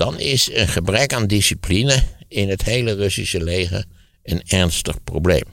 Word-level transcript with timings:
dan 0.00 0.18
is 0.18 0.50
een 0.52 0.68
gebrek 0.68 1.12
aan 1.12 1.26
discipline 1.26 2.02
in 2.28 2.48
het 2.48 2.62
hele 2.62 2.92
Russische 2.92 3.42
leger 3.42 3.84
een 4.22 4.42
ernstig 4.46 5.04
probleem. 5.04 5.44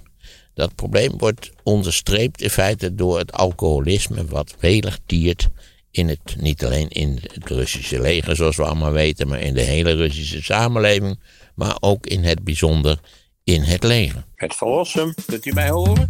Dat 0.54 0.76
probleem 0.76 1.18
wordt 1.18 1.52
onderstreept 1.64 2.42
in 2.42 2.50
feite 2.50 2.96
door 2.96 3.18
het 3.18 3.32
alcoholisme 3.32 4.26
wat 4.26 4.56
welig 4.60 5.00
tiert 5.06 5.50
in 5.92 6.08
het, 6.08 6.36
niet 6.40 6.66
alleen 6.66 6.90
in 6.90 7.20
het 7.34 7.50
Russische 7.50 8.02
leger 8.02 8.36
zoals 8.36 8.56
we 8.56 8.64
allemaal 8.64 8.92
weten, 8.92 9.28
maar 9.28 9.40
in 9.40 9.54
de 9.54 9.62
hele 9.62 9.96
Russische 9.96 10.44
samenleving, 10.44 11.20
maar 11.56 11.78
ook 11.80 12.06
in 12.06 12.24
het 12.24 12.44
bijzonder 12.44 13.00
in 13.44 13.62
het 13.62 13.84
leger. 13.84 14.26
Het 14.36 14.56
verlossen, 14.56 15.14
kunt 15.26 15.46
u 15.46 15.54
mij 15.54 15.70
horen? 15.70 16.10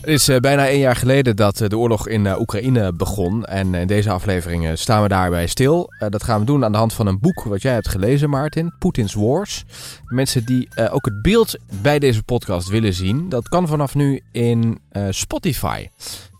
Het 0.00 0.08
is 0.08 0.28
eh, 0.28 0.36
bijna 0.36 0.68
één 0.68 0.78
jaar 0.78 0.96
geleden 0.96 1.36
dat 1.36 1.60
eh, 1.60 1.68
de 1.68 1.78
oorlog 1.78 2.08
in 2.08 2.26
eh, 2.26 2.40
Oekraïne 2.40 2.92
begon. 2.92 3.44
En 3.44 3.74
in 3.74 3.86
deze 3.86 4.10
aflevering 4.10 4.78
staan 4.78 5.02
we 5.02 5.08
daarbij 5.08 5.46
stil. 5.46 5.88
dat 6.08 6.22
gaan 6.22 6.40
we 6.40 6.46
doen 6.46 6.64
aan 6.64 6.72
de 6.72 6.78
hand 6.78 6.92
van 6.92 7.06
een 7.06 7.20
boek 7.20 7.42
wat 7.42 7.62
jij 7.62 7.72
hebt 7.72 7.88
gelezen, 7.88 8.30
Martin. 8.30 8.72
Putin's 8.78 9.14
Wars. 9.14 9.64
Mensen 10.04 10.44
die 10.44 10.68
ook 10.90 11.04
het 11.04 11.22
beeld 11.22 11.56
bij 11.82 11.98
deze 11.98 12.22
podcast 12.22 12.68
willen 12.68 12.94
zien, 12.94 13.28
dat 13.28 13.48
kan 13.48 13.68
vanaf 13.68 13.94
nu 13.94 14.20
in 14.32 14.80
Spotify. 15.10 15.88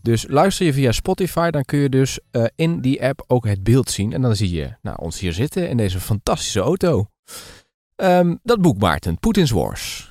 Dus 0.02 0.27
luister 0.29 0.66
je 0.66 0.73
via 0.73 0.92
Spotify, 0.92 1.51
dan 1.51 1.65
kun 1.65 1.79
je 1.79 1.88
dus 1.88 2.18
in 2.54 2.80
die 2.80 3.04
app 3.04 3.24
ook 3.27 3.46
het 3.46 3.62
beeld 3.62 3.90
zien. 3.90 4.12
En 4.12 4.23
dan 4.23 4.37
zie 4.37 4.51
je 4.51 4.74
nou, 4.82 4.96
ons 5.01 5.20
hier 5.20 5.32
zitten 5.32 5.68
in 5.68 5.77
deze 5.77 6.01
fantastische 6.01 6.60
auto. 6.60 7.06
Ehm, 7.96 8.37
dat 8.42 8.60
boek, 8.60 8.79
Maarten, 8.79 9.18
Putin's 9.18 9.51
Wars. 9.51 10.09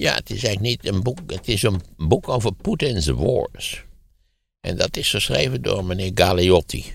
Ja, 0.00 0.14
het 0.14 0.30
is 0.30 0.44
eigenlijk 0.44 0.60
niet 0.60 0.94
een 0.94 1.02
boek. 1.02 1.18
Het 1.26 1.48
is 1.48 1.62
een 1.62 1.80
boek 1.96 2.28
over 2.28 2.52
Putin's 2.52 3.06
Wars. 3.06 3.84
En 4.60 4.76
dat 4.76 4.96
is 4.96 5.10
geschreven 5.10 5.62
door 5.62 5.84
meneer 5.84 6.10
Galeotti. 6.14 6.92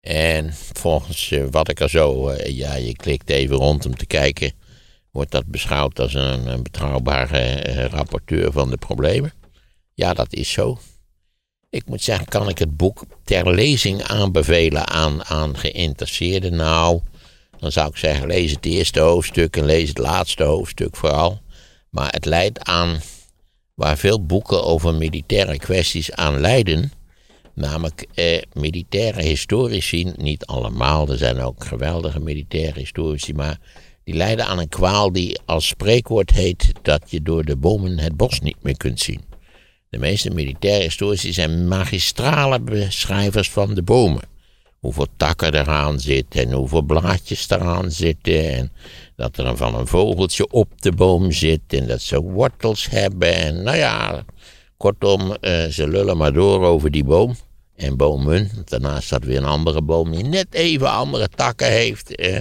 En 0.00 0.54
volgens 0.72 1.30
eh, 1.30 1.44
wat 1.50 1.68
ik 1.68 1.80
er 1.80 1.90
zo, 1.90 2.30
uh, 2.30 2.56
ja, 2.56 2.74
je 2.74 2.96
klikt 2.96 3.30
even 3.30 3.56
rond 3.56 3.86
om 3.86 3.96
te 3.96 4.06
kijken, 4.06 4.52
wordt 5.10 5.30
dat 5.30 5.46
beschouwd 5.46 6.00
als 6.00 6.14
een, 6.14 6.62
betrouwbare 6.62 7.68
uh, 7.68 7.84
rapporteur 7.84 8.52
van 8.52 8.70
de 8.70 8.76
problemen. 8.76 9.32
Ja, 9.94 10.14
dat 10.14 10.32
is 10.32 10.52
zo. 10.52 10.78
Ik 11.70 11.86
moet 11.86 12.02
zeggen, 12.02 12.26
kan 12.26 12.48
ik 12.48 12.58
het 12.58 12.76
boek 12.76 13.04
ter 13.24 13.54
lezing 13.54 14.02
aanbevelen 14.02 14.86
aan, 14.86 15.24
aan 15.24 15.56
geïnteresseerden? 15.56 16.56
Nou, 16.56 17.00
dan 17.58 17.72
zou 17.72 17.88
ik 17.88 17.96
zeggen, 17.96 18.26
lees 18.26 18.50
het 18.50 18.66
eerste 18.66 19.00
hoofdstuk 19.00 19.56
en 19.56 19.64
lees 19.64 19.88
het 19.88 19.98
laatste 19.98 20.44
hoofdstuk 20.44 20.96
vooral. 20.96 21.44
Maar 21.96 22.12
het 22.12 22.24
leidt 22.24 22.64
aan 22.64 23.00
waar 23.74 23.98
veel 23.98 24.26
boeken 24.26 24.64
over 24.64 24.94
militaire 24.94 25.58
kwesties 25.58 26.12
aan 26.12 26.40
leiden. 26.40 26.92
Namelijk 27.54 28.06
eh, 28.14 28.42
militaire 28.52 29.22
historici, 29.22 30.12
niet 30.16 30.46
allemaal, 30.46 31.08
er 31.08 31.18
zijn 31.18 31.40
ook 31.40 31.64
geweldige 31.64 32.20
militaire 32.20 32.78
historici, 32.78 33.34
maar 33.34 33.58
die 34.04 34.14
leiden 34.14 34.46
aan 34.46 34.58
een 34.58 34.68
kwaal 34.68 35.12
die 35.12 35.38
als 35.44 35.66
spreekwoord 35.66 36.30
heet 36.30 36.72
dat 36.82 37.02
je 37.10 37.22
door 37.22 37.44
de 37.44 37.56
bomen 37.56 37.98
het 37.98 38.16
bos 38.16 38.40
niet 38.40 38.62
meer 38.62 38.76
kunt 38.76 39.00
zien. 39.00 39.20
De 39.88 39.98
meeste 39.98 40.30
militaire 40.30 40.82
historici 40.82 41.32
zijn 41.32 41.68
magistrale 41.68 42.60
beschrijvers 42.60 43.50
van 43.50 43.74
de 43.74 43.82
bomen. 43.82 44.22
Hoeveel 44.86 45.06
takken 45.16 45.54
eraan 45.54 46.00
zitten 46.00 46.40
en 46.40 46.52
hoeveel 46.52 46.82
blaadjes 46.82 47.50
eraan 47.50 47.90
zitten 47.90 48.54
en 48.54 48.72
dat 49.16 49.38
er 49.38 49.56
van 49.56 49.74
een 49.74 49.86
vogeltje 49.86 50.50
op 50.50 50.82
de 50.82 50.92
boom 50.92 51.32
zit 51.32 51.60
en 51.68 51.86
dat 51.86 52.00
ze 52.00 52.20
wortels 52.20 52.90
hebben. 52.90 53.34
En 53.34 53.62
nou 53.62 53.76
ja, 53.76 54.24
kortom, 54.76 55.36
uh, 55.40 55.64
ze 55.64 55.88
lullen 55.88 56.16
maar 56.16 56.32
door 56.32 56.64
over 56.64 56.90
die 56.90 57.04
boom 57.04 57.36
en 57.76 57.96
bomen. 57.96 58.50
Daarnaast 58.64 59.06
staat 59.06 59.24
weer 59.24 59.36
een 59.36 59.44
andere 59.44 59.82
boom 59.82 60.10
die 60.10 60.24
net 60.24 60.54
even 60.54 60.90
andere 60.90 61.28
takken 61.28 61.70
heeft. 61.70 62.20
Uh, 62.20 62.38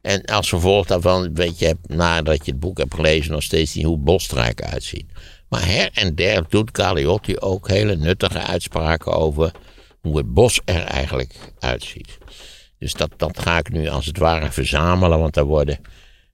en 0.00 0.24
als 0.24 0.48
vervolg 0.48 0.86
daarvan 0.86 1.34
weet 1.34 1.58
je, 1.58 1.76
nadat 1.86 2.44
je 2.44 2.50
het 2.50 2.60
boek 2.60 2.78
hebt 2.78 2.94
gelezen, 2.94 3.32
nog 3.32 3.42
steeds 3.42 3.74
niet 3.74 3.84
hoe 3.84 3.94
het 3.94 4.04
bos 4.04 4.34
uitziet. 4.54 5.06
Maar 5.48 5.66
her 5.66 5.90
en 5.92 6.14
der 6.14 6.44
doet 6.48 6.70
Caliotti 6.70 7.38
ook 7.38 7.68
hele 7.68 7.96
nuttige 7.96 8.38
uitspraken 8.38 9.12
over 9.12 9.52
hoe 10.08 10.16
het 10.16 10.34
bos 10.34 10.60
er 10.64 10.84
eigenlijk 10.84 11.34
uitziet. 11.58 12.18
Dus 12.78 12.92
dat, 12.92 13.10
dat 13.16 13.38
ga 13.38 13.58
ik 13.58 13.70
nu 13.70 13.88
als 13.88 14.06
het 14.06 14.18
ware 14.18 14.52
verzamelen, 14.52 15.18
want 15.18 15.34
daar 15.34 15.44
worden 15.44 15.80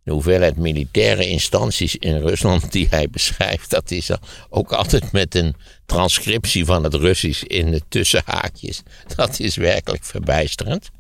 de 0.02 0.12
hoeveelheid 0.12 0.56
militaire 0.56 1.28
instanties 1.28 1.96
in 1.96 2.16
Rusland 2.16 2.72
die 2.72 2.86
hij 2.90 3.08
beschrijft, 3.10 3.70
dat 3.70 3.90
is 3.90 4.10
ook 4.48 4.72
altijd 4.72 5.12
met 5.12 5.34
een 5.34 5.54
transcriptie 5.86 6.64
van 6.64 6.84
het 6.84 6.94
Russisch 6.94 7.42
in 7.42 7.70
de 7.70 7.82
tussenhaakjes. 7.88 8.82
Dat 9.16 9.40
is 9.40 9.56
werkelijk 9.56 10.04
verbijsterend. 10.04 10.90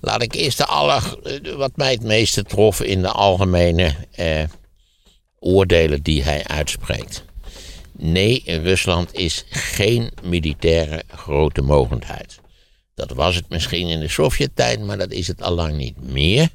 Laat 0.00 0.22
ik 0.22 0.34
eerst 0.34 0.58
de 0.58 0.64
aller, 0.64 1.18
wat 1.56 1.76
mij 1.76 1.92
het 1.92 2.02
meeste 2.02 2.42
trof 2.42 2.82
in 2.82 3.02
de 3.02 3.08
algemene 3.10 3.94
eh, 4.10 4.44
oordelen 5.38 6.02
die 6.02 6.22
hij 6.22 6.44
uitspreekt. 6.44 7.24
Nee, 7.98 8.42
Rusland 8.46 9.14
is 9.14 9.44
geen 9.48 10.10
militaire 10.22 11.02
grote 11.08 11.62
mogendheid. 11.62 12.40
Dat 12.94 13.10
was 13.10 13.34
het 13.34 13.48
misschien 13.48 13.88
in 13.88 14.00
de 14.00 14.08
Sovjet-tijd, 14.08 14.80
maar 14.80 14.98
dat 14.98 15.12
is 15.12 15.26
het 15.26 15.42
allang 15.42 15.76
niet 15.76 16.02
meer. 16.02 16.48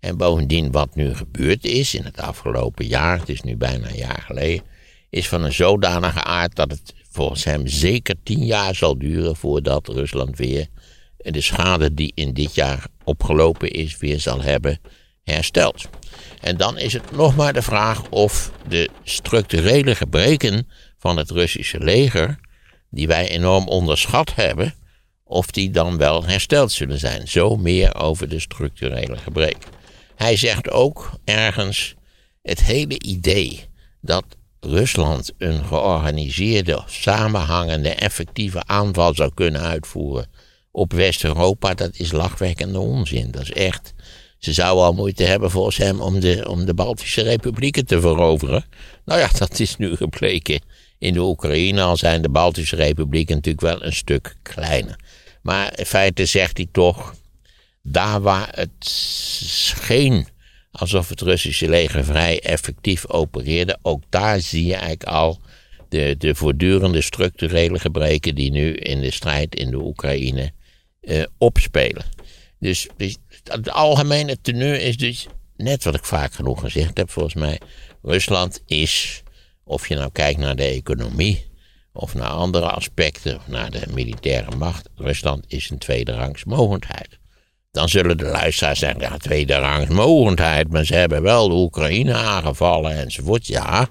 En 0.00 0.16
bovendien, 0.16 0.70
wat 0.70 0.94
nu 0.94 1.14
gebeurd 1.14 1.64
is 1.64 1.94
in 1.94 2.04
het 2.04 2.20
afgelopen 2.20 2.86
jaar, 2.86 3.18
het 3.18 3.28
is 3.28 3.40
nu 3.40 3.56
bijna 3.56 3.88
een 3.88 3.96
jaar 3.96 4.22
geleden, 4.26 4.64
is 5.10 5.28
van 5.28 5.42
een 5.42 5.52
zodanige 5.52 6.22
aard 6.22 6.56
dat 6.56 6.70
het 6.70 6.94
volgens 7.10 7.44
hem 7.44 7.66
zeker 7.66 8.14
tien 8.22 8.44
jaar 8.44 8.74
zal 8.74 8.98
duren 8.98 9.36
voordat 9.36 9.88
Rusland 9.88 10.36
weer 10.36 10.66
de 11.16 11.40
schade 11.40 11.94
die 11.94 12.12
in 12.14 12.32
dit 12.32 12.54
jaar 12.54 12.86
opgelopen 13.04 13.70
is, 13.70 13.96
weer 13.96 14.20
zal 14.20 14.42
hebben 14.42 14.80
hersteld. 15.22 15.88
En 16.40 16.56
dan 16.56 16.78
is 16.78 16.92
het 16.92 17.10
nog 17.10 17.36
maar 17.36 17.52
de 17.52 17.62
vraag 17.62 18.08
of 18.08 18.52
de 18.68 18.88
structurele 19.04 19.94
gebreken 19.94 20.68
van 20.98 21.16
het 21.16 21.30
Russische 21.30 21.78
leger, 21.78 22.38
die 22.90 23.06
wij 23.06 23.28
enorm 23.28 23.68
onderschat 23.68 24.34
hebben, 24.34 24.74
of 25.24 25.50
die 25.50 25.70
dan 25.70 25.96
wel 25.96 26.24
hersteld 26.24 26.72
zullen 26.72 26.98
zijn. 26.98 27.28
Zo 27.28 27.56
meer 27.56 27.94
over 27.94 28.28
de 28.28 28.40
structurele 28.40 29.16
gebreken. 29.16 29.70
Hij 30.14 30.36
zegt 30.36 30.70
ook 30.70 31.10
ergens 31.24 31.94
het 32.42 32.64
hele 32.64 33.00
idee 33.00 33.64
dat 34.00 34.24
Rusland 34.60 35.32
een 35.38 35.64
georganiseerde, 35.64 36.82
samenhangende, 36.86 37.88
effectieve 37.88 38.62
aanval 38.66 39.14
zou 39.14 39.30
kunnen 39.34 39.60
uitvoeren 39.60 40.26
op 40.72 40.92
West-Europa, 40.92 41.74
dat 41.74 41.90
is 41.96 42.12
lachwekkende 42.12 42.78
onzin. 42.78 43.30
Dat 43.30 43.42
is 43.42 43.52
echt. 43.52 43.94
Ze 44.44 44.52
zouden 44.52 44.84
al 44.84 44.92
moeite 44.92 45.24
hebben 45.24 45.50
volgens 45.50 45.76
hem 45.76 46.00
om 46.00 46.20
de, 46.20 46.48
om 46.48 46.64
de 46.64 46.74
Baltische 46.74 47.22
republieken 47.22 47.86
te 47.86 48.00
veroveren. 48.00 48.64
Nou 49.04 49.20
ja, 49.20 49.28
dat 49.38 49.60
is 49.60 49.76
nu 49.76 49.96
gebleken 49.96 50.60
in 50.98 51.12
de 51.12 51.20
Oekraïne, 51.20 51.82
al 51.82 51.96
zijn 51.96 52.22
de 52.22 52.28
Baltische 52.28 52.76
republieken 52.76 53.34
natuurlijk 53.34 53.64
wel 53.64 53.84
een 53.84 53.92
stuk 53.92 54.36
kleiner. 54.42 54.96
Maar 55.42 55.78
in 55.78 55.86
feite 55.86 56.26
zegt 56.26 56.56
hij 56.56 56.68
toch 56.72 57.14
daar 57.82 58.20
waar 58.20 58.48
het 58.54 58.70
scheen 58.84 60.26
alsof 60.70 61.08
het 61.08 61.20
Russische 61.20 61.68
leger 61.68 62.04
vrij 62.04 62.40
effectief 62.40 63.08
opereerde, 63.08 63.78
ook 63.82 64.02
daar 64.08 64.40
zie 64.40 64.66
je 64.66 64.74
eigenlijk 64.74 65.04
al 65.04 65.40
de, 65.88 66.14
de 66.18 66.34
voortdurende 66.34 67.00
structurele 67.00 67.78
gebreken 67.78 68.34
die 68.34 68.50
nu 68.50 68.72
in 68.72 69.00
de 69.00 69.10
strijd 69.10 69.54
in 69.54 69.70
de 69.70 69.76
Oekraïne 69.76 70.52
eh, 71.00 71.22
opspelen. 71.38 72.04
Dus, 72.58 72.88
dus 72.96 73.16
het 73.44 73.70
algemene 73.70 74.40
teneur 74.40 74.80
is 74.80 74.96
dus 74.96 75.26
net 75.56 75.84
wat 75.84 75.94
ik 75.94 76.04
vaak 76.04 76.32
genoeg 76.32 76.60
gezegd 76.60 76.96
heb, 76.96 77.10
volgens 77.10 77.34
mij. 77.34 77.60
Rusland 78.02 78.62
is, 78.66 79.22
of 79.64 79.88
je 79.88 79.94
nou 79.94 80.10
kijkt 80.12 80.38
naar 80.38 80.56
de 80.56 80.64
economie, 80.64 81.50
of 81.92 82.14
naar 82.14 82.30
andere 82.30 82.70
aspecten, 82.70 83.36
of 83.36 83.46
naar 83.46 83.70
de 83.70 83.82
militaire 83.92 84.56
macht, 84.56 84.88
Rusland 84.96 85.44
is 85.48 85.70
een 85.70 85.78
tweederangs 85.78 86.44
mogendheid. 86.44 87.18
Dan 87.70 87.88
zullen 87.88 88.18
de 88.18 88.24
luisteraars 88.24 88.78
zeggen, 88.78 89.00
ja, 89.00 89.16
tweede 89.16 89.54
rangs 89.54 89.88
mogendheid, 89.88 90.68
maar 90.68 90.84
ze 90.84 90.94
hebben 90.94 91.22
wel 91.22 91.48
de 91.48 91.54
Oekraïne 91.54 92.14
aangevallen 92.14 92.96
enzovoort. 92.96 93.46
Ja, 93.46 93.88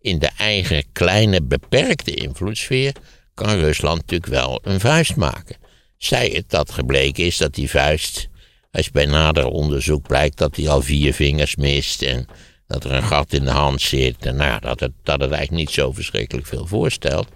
in 0.00 0.18
de 0.18 0.30
eigen 0.38 0.84
kleine 0.92 1.42
beperkte 1.42 2.14
invloedssfeer 2.14 2.92
kan 3.34 3.58
Rusland 3.58 4.00
natuurlijk 4.00 4.32
wel 4.32 4.60
een 4.62 4.80
vuist 4.80 5.16
maken. 5.16 5.56
Zij 5.96 6.28
het 6.28 6.50
dat 6.50 6.70
gebleken 6.70 7.24
is 7.24 7.36
dat 7.36 7.54
die 7.54 7.70
vuist, 7.70 8.28
als 8.72 8.90
bij 8.90 9.06
nader 9.06 9.46
onderzoek 9.46 10.06
blijkt 10.06 10.38
dat 10.38 10.56
hij 10.56 10.68
al 10.68 10.82
vier 10.82 11.14
vingers 11.14 11.56
mist 11.56 12.02
en 12.02 12.26
dat 12.66 12.84
er 12.84 12.92
een 12.92 13.02
gat 13.02 13.32
in 13.32 13.44
de 13.44 13.50
hand 13.50 13.80
zit. 13.80 14.26
En 14.26 14.36
nou, 14.36 14.60
dat, 14.60 14.80
het, 14.80 14.92
dat 15.02 15.20
het 15.20 15.30
eigenlijk 15.30 15.64
niet 15.64 15.70
zo 15.70 15.92
verschrikkelijk 15.92 16.46
veel 16.46 16.66
voorstelt, 16.66 17.28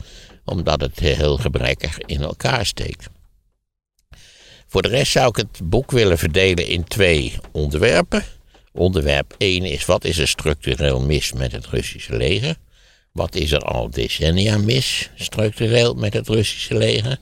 omdat 0.45 0.81
het 0.81 0.99
heel 0.99 1.37
gebrekkig 1.37 1.99
in 1.99 2.23
elkaar 2.23 2.67
steekt. 2.67 3.09
Voor 4.67 4.83
de 4.83 4.89
rest 4.89 5.13
zou 5.13 5.29
ik 5.29 5.37
het 5.37 5.61
boek 5.65 5.91
willen 5.91 6.19
verdelen 6.19 6.67
in 6.67 6.85
twee 6.85 7.33
onderwerpen. 7.53 8.25
Onderwerp 8.73 9.35
1 9.39 9.65
is 9.65 9.85
wat 9.85 10.05
is 10.05 10.19
er 10.19 10.29
structureel 10.29 11.01
mis 11.01 11.33
met 11.33 11.53
het 11.53 11.67
Russische 11.67 12.17
leger? 12.17 12.57
Wat 13.13 13.35
is 13.35 13.53
er 13.53 13.63
al 13.63 13.91
decennia 13.91 14.59
mis, 14.59 15.11
structureel, 15.15 15.95
met 15.95 16.13
het 16.13 16.29
Russische 16.29 16.77
leger? 16.77 17.19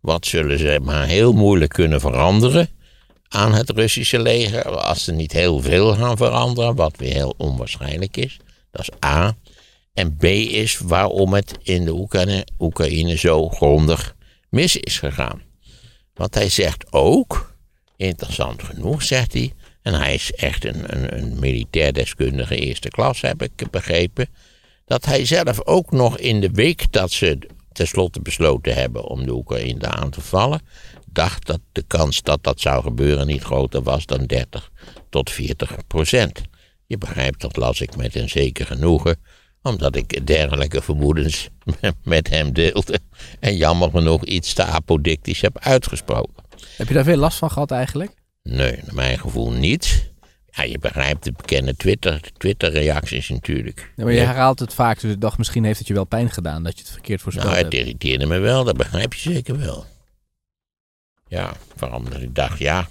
Wat 0.00 0.26
zullen 0.26 0.58
ze 0.58 0.80
maar 0.82 1.06
heel 1.06 1.32
moeilijk 1.32 1.72
kunnen 1.72 2.00
veranderen 2.00 2.68
aan 3.28 3.54
het 3.54 3.70
Russische 3.70 4.18
leger? 4.18 4.64
Als 4.64 5.04
ze 5.04 5.12
niet 5.12 5.32
heel 5.32 5.60
veel 5.60 5.94
gaan 5.94 6.16
veranderen, 6.16 6.74
wat 6.74 6.96
weer 6.96 7.12
heel 7.12 7.34
onwaarschijnlijk 7.36 8.16
is. 8.16 8.36
Dat 8.70 8.80
is 8.80 9.08
A. 9.08 9.36
En 9.92 10.16
B 10.16 10.24
is 10.24 10.78
waarom 10.78 11.34
het 11.34 11.58
in 11.62 11.84
de 11.84 12.46
Oekraïne, 12.58 13.16
zo 13.16 13.48
grondig 13.48 14.16
mis 14.48 14.76
is 14.76 14.98
gegaan. 14.98 15.42
Want 16.14 16.34
hij 16.34 16.48
zegt 16.48 16.92
ook, 16.92 17.54
interessant 17.96 18.62
genoeg 18.62 19.02
zegt 19.02 19.32
hij, 19.32 19.52
en 19.82 19.94
hij 19.94 20.14
is 20.14 20.32
echt 20.32 20.64
een, 20.64 20.96
een, 20.96 21.18
een 21.18 21.38
militair 21.38 21.92
deskundige 21.92 22.56
eerste 22.56 22.88
klas, 22.88 23.20
heb 23.20 23.42
ik 23.42 23.70
begrepen, 23.70 24.28
dat 24.84 25.04
hij 25.04 25.24
zelf 25.24 25.64
ook 25.64 25.90
nog 25.90 26.18
in 26.18 26.40
de 26.40 26.50
week 26.50 26.92
dat 26.92 27.10
ze 27.10 27.38
tenslotte 27.72 28.20
besloten 28.20 28.74
hebben 28.74 29.04
om 29.04 29.26
de 29.26 29.32
Oekraïne 29.32 29.86
aan 29.86 30.10
te 30.10 30.20
vallen, 30.20 30.60
dacht 31.12 31.46
dat 31.46 31.60
de 31.72 31.84
kans 31.86 32.22
dat 32.22 32.44
dat 32.44 32.60
zou 32.60 32.82
gebeuren 32.82 33.26
niet 33.26 33.42
groter 33.42 33.82
was 33.82 34.06
dan 34.06 34.26
30 34.26 34.70
tot 35.10 35.30
40 35.30 35.76
procent. 35.86 36.40
Je 36.86 36.98
begrijpt, 36.98 37.40
dat 37.40 37.56
las 37.56 37.80
ik 37.80 37.96
met 37.96 38.14
een 38.14 38.28
zeker 38.28 38.66
genoegen, 38.66 39.16
omdat 39.62 39.96
ik 39.96 40.26
dergelijke 40.26 40.82
vermoedens 40.82 41.48
met 42.02 42.28
hem 42.28 42.52
deelde 42.52 43.00
en 43.40 43.56
jammer 43.56 43.90
genoeg 43.90 44.24
iets 44.24 44.52
te 44.52 44.64
apodictisch 44.64 45.40
heb 45.40 45.58
uitgesproken. 45.58 46.44
Heb 46.76 46.88
je 46.88 46.94
daar 46.94 47.04
veel 47.04 47.16
last 47.16 47.38
van 47.38 47.50
gehad 47.50 47.70
eigenlijk? 47.70 48.10
Nee, 48.42 48.78
naar 48.84 48.94
mijn 48.94 49.18
gevoel 49.18 49.50
niet. 49.50 50.10
Ja, 50.50 50.62
je 50.62 50.78
begrijpt 50.78 51.24
de 51.24 51.32
bekende 51.32 51.76
Twitter, 51.76 52.20
Twitter-reacties 52.36 53.28
natuurlijk. 53.28 53.92
Ja, 53.96 54.04
maar 54.04 54.12
je 54.12 54.20
herhaalt 54.20 54.58
het 54.58 54.74
vaak, 54.74 55.00
dus 55.00 55.12
ik 55.12 55.20
dacht 55.20 55.38
misschien 55.38 55.64
heeft 55.64 55.78
het 55.78 55.88
je 55.88 55.94
wel 55.94 56.04
pijn 56.04 56.30
gedaan 56.30 56.62
dat 56.62 56.76
je 56.76 56.82
het 56.82 56.92
verkeerd 56.92 57.20
voorspeld 57.20 57.48
Nou, 57.48 57.64
het 57.64 57.74
irriteerde 57.74 58.26
me 58.26 58.38
wel, 58.38 58.64
dat 58.64 58.76
begrijp 58.76 59.14
je 59.14 59.32
zeker 59.32 59.58
wel. 59.58 59.86
Ja, 61.28 61.52
omdat 61.92 62.20
ik 62.20 62.34
dacht, 62.34 62.58
ja. 62.58 62.88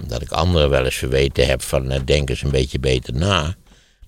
Omdat 0.00 0.22
ik 0.22 0.30
anderen 0.30 0.70
wel 0.70 0.84
eens 0.84 0.94
verweten 0.96 1.46
heb 1.46 1.62
van 1.62 1.90
eh, 1.90 2.00
denk 2.04 2.30
eens 2.30 2.42
een 2.42 2.50
beetje 2.50 2.78
beter 2.78 3.14
na. 3.14 3.54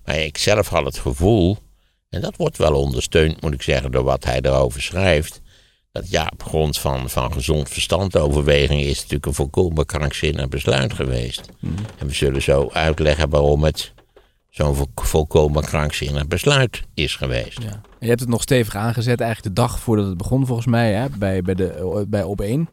Maar 0.05 0.17
ik 0.17 0.37
zelf 0.37 0.67
had 0.67 0.85
het 0.85 0.97
gevoel, 0.97 1.57
en 2.09 2.21
dat 2.21 2.35
wordt 2.35 2.57
wel 2.57 2.73
ondersteund, 2.73 3.41
moet 3.41 3.53
ik 3.53 3.61
zeggen, 3.61 3.91
door 3.91 4.03
wat 4.03 4.23
hij 4.23 4.39
erover 4.41 4.81
schrijft. 4.81 5.41
Dat 5.91 6.09
ja, 6.09 6.29
op 6.33 6.43
grond 6.43 6.79
van, 6.79 7.09
van 7.09 7.33
gezond 7.33 7.69
verstandoverweging 7.69 8.81
is 8.81 8.87
het 8.87 8.97
natuurlijk 8.97 9.25
een 9.25 9.33
volkomen 9.33 9.85
krankzinnig 9.85 10.47
besluit 10.47 10.93
geweest. 10.93 11.49
En 11.97 12.07
we 12.07 12.13
zullen 12.13 12.41
zo 12.41 12.69
uitleggen 12.71 13.29
waarom 13.29 13.63
het 13.63 13.93
zo'n 14.57 14.75
vol- 14.75 14.91
volkomen 14.95 15.63
krankzinnig 15.63 16.27
besluit 16.27 16.81
is 16.93 17.15
geweest. 17.15 17.61
Ja. 17.61 17.81
Je 17.99 18.07
hebt 18.07 18.19
het 18.19 18.29
nog 18.29 18.41
stevig 18.41 18.75
aangezet, 18.75 19.21
eigenlijk 19.21 19.55
de 19.55 19.61
dag 19.61 19.79
voordat 19.79 20.05
het 20.05 20.17
begon 20.17 20.45
volgens 20.45 20.67
mij, 20.67 20.93
hè, 20.93 21.05
bij, 21.17 21.41
bij, 21.41 21.55
de, 21.55 22.05
bij 22.07 22.23
op 22.23 22.41
1. 22.41 22.69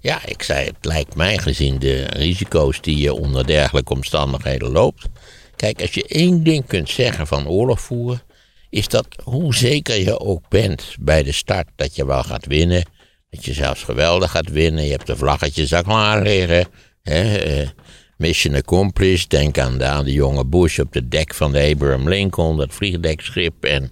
Ja, 0.00 0.26
ik 0.26 0.42
zei, 0.42 0.66
het 0.66 0.84
lijkt 0.84 1.16
mij 1.16 1.38
gezien 1.38 1.78
de 1.78 2.04
risico's 2.04 2.80
die 2.80 2.96
je 2.96 3.14
onder 3.14 3.46
dergelijke 3.46 3.92
omstandigheden 3.92 4.70
loopt. 4.70 5.08
Kijk, 5.56 5.80
als 5.80 5.94
je 5.94 6.06
één 6.06 6.42
ding 6.42 6.66
kunt 6.66 6.90
zeggen 6.90 7.26
van 7.26 7.48
oorlog 7.48 7.80
voeren, 7.80 8.22
is 8.70 8.88
dat 8.88 9.06
hoe 9.22 9.54
zeker 9.54 10.00
je 10.00 10.20
ook 10.20 10.48
bent 10.48 10.96
bij 11.00 11.22
de 11.22 11.32
start 11.32 11.68
dat 11.76 11.96
je 11.96 12.06
wel 12.06 12.22
gaat 12.22 12.46
winnen, 12.46 12.84
dat 13.30 13.44
je 13.44 13.52
zelfs 13.52 13.82
geweldig 13.82 14.30
gaat 14.30 14.50
winnen, 14.50 14.84
je 14.84 14.90
hebt 14.90 15.06
de 15.06 15.16
vlaggetjes 15.16 15.74
al 15.74 15.82
klaar 15.82 16.22
liggen, 16.22 16.66
hè, 17.02 17.36
eh, 17.36 17.68
mission 18.16 18.54
accomplished, 18.54 19.30
denk 19.30 19.58
aan 19.58 19.78
de, 19.78 20.00
de 20.04 20.12
jonge 20.12 20.44
Bush 20.44 20.78
op 20.78 20.92
de 20.92 21.08
dek 21.08 21.34
van 21.34 21.52
de 21.52 21.70
Abraham 21.72 22.08
Lincoln, 22.08 22.56
dat 22.56 22.74
vliegdekschip 22.74 23.64
en... 23.64 23.90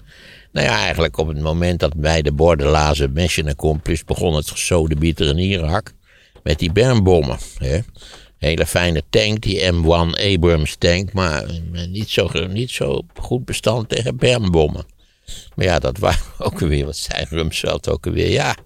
Nou 0.53 0.67
ja, 0.67 0.77
eigenlijk 0.77 1.17
op 1.17 1.29
het 1.29 1.41
moment 1.41 1.81
dat 1.81 1.93
wij 1.97 2.23
de 2.23 2.33
borden 2.33 2.67
lazen 2.67 3.13
mission 3.13 3.49
accomplished, 3.49 4.07
begon 4.07 4.35
het 4.35 4.51
gesodemieter 4.51 5.29
in 5.29 5.39
Irak 5.39 5.93
met 6.43 6.59
die 6.59 6.73
bermbommen. 6.73 7.39
Hè. 7.59 7.79
Hele 8.39 8.67
fijne 8.67 9.03
tank, 9.11 9.41
die 9.41 9.73
M1 9.73 10.35
Abrams 10.35 10.77
tank, 10.79 11.13
maar 11.13 11.45
niet 11.89 12.11
zo, 12.11 12.31
niet 12.47 12.71
zo 12.71 13.01
goed 13.15 13.45
bestand 13.45 13.89
tegen 13.89 14.17
bermbommen. 14.17 14.85
Maar 15.55 15.67
ja, 15.67 15.79
dat 15.79 15.99
waren 15.99 16.25
ook 16.47 16.59
weer, 16.59 16.85
wat 16.85 16.97
zei 16.97 17.27
Rumsfeld 17.29 17.89
ook 17.89 18.05
weer. 18.05 18.31
Ja, 18.31 18.57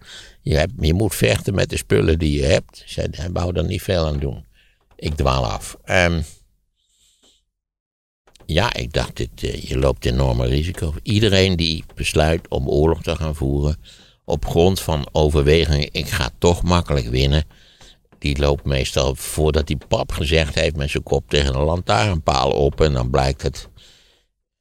je, 0.42 0.56
hebt, 0.56 0.72
je 0.80 0.94
moet 0.94 1.14
vechten 1.14 1.54
met 1.54 1.70
de 1.70 1.76
spullen 1.76 2.18
die 2.18 2.40
je 2.40 2.44
hebt. 2.44 2.82
Zei, 2.86 3.08
hij 3.10 3.30
wou 3.32 3.56
er 3.56 3.64
niet 3.64 3.82
veel 3.82 4.06
aan 4.06 4.18
doen. 4.18 4.44
Ik 4.96 5.14
dwaal 5.14 5.46
af. 5.46 5.76
Ehm, 5.84 6.22
ja, 8.46 8.74
ik 8.74 8.92
dacht, 8.92 9.16
dit, 9.16 9.42
eh, 9.42 9.62
je 9.62 9.78
loopt 9.78 10.04
enorme 10.04 10.46
risico. 10.46 10.94
Iedereen 11.02 11.56
die 11.56 11.84
besluit 11.94 12.48
om 12.48 12.68
oorlog 12.68 13.02
te 13.02 13.16
gaan 13.16 13.34
voeren, 13.34 13.76
op 14.24 14.46
grond 14.46 14.80
van 14.80 15.08
overwegingen, 15.12 15.88
ik 15.92 16.08
ga 16.08 16.30
toch 16.38 16.62
makkelijk 16.62 17.08
winnen, 17.08 17.44
die 18.18 18.38
loopt 18.38 18.64
meestal 18.64 19.14
voordat 19.14 19.66
die 19.66 19.78
pap 19.88 20.12
gezegd 20.12 20.54
heeft 20.54 20.76
met 20.76 20.90
zijn 20.90 21.02
kop 21.02 21.28
tegen 21.28 21.54
een 21.54 21.64
lantaarnpaal 21.64 22.50
op. 22.50 22.80
En 22.80 22.92
dan 22.92 23.10
blijkt 23.10 23.42
het 23.42 23.68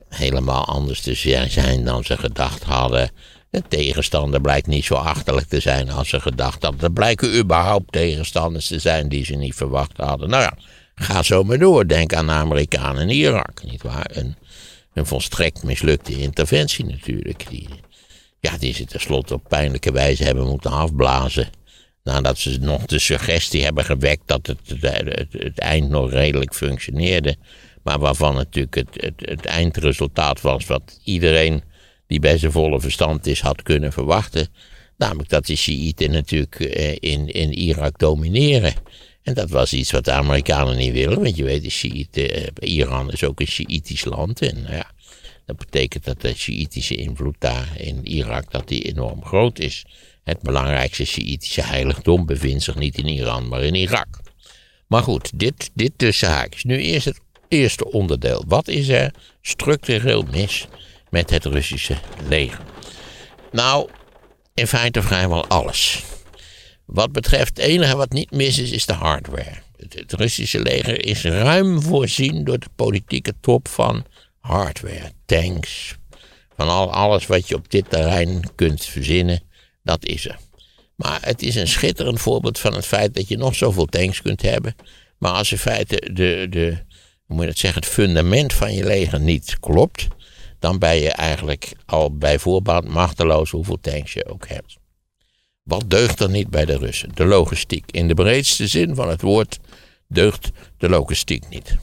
helemaal 0.10 0.66
anders 0.66 1.02
te 1.02 1.14
zijn 1.50 1.84
dan 1.84 2.04
ze 2.04 2.18
gedacht 2.18 2.64
hadden. 2.64 3.12
De 3.56 3.63
tegenstander 3.68 4.42
blijkt 4.42 4.68
niet 4.68 4.86
zo 4.86 4.94
achterlijk 4.94 5.48
te 5.48 5.60
zijn 5.60 5.90
als 5.90 6.10
ze 6.10 6.19
gedacht 6.19 6.63
hadden. 6.63 6.81
Er 6.81 6.92
blijken 6.92 7.38
überhaupt 7.38 7.92
tegenstanders 7.92 8.68
te 8.68 8.80
zijn 8.80 9.10
die 9.10 9.25
ze 9.25 9.36
niet 9.36 9.56
verwacht 9.56 9.98
hadden. 9.98 10.30
Nou 10.30 10.44
ja, 10.44 10.57
ga 10.96 11.24
zo 11.24 11.44
maar 11.44 11.57
door. 11.57 11.88
Denk 11.88 12.13
aan 12.13 12.25
de 12.25 12.31
Amerikanen 12.31 13.02
in 13.02 13.16
Irak, 13.16 13.63
nietwaar? 13.63 14.10
Een, 14.13 14.36
een 14.94 15.06
volstrekt 15.06 15.63
mislukte 15.63 16.22
interventie 16.22 16.86
natuurlijk. 16.86 17.46
Die, 17.50 17.69
ja, 18.40 18.57
die 18.57 18.74
ze 18.74 18.86
tenslotte 18.86 19.34
op 19.34 19.44
pijnlijke 19.48 19.92
wijze 19.92 20.24
hebben 20.24 20.48
moeten 20.48 20.72
afblazen. 20.72 21.50
Nadat 22.04 22.38
ze 22.38 22.57
nog 22.60 22.86
de 22.86 23.00
suggestie 23.00 23.63
hebben 23.63 23.86
gewekt 23.86 24.24
dat 24.25 24.48
het, 24.48 24.60
het, 24.81 25.28
het, 25.31 25.60
eind 25.60 25.90
nog 25.90 26.12
redelijk 26.12 26.54
functioneerde. 26.54 27.36
Maar 27.84 28.00
waarvan 28.00 28.36
natuurlijk 28.36 28.75
het, 28.75 29.13
het 29.16 29.46
eindresultaat 29.46 30.42
was 30.42 30.66
wat 30.66 31.00
iedereen 31.04 31.63
die 32.07 32.19
bij 32.19 32.38
zijn 32.38 32.52
volle 32.52 32.80
verstand 32.80 33.28
is 33.28 33.42
had 33.42 33.62
kunnen 33.62 33.94
verwachten. 33.94 34.48
Namelijk 34.98 35.30
dat 35.30 35.46
de 35.46 35.56
Shiiten 35.56 36.12
natuurlijk 36.12 36.60
eh, 36.60 36.96
in, 37.00 37.28
in 37.28 37.54
Irak 37.54 38.00
domineren. 38.00 38.74
En 39.24 39.34
dat 39.34 39.50
was 39.50 39.74
iets 39.74 39.92
wat 39.92 40.06
de 40.06 40.12
Amerikanen 40.12 40.78
niet 40.78 40.94
willen. 40.94 41.22
Want 41.22 41.36
je 41.36 41.44
weet, 41.44 41.63
de 41.63 41.69
Shiiten, 41.69 42.34
eh, 42.34 42.75
Iran 42.75 43.12
is 43.12 43.24
ook 43.24 43.40
een 43.40 43.48
Shiïtisch 43.48 44.06
land. 44.06 44.42
En 44.42 44.62
nou 44.62 44.75
ja, 44.75 44.92
dat 45.46 45.57
betekent 45.57 46.04
dat 46.04 46.22
de 46.22 46.36
Shiïtische 46.36 46.96
invloed 46.96 47.36
daar 47.40 47.74
in 47.78 48.06
Irak 48.06 48.52
dat 48.52 48.68
die 48.68 48.81
enorm 48.81 49.25
groot 49.25 49.60
is. 49.60 49.86
Het 50.24 50.42
belangrijkste 50.42 51.06
Shiïtische 51.06 51.62
heiligdom 51.62 52.26
bevindt 52.26 52.64
zich 52.64 52.76
niet 52.76 52.97
in 52.97 53.07
Iran, 53.07 53.47
maar 53.47 53.64
in 53.64 53.76
Irak. 53.76 54.19
Maar 54.88 55.04
goed, 55.04 55.40
dit, 55.40 55.71
dit 55.74 55.92
tussen 55.95 56.30
haakjes. 56.30 56.64
Nu 56.64 56.78
eerst 56.78 57.06
het 57.06 57.19
eerste 57.47 57.92
onderdeel. 57.92 58.44
Wat 58.47 58.68
is 58.68 58.88
er 58.88 59.14
structureel 59.42 60.26
mis 60.31 60.68
met 61.16 61.30
het 61.30 61.45
Russische 61.45 61.98
leger? 62.28 62.60
Nou, 63.52 63.90
in 64.54 64.68
feite 64.68 65.02
vrijwel 65.02 65.48
alles. 65.48 66.04
Wat 66.86 67.12
betreft 67.12 67.57
het 67.57 67.66
enige 67.66 67.95
wat 67.95 68.12
niet 68.12 68.31
mis 68.31 68.57
is, 68.57 68.72
is 68.72 68.86
de 68.86 68.94
hardware. 68.94 69.56
Het, 69.78 70.14
Russische 70.14 70.60
leger 70.60 71.06
is 71.06 71.24
ruim 71.24 71.81
voorzien 71.81 72.44
door 72.44 72.60
de 72.60 72.69
politieke 72.76 73.34
top 73.42 73.68
van 73.68 74.06
hardware. 74.40 75.12
Tanks, 75.26 75.95
van 76.56 76.69
al, 76.69 76.92
alles 76.92 77.28
wat 77.28 77.48
je 77.48 77.56
op 77.56 77.72
dit 77.72 77.90
terrein 77.90 78.50
kunt 78.56 78.86
verzinnen, 78.86 79.44
dat 79.84 80.06
is 80.06 80.26
er. 80.26 80.38
Maar 80.95 81.19
het 81.22 81.42
is 81.42 81.56
een 81.56 81.68
schitterend 81.68 82.22
voorbeeld 82.22 82.60
van 82.60 82.74
het 82.74 82.86
feit 82.86 83.14
dat 83.14 83.28
je 83.28 83.38
nog 83.38 83.56
zoveel 83.56 83.86
tanks 83.86 84.22
kunt 84.22 84.42
hebben. 84.42 84.76
Maar 85.18 85.31
als 85.31 85.52
in 85.52 85.57
feite 85.57 86.10
de, 86.14 86.48
de, 86.50 86.78
hoe 87.26 87.36
moet 87.36 87.42
je 87.42 87.50
dat 87.50 87.57
zeggen, 87.57 87.81
het 87.81 87.92
fundament 87.92 88.54
van 88.54 88.74
je 88.74 88.84
leger 88.84 89.19
niet 89.19 89.57
klopt, 89.60 90.07
dan 90.66 90.80
ben 90.80 90.95
je 90.95 91.12
eigenlijk 91.12 91.72
al 91.86 92.18
bij 92.18 92.40
voorbaat 92.40 92.88
machteloos 92.88 93.52
hoeveel 93.52 93.80
tanks 93.81 94.14
je 94.14 94.28
ook 94.28 94.48
hebt. 94.48 94.78
Wat 95.64 95.90
deugt 95.90 96.19
er 96.19 96.30
niet 96.30 96.50
bij 96.50 96.66
de 96.66 96.78
Russen? 96.78 97.10
De 97.14 97.26
logistiek. 97.26 97.92
In 97.92 98.07
de 98.07 98.14
breedste 98.14 98.68
zin 98.68 98.95
van 98.95 99.10
het 99.10 99.22
woord 99.22 99.60
deugt 100.07 100.52
de 100.78 100.90
logistiek 100.90 101.50
niet. 101.50 101.78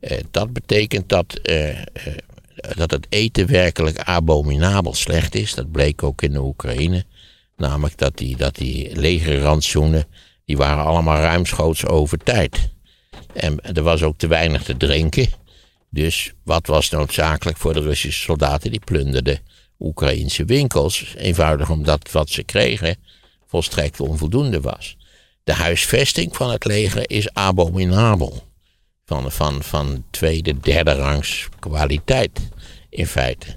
Eh, 0.00 0.18
dat 0.30 0.52
betekent 0.52 1.08
dat, 1.08 1.34
eh, 1.34 1.70
eh, 1.70 1.86
dat 2.76 2.90
het 2.90 3.06
eten 3.08 3.46
werkelijk 3.46 3.98
abominabel 3.98 4.94
slecht 4.94 5.34
is. 5.34 5.54
Dat 5.54 5.70
bleek 5.70 6.02
ook 6.02 6.22
in 6.22 6.32
de 6.32 6.42
Oekraïne. 6.42 7.04
Namelijk 7.56 7.98
dat 7.98 8.16
die, 8.16 8.36
dat 8.36 8.54
die 8.54 8.96
legerrantsoenen, 8.96 10.04
die 10.44 10.56
waren 10.56 10.84
allemaal 10.84 11.20
ruimschoots 11.20 11.86
over 11.86 12.18
tijd. 12.18 12.70
En 13.32 13.60
er 13.74 13.82
was 13.82 14.02
ook 14.02 14.18
te 14.18 14.26
weinig 14.26 14.62
te 14.62 14.76
drinken. 14.76 15.28
Dus 15.94 16.32
wat 16.44 16.66
was 16.66 16.90
noodzakelijk 16.90 17.58
voor 17.58 17.74
de 17.74 17.80
Russische 17.80 18.22
soldaten? 18.22 18.70
Die 18.70 18.84
plunderden 18.84 19.38
Oekraïnse 19.78 20.44
winkels. 20.44 21.14
Eenvoudig 21.16 21.70
omdat 21.70 22.10
wat 22.12 22.28
ze 22.30 22.42
kregen 22.42 22.96
volstrekt 23.46 24.00
onvoldoende 24.00 24.60
was. 24.60 24.96
De 25.44 25.52
huisvesting 25.52 26.36
van 26.36 26.50
het 26.50 26.64
leger 26.64 27.10
is 27.10 27.32
abominabel. 27.32 28.42
Van, 29.04 29.32
van, 29.32 29.62
van 29.62 30.04
tweede, 30.10 30.60
derde 30.60 30.92
rangs 30.92 31.48
kwaliteit, 31.58 32.40
in 32.88 33.06
feite. 33.06 33.56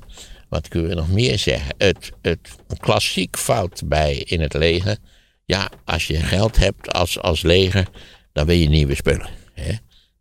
wat 0.49 0.67
kunnen 0.67 0.89
we 0.89 0.95
nog 0.95 1.09
meer 1.09 1.39
zeggen? 1.39 1.75
Het, 1.77 2.11
het 2.21 2.39
een 2.67 2.77
klassiek 2.77 3.37
fout 3.37 3.81
bij 3.85 4.15
in 4.15 4.41
het 4.41 4.53
leger. 4.53 4.97
Ja, 5.45 5.69
als 5.85 6.07
je 6.07 6.17
geld 6.17 6.57
hebt 6.57 6.91
als, 6.93 7.19
als 7.19 7.41
leger, 7.41 7.87
dan 8.33 8.45
wil 8.45 8.55
je 8.55 8.69
nieuwe 8.69 8.95
spullen. 8.95 9.29
Hè? 9.53 9.73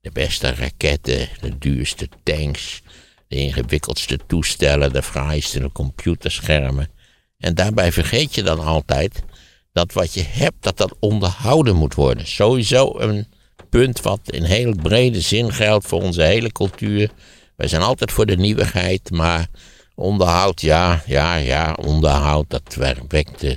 De 0.07 0.13
beste 0.13 0.55
raketten, 0.55 1.29
de 1.41 1.59
duurste 1.59 2.09
tanks, 2.23 2.83
de 3.29 3.37
ingewikkeldste 3.37 4.19
toestellen, 4.27 4.93
de 4.93 5.03
fraaiste 5.03 5.71
computerschermen. 5.73 6.91
En 7.39 7.55
daarbij 7.55 7.93
vergeet 7.93 8.35
je 8.35 8.43
dan 8.43 8.61
altijd 8.61 9.23
dat 9.73 9.93
wat 9.93 10.15
je 10.15 10.23
hebt, 10.23 10.57
dat 10.61 10.77
dat 10.77 10.97
onderhouden 11.01 11.77
moet 11.77 11.95
worden. 11.95 12.27
Sowieso 12.27 12.99
een 12.99 13.27
punt 13.71 14.01
wat 14.01 14.21
in 14.25 14.43
heel 14.43 14.75
brede 14.83 15.21
zin 15.21 15.53
geldt 15.53 15.87
voor 15.87 16.03
onze 16.03 16.23
hele 16.23 16.53
cultuur. 16.53 17.11
Wij 17.57 17.69
zijn 17.69 17.83
altijd 17.83 18.13
voor 18.13 18.27
de 18.27 18.37
nieuwigheid, 18.37 19.11
maar 19.11 19.47
onderhoud, 19.95 20.61
ja, 20.61 21.03
ja, 21.07 21.35
ja, 21.35 21.73
onderhoud, 21.73 22.51
dat 22.51 22.77
wekt, 23.09 23.57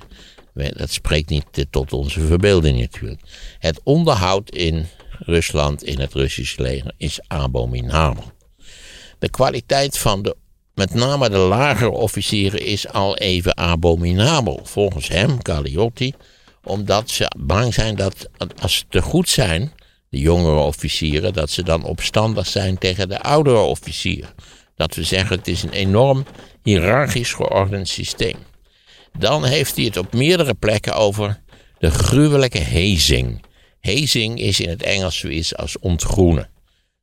dat 0.53 0.91
spreekt 0.91 1.29
niet 1.29 1.67
tot 1.69 1.93
onze 1.93 2.19
verbeelding 2.19 2.79
natuurlijk. 2.79 3.21
Het 3.59 3.79
onderhoud 3.83 4.49
in 4.49 4.85
Rusland, 5.19 5.83
in 5.83 5.99
het 5.99 6.13
Russische 6.13 6.61
leger, 6.61 6.93
is 6.97 7.19
abominabel. 7.27 8.23
De 9.19 9.29
kwaliteit 9.29 9.97
van 9.97 10.21
de, 10.21 10.35
met 10.73 10.93
name 10.93 11.29
de 11.29 11.37
lagere 11.37 11.89
officieren, 11.89 12.65
is 12.65 12.87
al 12.87 13.17
even 13.17 13.57
abominabel. 13.57 14.59
Volgens 14.63 15.07
hem, 15.07 15.37
Galliotti, 15.43 16.13
omdat 16.63 17.09
ze 17.09 17.31
bang 17.37 17.73
zijn 17.73 17.95
dat 17.95 18.29
als 18.61 18.77
ze 18.77 18.83
te 18.89 19.01
goed 19.01 19.29
zijn, 19.29 19.71
de 20.09 20.19
jongere 20.19 20.59
officieren, 20.59 21.33
dat 21.33 21.49
ze 21.49 21.63
dan 21.63 21.83
opstandig 21.83 22.47
zijn 22.47 22.77
tegen 22.77 23.09
de 23.09 23.21
oudere 23.21 23.57
officieren. 23.57 24.29
Dat 24.75 24.95
we 24.95 25.03
zeggen, 25.03 25.37
het 25.37 25.47
is 25.47 25.63
een 25.63 25.73
enorm 25.73 26.25
hiërarchisch 26.63 27.33
geordend 27.33 27.87
systeem. 27.87 28.37
Dan 29.17 29.45
heeft 29.45 29.75
hij 29.75 29.85
het 29.85 29.97
op 29.97 30.13
meerdere 30.13 30.53
plekken 30.53 30.95
over 30.95 31.41
de 31.79 31.91
gruwelijke 31.91 32.63
hazing. 32.63 33.41
Hazing 33.81 34.39
is 34.39 34.59
in 34.59 34.69
het 34.69 34.83
Engels 34.83 35.17
zoiets 35.17 35.55
als 35.55 35.79
ontgroenen. 35.79 36.49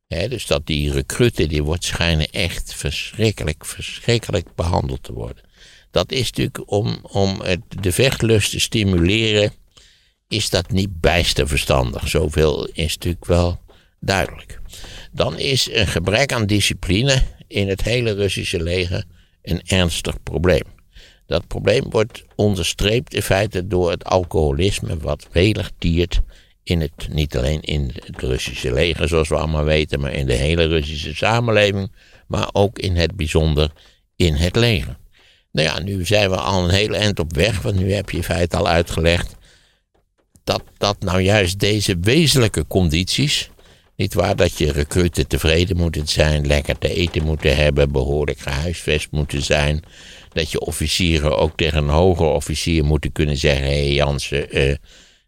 dus 0.07 0.45
dat 0.45 0.65
die 0.65 0.91
recruten, 0.91 1.49
die 1.49 1.63
wordt 1.63 1.83
schijnen 1.83 2.29
echt 2.31 2.73
verschrikkelijk, 2.73 3.65
verschrikkelijk 3.65 4.55
behandeld 4.55 5.03
te 5.03 5.13
worden. 5.13 5.43
Dat 5.91 6.11
is 6.11 6.31
natuurlijk 6.31 6.71
om, 6.71 6.99
om 7.01 7.41
het, 7.41 7.61
de 7.81 7.91
vechtlust 7.91 8.51
te 8.51 8.59
stimuleren, 8.59 9.53
is 10.27 10.49
dat 10.49 10.71
niet 10.71 11.01
bijster 11.01 11.47
verstandig. 11.47 12.07
Zoveel 12.07 12.65
is 12.65 12.93
natuurlijk 12.93 13.25
wel 13.25 13.59
duidelijk. 13.99 14.59
Dan 15.11 15.39
is 15.39 15.69
een 15.71 15.87
gebrek 15.87 16.33
aan 16.33 16.45
discipline 16.45 17.23
in 17.47 17.67
het 17.67 17.83
hele 17.83 18.11
Russische 18.11 18.63
leger 18.63 19.03
een 19.41 19.61
ernstig 19.65 20.23
probleem. 20.23 20.63
Dat 21.25 21.47
probleem 21.47 21.89
wordt 21.89 22.23
onderstreept 22.35 23.13
in 23.13 23.21
feite 23.21 23.67
door 23.67 23.91
het 23.91 24.05
alcoholisme, 24.05 24.97
wat 24.97 25.27
welig 25.31 25.71
tiert 25.77 26.21
in 26.69 26.81
het, 26.81 27.07
niet 27.09 27.37
alleen 27.37 27.61
in 27.61 27.91
het 28.05 28.21
Russische 28.21 28.73
leger, 28.73 29.07
zoals 29.07 29.27
we 29.27 29.35
allemaal 29.35 29.63
weten, 29.63 29.99
maar 29.99 30.13
in 30.13 30.25
de 30.25 30.33
hele 30.33 30.65
Russische 30.65 31.15
samenleving, 31.15 31.91
maar 32.27 32.49
ook 32.51 32.79
in 32.79 32.95
het 32.95 33.15
bijzonder 33.15 33.71
in 34.15 34.33
het 34.33 34.55
leger. 34.55 34.97
Nou 35.51 35.67
ja, 35.67 35.79
nu 35.79 36.05
zijn 36.05 36.29
we 36.29 36.35
al 36.35 36.63
een 36.63 36.75
heel 36.75 36.93
eind 36.93 37.19
op 37.19 37.35
weg, 37.35 37.61
want 37.61 37.75
nu 37.75 37.93
heb 37.93 38.09
je 38.09 38.17
in 38.17 38.23
feite 38.23 38.57
al 38.57 38.67
uitgelegd 38.67 39.35
dat, 40.47 40.63
dat 40.77 40.99
nou 40.99 41.21
juist 41.21 41.59
deze 41.59 41.97
wezenlijke 42.01 42.67
condities, 42.67 43.49
niet 43.95 44.13
waar 44.13 44.35
dat 44.35 44.57
je 44.57 44.71
recruten 44.71 45.27
tevreden 45.27 45.77
moeten 45.77 46.07
zijn, 46.07 46.47
lekker 46.47 46.77
te 46.77 46.93
eten 46.93 47.23
moeten 47.23 47.55
hebben, 47.55 47.91
behoorlijk 47.91 48.39
gehuisvest 48.39 49.07
moeten 49.11 49.43
zijn, 49.43 49.83
dat 50.33 50.51
je 50.51 50.59
officieren 50.59 51.37
ook 51.37 51.57
tegen 51.57 51.77
een 51.77 51.89
hogere 51.89 52.29
officier 52.29 52.85
moeten 52.85 53.11
kunnen 53.11 53.37
zeggen: 53.37 53.65
hé 53.65 53.83
hey 53.83 53.93
Jansen, 53.93 54.57
uh, 54.57 54.75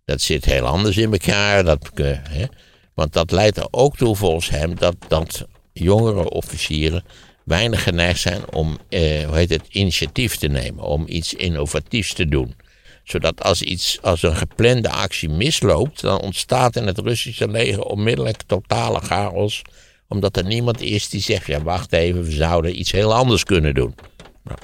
dat 0.09 0.21
zit 0.21 0.45
heel 0.45 0.65
anders 0.65 0.97
in 0.97 1.11
elkaar. 1.11 1.63
Dat, 1.63 1.89
uh, 1.95 2.07
hè? 2.29 2.45
Want 2.93 3.13
dat 3.13 3.31
leidt 3.31 3.57
er 3.57 3.67
ook 3.71 3.97
toe 3.97 4.15
volgens 4.15 4.49
hem 4.49 4.75
dat, 4.75 4.95
dat 5.07 5.45
jongere 5.73 6.29
officieren 6.29 7.03
weinig 7.43 7.83
geneigd 7.83 8.19
zijn 8.19 8.53
om 8.53 8.77
uh, 8.89 9.25
hoe 9.25 9.35
heet 9.35 9.49
het, 9.49 9.67
initiatief 9.69 10.35
te 10.35 10.47
nemen, 10.47 10.83
om 10.83 11.03
iets 11.07 11.33
innovatiefs 11.33 12.13
te 12.13 12.27
doen 12.27 12.55
zodat 13.03 13.43
als, 13.43 13.61
iets, 13.61 13.97
als 14.01 14.23
een 14.23 14.35
geplande 14.35 14.89
actie 14.89 15.29
misloopt, 15.29 16.01
dan 16.01 16.21
ontstaat 16.21 16.75
in 16.75 16.87
het 16.87 16.97
Russische 16.97 17.47
leger 17.47 17.83
onmiddellijk 17.83 18.41
totale 18.41 18.99
chaos. 18.99 19.61
Omdat 20.07 20.37
er 20.37 20.45
niemand 20.45 20.81
is 20.81 21.09
die 21.09 21.21
zegt, 21.21 21.45
ja 21.45 21.61
wacht 21.61 21.93
even, 21.93 22.23
we 22.23 22.31
zouden 22.31 22.79
iets 22.79 22.91
heel 22.91 23.13
anders 23.13 23.43
kunnen 23.43 23.73
doen. 23.73 23.95
Nou. 24.43 24.57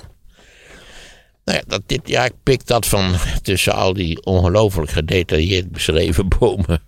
Nou 1.45 1.57
ja, 1.57 1.63
dat 1.67 1.81
dit, 1.85 2.07
ja, 2.07 2.25
ik 2.25 2.33
pik 2.43 2.65
dat 2.65 2.85
van 2.85 3.15
tussen 3.41 3.73
al 3.73 3.93
die 3.93 4.25
ongelooflijk 4.25 4.91
gedetailleerd 4.91 5.71
beschreven 5.71 6.27
bomen. 6.39 6.81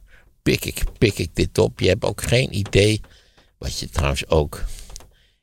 Pik 0.43 0.65
ik, 0.65 0.83
pik 0.97 1.17
ik 1.17 1.29
dit 1.33 1.57
op. 1.57 1.79
Je 1.79 1.87
hebt 1.87 2.03
ook 2.03 2.21
geen 2.21 2.57
idee. 2.57 3.01
Wat 3.57 3.79
je 3.79 3.89
trouwens 3.89 4.27
ook 4.27 4.63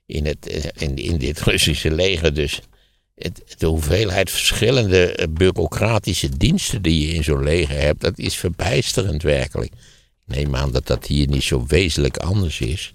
in, 0.07 0.27
het, 0.27 0.49
eh, 0.49 0.89
in, 0.89 0.97
in 0.97 1.19
dit 1.19 1.41
Russische 1.41 1.91
leger 1.91 2.35
dus 2.35 2.61
het, 3.15 3.55
de 3.59 3.67
hoeveelheid 3.67 4.31
verschillende 4.31 5.13
eh, 5.13 5.27
bureaucratische 5.31 6.37
diensten 6.37 6.83
die 6.83 7.07
je 7.07 7.15
in 7.15 7.25
zo'n 7.25 7.45
leger 7.45 7.81
hebt, 7.81 8.01
dat 8.01 8.19
is 8.19 8.37
verbijsterend 8.37 9.23
werkelijk. 9.23 9.73
Ik 10.27 10.35
neem 10.37 10.57
aan 10.57 10.73
dat 10.73 10.87
dat 10.87 11.07
hier 11.07 11.29
niet 11.29 11.43
zo 11.43 11.65
wezenlijk 11.67 12.17
anders 12.17 12.61
is. 12.61 12.95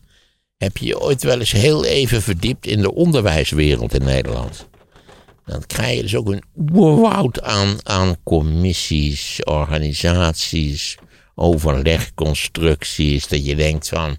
Heb 0.58 0.78
je 0.78 0.86
je 0.86 1.00
ooit 1.00 1.24
wel 1.24 1.40
eens 1.40 1.52
heel 1.52 1.86
even 1.86 2.22
verdiept 2.22 2.66
in 2.66 2.82
de 2.82 2.94
onderwijswereld 2.94 3.94
in 3.94 4.04
Nederland? 4.04 4.69
Dan 5.50 5.66
krijg 5.68 5.96
je 5.96 6.02
dus 6.02 6.16
ook 6.16 6.30
een 6.30 6.44
woud 7.02 7.42
aan, 7.42 7.76
aan 7.84 8.16
commissies, 8.24 9.44
organisaties, 9.44 10.98
overlegconstructies. 11.36 13.28
Dat 13.28 13.46
je 13.46 13.56
denkt 13.56 13.90
van, 13.90 14.18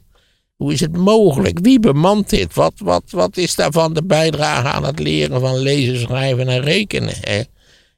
hoe 0.56 0.72
is 0.72 0.80
het 0.80 0.96
mogelijk? 0.96 1.58
Wie 1.58 1.80
bemant 1.80 2.30
dit? 2.30 2.54
Wat, 2.54 2.72
wat, 2.76 3.02
wat 3.10 3.36
is 3.36 3.54
daarvan 3.54 3.92
de 3.92 4.04
bijdrage 4.04 4.68
aan 4.68 4.84
het 4.84 4.98
leren 4.98 5.40
van 5.40 5.56
lezen, 5.58 5.98
schrijven 5.98 6.48
en 6.48 6.60
rekenen? 6.60 7.14
Hè? 7.20 7.42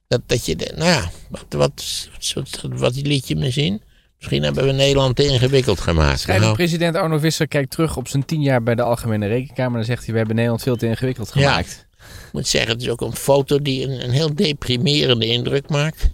Dat, 0.08 0.20
dat 0.26 0.46
je, 0.46 0.72
nou 0.76 0.90
ja, 0.90 1.10
wat, 1.28 1.46
wat, 1.48 2.08
wat, 2.34 2.78
wat 2.78 2.96
liet 2.96 3.28
je 3.28 3.36
me 3.36 3.50
zien? 3.50 3.82
Misschien 4.16 4.42
hebben 4.42 4.64
we 4.64 4.72
Nederland 4.72 5.16
te 5.16 5.26
ingewikkeld 5.26 5.80
gemaakt. 5.80 6.20
Schrijver 6.20 6.44
nou. 6.44 6.56
president 6.56 6.96
Arno 6.96 7.18
Visser 7.18 7.48
kijkt 7.48 7.70
terug 7.70 7.96
op 7.96 8.08
zijn 8.08 8.24
tien 8.24 8.42
jaar 8.42 8.62
bij 8.62 8.74
de 8.74 8.82
Algemene 8.82 9.26
Rekenkamer. 9.26 9.70
En 9.70 9.76
dan 9.76 9.84
zegt 9.84 10.02
hij, 10.02 10.10
we 10.12 10.18
hebben 10.18 10.36
Nederland 10.36 10.62
veel 10.62 10.76
te 10.76 10.86
ingewikkeld 10.86 11.32
gemaakt. 11.32 11.86
Ja, 11.90 11.91
ik 12.26 12.32
moet 12.32 12.48
zeggen, 12.48 12.72
het 12.72 12.82
is 12.82 12.88
ook 12.88 13.00
een 13.00 13.16
foto 13.16 13.58
die 13.58 13.84
een, 13.84 14.04
een 14.04 14.10
heel 14.10 14.34
deprimerende 14.34 15.26
indruk 15.26 15.68
maakt. 15.68 16.10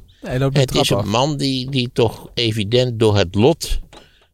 het 0.52 0.74
is 0.74 0.90
een 0.90 1.08
man 1.08 1.36
die, 1.36 1.70
die 1.70 1.90
toch 1.92 2.30
evident 2.34 2.98
door 2.98 3.16
het 3.16 3.34
lot 3.34 3.80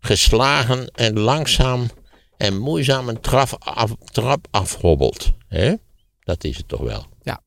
geslagen 0.00 0.90
en 0.94 1.18
langzaam 1.18 1.90
en 2.36 2.58
moeizaam 2.58 3.08
een 3.08 3.20
trap, 3.20 3.56
af, 3.58 3.94
trap 4.04 4.46
afhobbelt. 4.50 5.32
Dat 6.20 6.44
is 6.44 6.56
het 6.56 6.68
toch 6.68 6.80
wel. 6.80 7.06
Ja. 7.22 7.42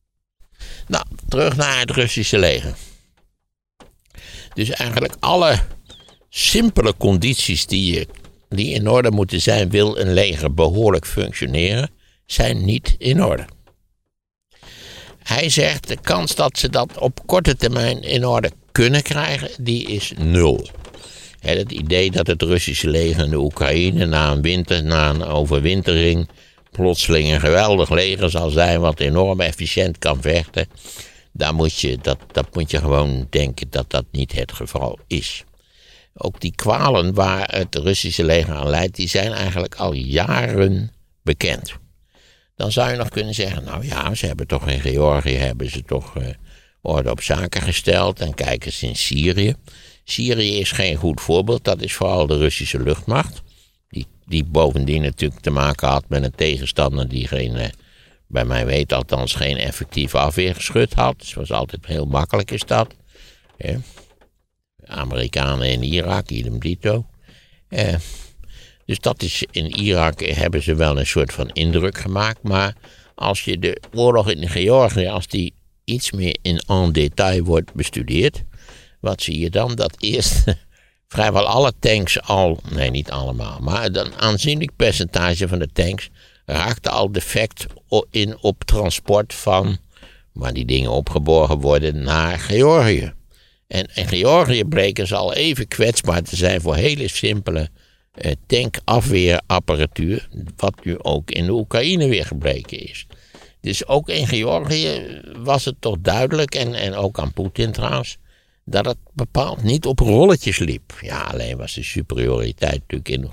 Nou, 0.87 1.05
terug 1.27 1.55
naar 1.55 1.79
het 1.79 1.91
Russische 1.91 2.39
leger. 2.39 2.75
Dus 4.53 4.69
eigenlijk 4.69 5.15
alle 5.19 5.59
simpele 6.29 6.93
condities 6.97 7.65
die, 7.65 7.93
je, 7.93 8.07
die 8.49 8.73
in 8.73 8.89
orde 8.89 9.11
moeten 9.11 9.41
zijn, 9.41 9.69
wil 9.69 9.97
een 9.97 10.13
leger 10.13 10.53
behoorlijk 10.53 11.05
functioneren, 11.05 11.89
zijn 12.25 12.65
niet 12.65 12.95
in 12.97 13.23
orde. 13.23 13.45
Hij 15.27 15.49
zegt 15.49 15.87
de 15.87 15.97
kans 16.01 16.35
dat 16.35 16.57
ze 16.57 16.69
dat 16.69 16.97
op 16.97 17.19
korte 17.25 17.55
termijn 17.55 18.01
in 18.01 18.25
orde 18.25 18.51
kunnen 18.71 19.01
krijgen, 19.01 19.49
die 19.63 19.87
is 19.87 20.13
nul 20.17 20.67
het 21.39 21.71
idee 21.71 22.11
dat 22.11 22.27
het 22.27 22.41
Russische 22.41 22.89
leger 22.89 23.23
in 23.23 23.29
de 23.29 23.37
Oekraïne 23.37 24.05
na 24.05 24.31
een 24.31 24.41
winter, 24.41 24.83
na 24.83 25.09
een 25.09 25.23
overwintering, 25.23 26.29
plotseling 26.71 27.31
een 27.33 27.39
geweldig 27.39 27.89
leger 27.89 28.29
zal 28.29 28.49
zijn 28.49 28.79
wat 28.79 28.99
enorm 28.99 29.41
efficiënt 29.41 29.97
kan 29.97 30.21
vechten. 30.21 30.67
Daar 31.31 31.53
moet 31.53 31.79
je, 31.79 31.97
dat, 32.01 32.17
dat 32.31 32.55
moet 32.55 32.71
je 32.71 32.79
gewoon 32.79 33.27
denken 33.29 33.67
dat 33.69 33.89
dat 33.89 34.05
niet 34.11 34.31
het 34.31 34.51
geval 34.51 34.99
is. 35.07 35.43
Ook 36.13 36.39
die 36.41 36.55
kwalen 36.55 37.13
waar 37.13 37.55
het 37.55 37.75
Russische 37.75 38.23
leger 38.23 38.55
aan 38.55 38.69
leidt, 38.69 38.95
die 38.95 39.07
zijn 39.07 39.31
eigenlijk 39.31 39.75
al 39.75 39.93
jaren 39.93 40.91
bekend. 41.23 41.73
Dan 42.57 42.71
zou 42.71 42.91
je 42.91 42.97
nog 42.97 43.09
kunnen 43.09 43.33
zeggen, 43.33 43.63
nou 43.63 43.85
ja, 43.85 44.15
ze 44.15 44.25
hebben 44.25 44.47
toch 44.47 44.67
in 44.67 44.79
Georgië 44.79 45.35
hebben 45.35 45.69
ze 45.69 45.83
toch 45.83 46.15
uh, 46.15 46.27
orde 46.81 47.11
op 47.11 47.21
zaken 47.21 47.61
gesteld 47.61 48.19
en 48.19 48.33
kijken 48.33 48.71
ze 48.71 48.87
in 48.87 48.95
Syrië. 48.95 49.55
Syrië 50.03 50.59
is 50.59 50.71
geen 50.71 50.95
goed 50.95 51.21
voorbeeld. 51.21 51.63
Dat 51.63 51.81
is 51.81 51.93
vooral 51.93 52.27
de 52.27 52.37
Russische 52.37 52.79
luchtmacht. 52.79 53.41
Die, 53.89 54.07
die 54.25 54.43
bovendien 54.43 55.01
natuurlijk 55.01 55.41
te 55.41 55.49
maken 55.49 55.87
had 55.87 56.03
met 56.07 56.23
een 56.23 56.35
tegenstander 56.35 57.07
die 57.07 57.27
geen, 57.27 57.55
eh, 57.55 57.69
bij 58.27 58.45
mij 58.45 58.65
weet 58.65 58.93
althans, 58.93 59.33
geen 59.33 59.57
effectieve 59.57 60.17
afweergeschut 60.17 60.93
had. 60.93 61.19
Dus 61.19 61.33
was 61.33 61.51
altijd 61.51 61.85
heel 61.85 62.05
makkelijk 62.05 62.51
is 62.51 62.63
dat. 62.65 62.95
Amerikanen 64.85 65.71
in 65.71 65.83
Irak, 65.83 66.29
idem 66.29 66.59
dito. 66.59 67.05
Eh, 67.67 67.95
dus 68.87 68.99
dat 68.99 69.21
is, 69.21 69.43
in 69.51 69.65
Irak 69.65 70.19
hebben 70.19 70.63
ze 70.63 70.75
wel 70.75 70.99
een 70.99 71.07
soort 71.07 71.33
van 71.33 71.49
indruk 71.49 71.97
gemaakt. 71.97 72.43
Maar 72.43 72.75
als 73.15 73.43
je 73.43 73.59
de 73.59 73.81
oorlog 73.93 74.29
in 74.29 74.49
Georgië, 74.49 75.07
als 75.07 75.27
die 75.27 75.53
iets 75.83 76.11
meer 76.11 76.37
in 76.41 76.91
detail 76.91 77.43
wordt 77.43 77.73
bestudeerd, 77.73 78.43
wat 78.99 79.21
zie 79.21 79.39
je 79.39 79.49
dan? 79.49 79.75
Dat 79.75 79.95
eerst 79.99 80.43
vrijwel 81.13 81.45
alle 81.45 81.73
tanks 81.79 82.21
al, 82.21 82.59
nee 82.69 82.89
niet 82.89 83.11
allemaal, 83.11 83.59
maar 83.59 83.85
een 83.85 84.15
aanzienlijk 84.15 84.71
percentage 84.75 85.47
van 85.47 85.59
de 85.59 85.69
tanks 85.73 86.09
raakte 86.45 86.89
al 86.89 87.11
defect 87.11 87.65
in 88.09 88.37
op 88.41 88.63
transport 88.63 89.33
van, 89.33 89.77
waar 90.33 90.53
die 90.53 90.65
dingen 90.65 90.91
opgeborgen 90.91 91.59
worden, 91.59 92.03
naar 92.03 92.39
Georgië. 92.39 93.13
En 93.67 93.87
in 93.93 94.07
Georgië 94.07 94.63
bleken 94.65 95.07
ze 95.07 95.15
al 95.15 95.33
even 95.33 95.67
kwetsbaar 95.67 96.21
te 96.21 96.35
zijn 96.35 96.61
voor 96.61 96.75
hele 96.75 97.07
simpele 97.07 97.69
tankafweerapparatuur, 98.45 100.29
wat 100.55 100.85
nu 100.85 100.97
ook 101.01 101.31
in 101.31 101.45
de 101.45 101.51
Oekraïne 101.51 102.07
weer 102.07 102.25
gebleken 102.25 102.79
is. 102.79 103.07
Dus 103.61 103.87
ook 103.87 104.09
in 104.09 104.27
Georgië 104.27 105.21
was 105.37 105.65
het 105.65 105.75
toch 105.79 105.97
duidelijk, 105.99 106.55
en, 106.55 106.73
en 106.73 106.93
ook 106.93 107.19
aan 107.19 107.33
Poetin 107.33 107.71
trouwens, 107.71 108.17
dat 108.65 108.85
het 108.85 108.97
bepaald 109.13 109.63
niet 109.63 109.85
op 109.85 109.99
rolletjes 109.99 110.57
liep. 110.57 110.93
Ja, 111.01 111.21
alleen 111.21 111.57
was 111.57 111.73
de 111.73 111.83
superioriteit 111.83 112.81
natuurlijk 112.87 113.09
in, 113.09 113.29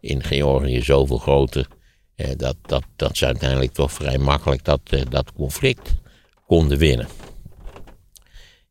in 0.00 0.22
Georgië 0.22 0.82
zoveel 0.82 1.18
groter. 1.18 1.66
Eh, 2.14 2.30
dat, 2.36 2.56
dat, 2.62 2.84
dat 2.96 3.16
ze 3.16 3.26
uiteindelijk 3.26 3.72
toch 3.72 3.92
vrij 3.92 4.18
makkelijk 4.18 4.64
dat, 4.64 4.80
eh, 4.84 5.00
dat 5.08 5.32
conflict 5.32 5.94
konden 6.46 6.78
winnen. 6.78 7.08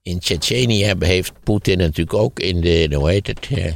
In 0.02 0.20
Tsjetsjenië 0.20 0.94
heeft 1.00 1.34
Poetin 1.44 1.78
natuurlijk 1.78 2.18
ook 2.18 2.40
in 2.40 2.62
de, 2.62 2.96
hoe 2.96 3.10
heet 3.10 3.28
het, 3.28 3.48
eh, 3.52 3.74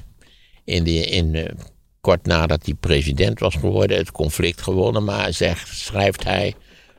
in 0.63 0.84
de, 0.84 1.06
in, 1.06 1.36
eh, 1.36 1.56
kort 2.03 2.25
nadat 2.25 2.65
hij 2.65 2.74
president 2.74 3.39
was 3.39 3.55
geworden, 3.55 3.98
het 3.98 4.12
conflict 4.12 4.62
gewonnen. 4.62 5.03
Maar 5.03 5.33
zegt, 5.33 5.67
schrijft 5.67 6.24
hij 6.24 6.55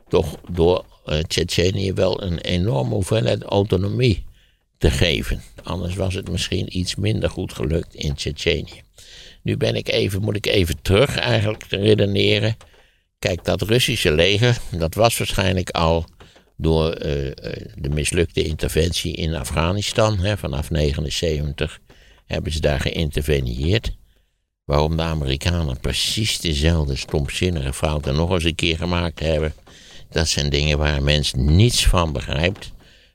toch 0.07 0.37
door 0.51 0.85
uh, 1.05 1.19
Tsjetsjenië 1.19 1.93
wel 1.93 2.23
een 2.23 2.39
enorme 2.39 2.93
hoeveelheid 2.93 3.43
autonomie 3.43 4.25
te 4.77 4.91
geven. 4.91 5.41
Anders 5.63 5.95
was 5.95 6.13
het 6.13 6.29
misschien 6.29 6.77
iets 6.77 6.95
minder 6.95 7.29
goed 7.29 7.53
gelukt 7.53 7.93
in 7.93 8.13
Tsjetsjenië. 8.13 8.81
Nu 9.41 9.57
ben 9.57 9.75
ik 9.75 9.89
even, 9.89 10.21
moet 10.21 10.35
ik 10.35 10.45
even 10.45 10.81
terug 10.81 11.17
eigenlijk 11.17 11.63
te 11.63 11.77
redeneren. 11.77 12.57
Kijk, 13.19 13.43
dat 13.43 13.61
Russische 13.61 14.11
leger, 14.11 14.57
dat 14.71 14.93
was 14.93 15.17
waarschijnlijk 15.17 15.69
al 15.69 16.05
door 16.57 16.89
uh, 16.89 17.01
de 17.75 17.89
mislukte 17.89 18.43
interventie 18.43 19.13
in 19.13 19.35
Afghanistan. 19.35 20.19
Hè, 20.19 20.37
vanaf 20.37 20.69
79 20.69 21.79
hebben 22.25 22.51
ze 22.51 22.59
daar 22.59 22.79
geïnterveneerd. 22.79 23.95
Waarom 24.65 24.97
de 24.97 25.03
Amerikanen 25.03 25.79
precies 25.79 26.39
dezelfde 26.39 26.95
stomzinnige 26.95 27.73
fouten 27.73 28.15
nog 28.15 28.31
eens 28.31 28.43
een 28.43 28.55
keer 28.55 28.77
gemaakt 28.77 29.19
hebben. 29.19 29.53
Dat 30.09 30.27
zijn 30.27 30.49
dingen 30.49 30.77
waar 30.77 30.97
een 30.97 31.03
mens 31.03 31.33
niets 31.33 31.87
van 31.87 32.13
begrijpt. 32.13 32.71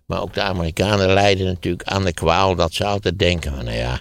Maar 0.06 0.22
ook 0.22 0.34
de 0.34 0.42
Amerikanen 0.42 1.12
lijden 1.12 1.46
natuurlijk 1.46 1.88
aan 1.88 2.04
de 2.04 2.12
kwaal 2.12 2.54
dat 2.54 2.72
ze 2.72 2.84
altijd 2.84 3.18
denken 3.18 3.54
van, 3.54 3.64
nou 3.64 3.76
ja, 3.76 4.00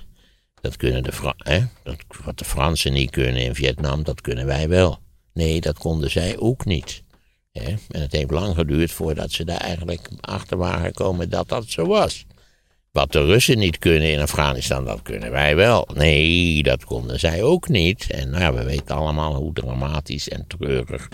dat 0.61 0.75
kunnen 0.75 1.03
de 1.03 1.33
hè, 1.37 1.65
dat, 1.83 1.95
wat 2.23 2.37
de 2.37 2.45
Fransen 2.45 2.93
niet 2.93 3.09
kunnen 3.09 3.41
in 3.41 3.55
Vietnam, 3.55 4.03
dat 4.03 4.21
kunnen 4.21 4.45
wij 4.45 4.69
wel. 4.69 4.97
Nee, 5.33 5.61
dat 5.61 5.77
konden 5.77 6.11
zij 6.11 6.37
ook 6.37 6.65
niet. 6.65 7.03
Hè. 7.51 7.73
En 7.89 8.01
het 8.01 8.11
heeft 8.11 8.31
lang 8.31 8.55
geduurd 8.55 8.91
voordat 8.91 9.31
ze 9.31 9.45
daar 9.45 9.59
eigenlijk 9.59 10.09
achter 10.21 10.57
waren 10.57 10.85
gekomen 10.85 11.29
dat 11.29 11.49
dat 11.49 11.65
zo 11.67 11.85
was. 11.85 12.25
Wat 12.91 13.11
de 13.11 13.25
Russen 13.25 13.57
niet 13.57 13.77
kunnen 13.77 14.11
in 14.11 14.19
Afghanistan, 14.19 14.85
dat 14.85 15.01
kunnen 15.01 15.31
wij 15.31 15.55
wel. 15.55 15.87
Nee, 15.93 16.63
dat 16.63 16.85
konden 16.85 17.19
zij 17.19 17.43
ook 17.43 17.67
niet. 17.67 18.11
En 18.11 18.29
nou, 18.29 18.55
we 18.55 18.63
weten 18.63 18.95
allemaal 18.95 19.35
hoe 19.35 19.53
dramatisch 19.53 20.29
en 20.29 20.47
treurig 20.47 21.09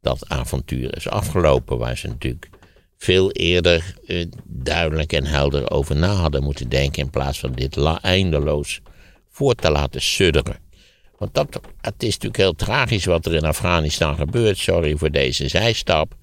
dat 0.00 0.28
avontuur 0.28 0.96
is 0.96 1.08
afgelopen. 1.08 1.78
Waar 1.78 1.96
ze 1.96 2.06
natuurlijk 2.06 2.48
veel 2.96 3.32
eerder 3.32 3.94
eh, 4.06 4.26
duidelijk 4.44 5.12
en 5.12 5.24
helder 5.24 5.70
over 5.70 5.96
na 5.96 6.12
hadden 6.12 6.42
moeten 6.42 6.68
denken. 6.68 7.02
In 7.02 7.10
plaats 7.10 7.38
van 7.38 7.52
dit 7.52 7.76
eindeloos 8.00 8.80
voor 9.30 9.54
te 9.54 9.70
laten 9.70 10.02
sudderen. 10.02 10.56
Want 11.18 11.34
dat, 11.34 11.60
het 11.80 12.02
is 12.02 12.12
natuurlijk 12.12 12.36
heel 12.36 12.54
tragisch 12.54 13.04
wat 13.04 13.26
er 13.26 13.34
in 13.34 13.44
Afghanistan 13.44 14.16
gebeurt. 14.16 14.58
Sorry 14.58 14.96
voor 14.96 15.10
deze 15.10 15.48
zijstap. 15.48 16.14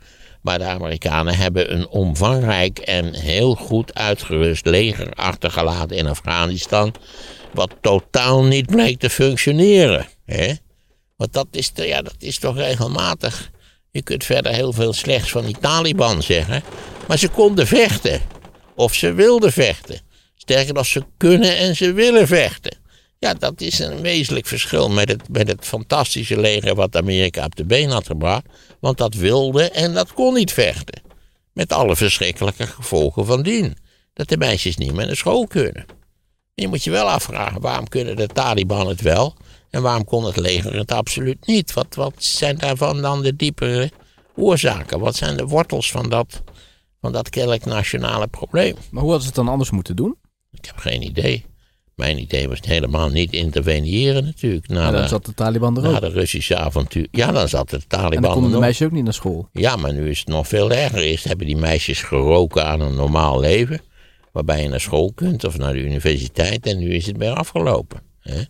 Maar 0.42 0.60
de 0.60 0.66
Amerikanen 0.66 1.36
hebben 1.36 1.74
een 1.74 1.88
omvangrijk 1.88 2.80
en 2.80 3.14
heel 3.14 3.56
goed 3.56 3.94
uitgerust 3.94 4.66
leger 4.66 5.14
achtergelaten 5.14 5.98
in 5.98 6.08
Afghanistan. 6.08 6.94
Wat 7.54 7.76
totaal 7.82 8.44
niet 8.44 8.66
bleek 8.66 9.00
te 9.00 9.10
functioneren. 9.10 10.08
Hè? 10.26 10.54
Want 11.18 11.34
dat 11.34 11.48
is, 11.52 11.72
ja, 11.76 12.02
dat 12.02 12.16
is 12.20 12.40
toch 12.40 12.58
regelmatig. 12.58 13.52
Je 13.92 14.02
kunt 14.02 14.24
verder 14.24 14.54
heel 14.54 14.74
veel 14.74 14.94
slechts 14.94 15.32
van 15.32 15.46
die 15.46 15.58
Taliban 15.60 16.24
zeggen. 16.24 16.64
Maar 17.08 17.18
ze 17.18 17.28
konden 17.28 17.68
vechten. 17.68 18.22
Of 18.76 18.94
ze 18.94 19.14
wilden 19.14 19.52
vechten. 19.52 20.00
Sterker 20.36 20.74
nog, 20.74 20.86
ze 20.86 21.04
kunnen 21.18 21.58
en 21.58 21.76
ze 21.76 21.94
willen 21.94 22.28
vechten. 22.28 22.78
Ja, 23.24 23.34
dat 23.34 23.62
is 23.62 23.80
een 23.80 24.02
wezenlijk 24.02 24.46
verschil 24.46 24.90
met 24.90 25.10
het, 25.10 25.30
met 25.30 25.48
het 25.48 25.66
fantastische 25.66 26.40
leger 26.40 26.76
wat 26.76 26.96
Amerika 26.96 27.46
op 27.46 27.56
de 27.56 27.66
been 27.66 27.90
had 27.90 28.06
gebracht. 28.06 28.46
Want 28.80 28.98
dat 28.98 29.14
wilde 29.14 29.70
en 29.70 29.94
dat 29.94 30.14
kon 30.14 30.34
niet 30.34 30.54
vechten. 30.54 31.02
Met 31.54 31.74
alle 31.74 31.96
verschrikkelijke 31.96 32.68
gevolgen 32.68 33.26
van 33.26 33.42
dien. 33.42 33.78
Dat 34.14 34.30
de 34.30 34.38
meisjes 34.38 34.78
niet 34.78 34.94
meer 34.94 35.06
naar 35.06 35.16
school 35.16 35.48
kunnen. 35.48 35.86
je 36.54 36.68
moet 36.68 36.84
je 36.84 36.92
wel 36.92 37.10
afvragen, 37.10 37.62
waarom 37.62 37.88
kunnen 37.88 38.16
de 38.16 38.28
Taliban 38.28 38.88
het 38.88 39.02
wel 39.02 39.36
en 39.70 39.82
waarom 39.82 40.06
kon 40.06 40.26
het 40.26 40.38
leger 40.38 40.78
het 40.78 40.92
absoluut 40.92 41.48
niet? 41.48 41.74
Wat, 41.74 41.96
wat 41.96 42.14
zijn 42.18 42.58
daarvan 42.58 43.02
dan 43.02 43.22
de 43.22 43.36
diepere 43.36 43.92
oorzaken? 44.36 45.00
Wat 45.00 45.16
zijn 45.16 45.38
de 45.38 45.46
wortels 45.46 45.92
van 45.92 46.10
dat, 46.10 46.42
van 47.02 47.12
dat 47.12 47.30
kennelijk 47.30 47.66
nationale 47.66 48.28
probleem? 48.28 48.76
Maar 48.92 49.02
hoe 49.02 49.12
hadden 49.12 49.22
ze 49.22 49.28
het 49.28 49.36
dan 49.36 49.48
anders 49.48 49.72
moeten 49.72 49.96
doen? 49.96 50.16
Ik 50.52 50.66
heb 50.66 50.78
geen 50.78 51.02
idee. 51.02 51.50
Mijn 52.02 52.20
idee 52.20 52.50
was 52.50 52.60
helemaal 52.62 53.10
niet 53.10 53.34
interveneren 53.34 54.24
natuurlijk. 54.24 54.68
Na 54.68 54.92
dan 54.92 55.08
zat 55.08 55.26
de 55.26 55.34
Taliban 55.34 55.78
er 55.78 55.86
ook. 55.86 55.92
Na 55.92 56.00
de 56.00 56.10
Russische 56.10 56.58
avontuur. 56.58 57.08
Ja, 57.12 57.32
dan 57.32 57.50
zat 57.50 57.70
de 57.70 57.82
Taliban 57.88 58.16
En 58.16 58.22
dan 58.22 58.32
konden 58.32 58.52
de 58.52 58.60
meisjes 58.60 58.88
ook 58.88 58.94
niet 58.94 59.04
naar 59.04 59.14
school. 59.14 59.50
Ja, 59.52 59.76
maar 59.76 59.94
nu 59.94 60.10
is 60.10 60.20
het 60.20 60.28
nog 60.28 60.48
veel 60.48 60.72
erger. 60.72 61.00
Eerst 61.00 61.24
hebben 61.24 61.46
die 61.46 61.58
meisjes 61.58 62.02
geroken 62.02 62.66
aan 62.66 62.82
een 62.82 62.96
normaal 62.96 63.40
leven. 63.40 63.82
Waarbij 64.32 64.62
je 64.62 64.70
naar 64.70 64.80
school 64.80 65.12
kunt 65.16 65.44
of 65.44 65.58
naar 65.58 65.74
de 65.74 65.80
universiteit. 65.80 66.66
En 66.66 66.80
nu 66.80 66.94
is 66.94 67.06
het 67.06 67.18
weer 67.18 67.34
afgelopen. 67.34 68.02
Hè? 68.20 68.42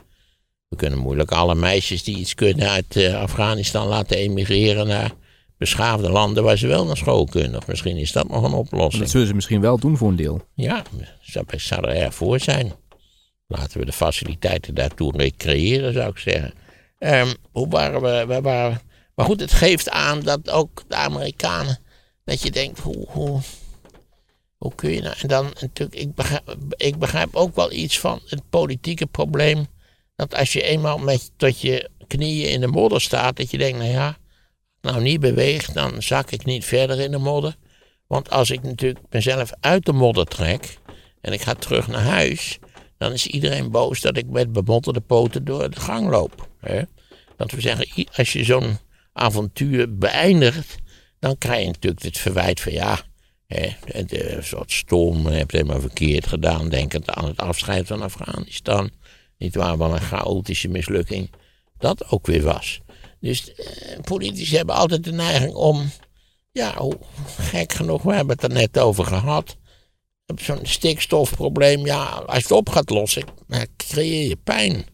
We 0.68 0.76
kunnen 0.76 1.00
moeilijk 1.00 1.32
alle 1.32 1.56
meisjes 1.56 2.04
die 2.04 2.18
iets 2.18 2.36
kunnen 2.36 2.70
uit 2.70 2.96
uh, 2.96 3.22
Afghanistan 3.22 3.88
laten 3.88 4.18
emigreren 4.18 4.88
naar 4.88 5.12
beschaafde 5.58 6.10
landen 6.10 6.44
waar 6.44 6.58
ze 6.58 6.68
wel 6.68 6.86
naar 6.86 6.98
school 6.98 7.26
kunnen. 7.26 7.58
Of 7.58 7.68
misschien 7.68 7.98
is 7.98 8.12
dat 8.12 8.28
nog 8.28 8.44
een 8.44 8.54
oplossing. 8.54 9.02
Dat 9.02 9.12
zullen 9.12 9.28
ze 9.28 9.34
misschien 9.34 9.62
wel 9.62 9.78
doen 9.78 9.98
voor 9.98 10.10
een 10.10 10.16
deel. 10.16 10.42
Ja, 10.54 10.84
zou, 11.22 11.46
zou 11.58 11.88
er 11.88 11.96
erg 11.96 12.14
voor 12.14 12.40
zijn. 12.40 12.72
Laten 13.52 13.80
we 13.80 13.86
de 13.86 13.94
faciliteiten 13.94 14.76
daartoe 14.76 15.18
recreëren, 15.18 15.94
zou 15.94 16.10
ik 16.10 16.18
zeggen. 16.18 16.54
Um, 17.00 17.34
hoe 17.52 17.68
waren 17.68 18.02
we, 18.02 18.26
we 18.26 18.42
waren, 18.42 18.82
maar 19.16 19.26
goed, 19.26 19.40
het 19.40 19.52
geeft 19.52 19.90
aan 19.90 20.22
dat 20.22 20.50
ook 20.50 20.84
de 20.88 20.96
Amerikanen, 20.96 21.80
dat 22.24 22.42
je 22.42 22.52
denkt, 22.52 22.80
hoe, 22.80 23.06
hoe, 23.08 23.40
hoe 24.58 24.76
kun 24.76 24.92
je 24.92 25.02
nou, 25.02 25.16
en 25.22 25.28
dan 25.28 25.46
natuurlijk, 25.60 26.00
ik 26.00 26.16
begrijp, 26.16 26.56
ik 26.76 26.98
begrijp 26.98 27.36
ook 27.36 27.56
wel 27.56 27.72
iets 27.72 28.00
van 28.00 28.22
het 28.26 28.50
politieke 28.50 29.06
probleem, 29.06 29.68
dat 30.16 30.36
als 30.36 30.54
je 30.54 30.62
eenmaal 30.62 30.98
met, 30.98 31.32
tot 31.38 31.62
je 31.62 31.90
knieën 32.08 32.50
in 32.50 32.62
de 32.62 32.68
modder 32.68 33.02
staat, 33.02 33.38
dat 33.38 33.52
je 33.52 33.58
denkt, 33.58 33.78
nou 33.78 33.92
ja, 33.92 34.18
nou 34.82 35.02
niet 35.02 35.20
beweegt, 35.20 35.74
dan 35.74 36.02
zak 36.02 36.32
ik 36.32 36.46
niet 36.46 36.66
verder 36.66 37.00
in 37.00 37.12
de 37.12 37.18
modder. 37.18 37.56
Want 38.08 38.30
als 38.30 38.50
ik 38.50 38.64
natuurlijk 38.64 39.06
mezelf 39.10 39.52
uit 39.60 39.86
de 39.86 39.94
modder 39.94 40.26
trek 40.26 40.78
en 41.22 41.34
ik 41.34 41.42
ga 41.42 41.54
terug 41.54 41.88
naar 41.88 42.04
huis, 42.04 42.60
dan 43.02 43.14
is 43.14 43.28
iedereen 43.28 43.72
boos 43.72 44.02
dat 44.02 44.18
ik 44.18 44.28
met 44.28 44.52
bemotterde 44.52 45.00
poten 45.00 45.46
door 45.46 45.70
de 45.70 45.80
gang 45.80 46.10
loop. 46.10 46.50
Hè? 46.60 46.82
Dat 47.38 47.52
we 47.52 47.62
zeggen, 47.62 48.08
als 48.16 48.34
je 48.34 48.44
zo'n 48.44 48.78
avontuur 49.14 49.98
beëindigt, 49.98 50.76
dan 51.20 51.38
krijg 51.38 51.62
je 51.62 51.68
natuurlijk 51.68 52.04
het 52.04 52.18
verwijt 52.18 52.60
van 52.60 52.72
ja, 52.72 53.00
hè, 53.48 53.70
een 53.86 54.44
soort 54.44 54.72
stom, 54.72 55.30
je 55.30 55.38
hebt 55.38 55.52
helemaal 55.52 55.82
verkeerd 55.82 56.28
gedaan, 56.28 56.70
denkend 56.70 57.10
aan 57.10 57.26
het 57.26 57.38
afscheid 57.38 57.88
van 57.88 58.02
Afghanistan. 58.02 58.92
Niet 59.38 59.56
waar, 59.56 59.78
wat 59.78 59.92
een 59.92 60.02
chaotische 60.02 60.68
mislukking 60.68 61.30
dat 61.78 62.12
ook 62.12 62.26
weer 62.28 62.44
was. 62.44 62.80
Dus 63.20 63.54
eh, 63.54 64.00
politici 64.02 64.56
hebben 64.56 64.76
altijd 64.76 65.04
de 65.04 65.12
neiging 65.12 65.54
om, 65.54 65.92
ja, 66.52 66.76
gek 67.38 67.74
genoeg, 67.74 68.02
we 68.02 68.14
hebben 68.14 68.36
het 68.36 68.44
er 68.44 68.54
net 68.54 68.80
over 68.80 69.06
gehad 69.06 69.58
zo'n 70.40 70.60
stikstofprobleem, 70.66 71.86
ja, 71.86 72.04
als 72.04 72.38
je 72.38 72.44
het 72.44 72.52
op 72.52 72.70
gaat 72.70 72.90
lossen, 72.90 73.24
dan 73.48 73.66
creëer 73.78 74.28
je 74.28 74.38
pijn. 74.44 74.86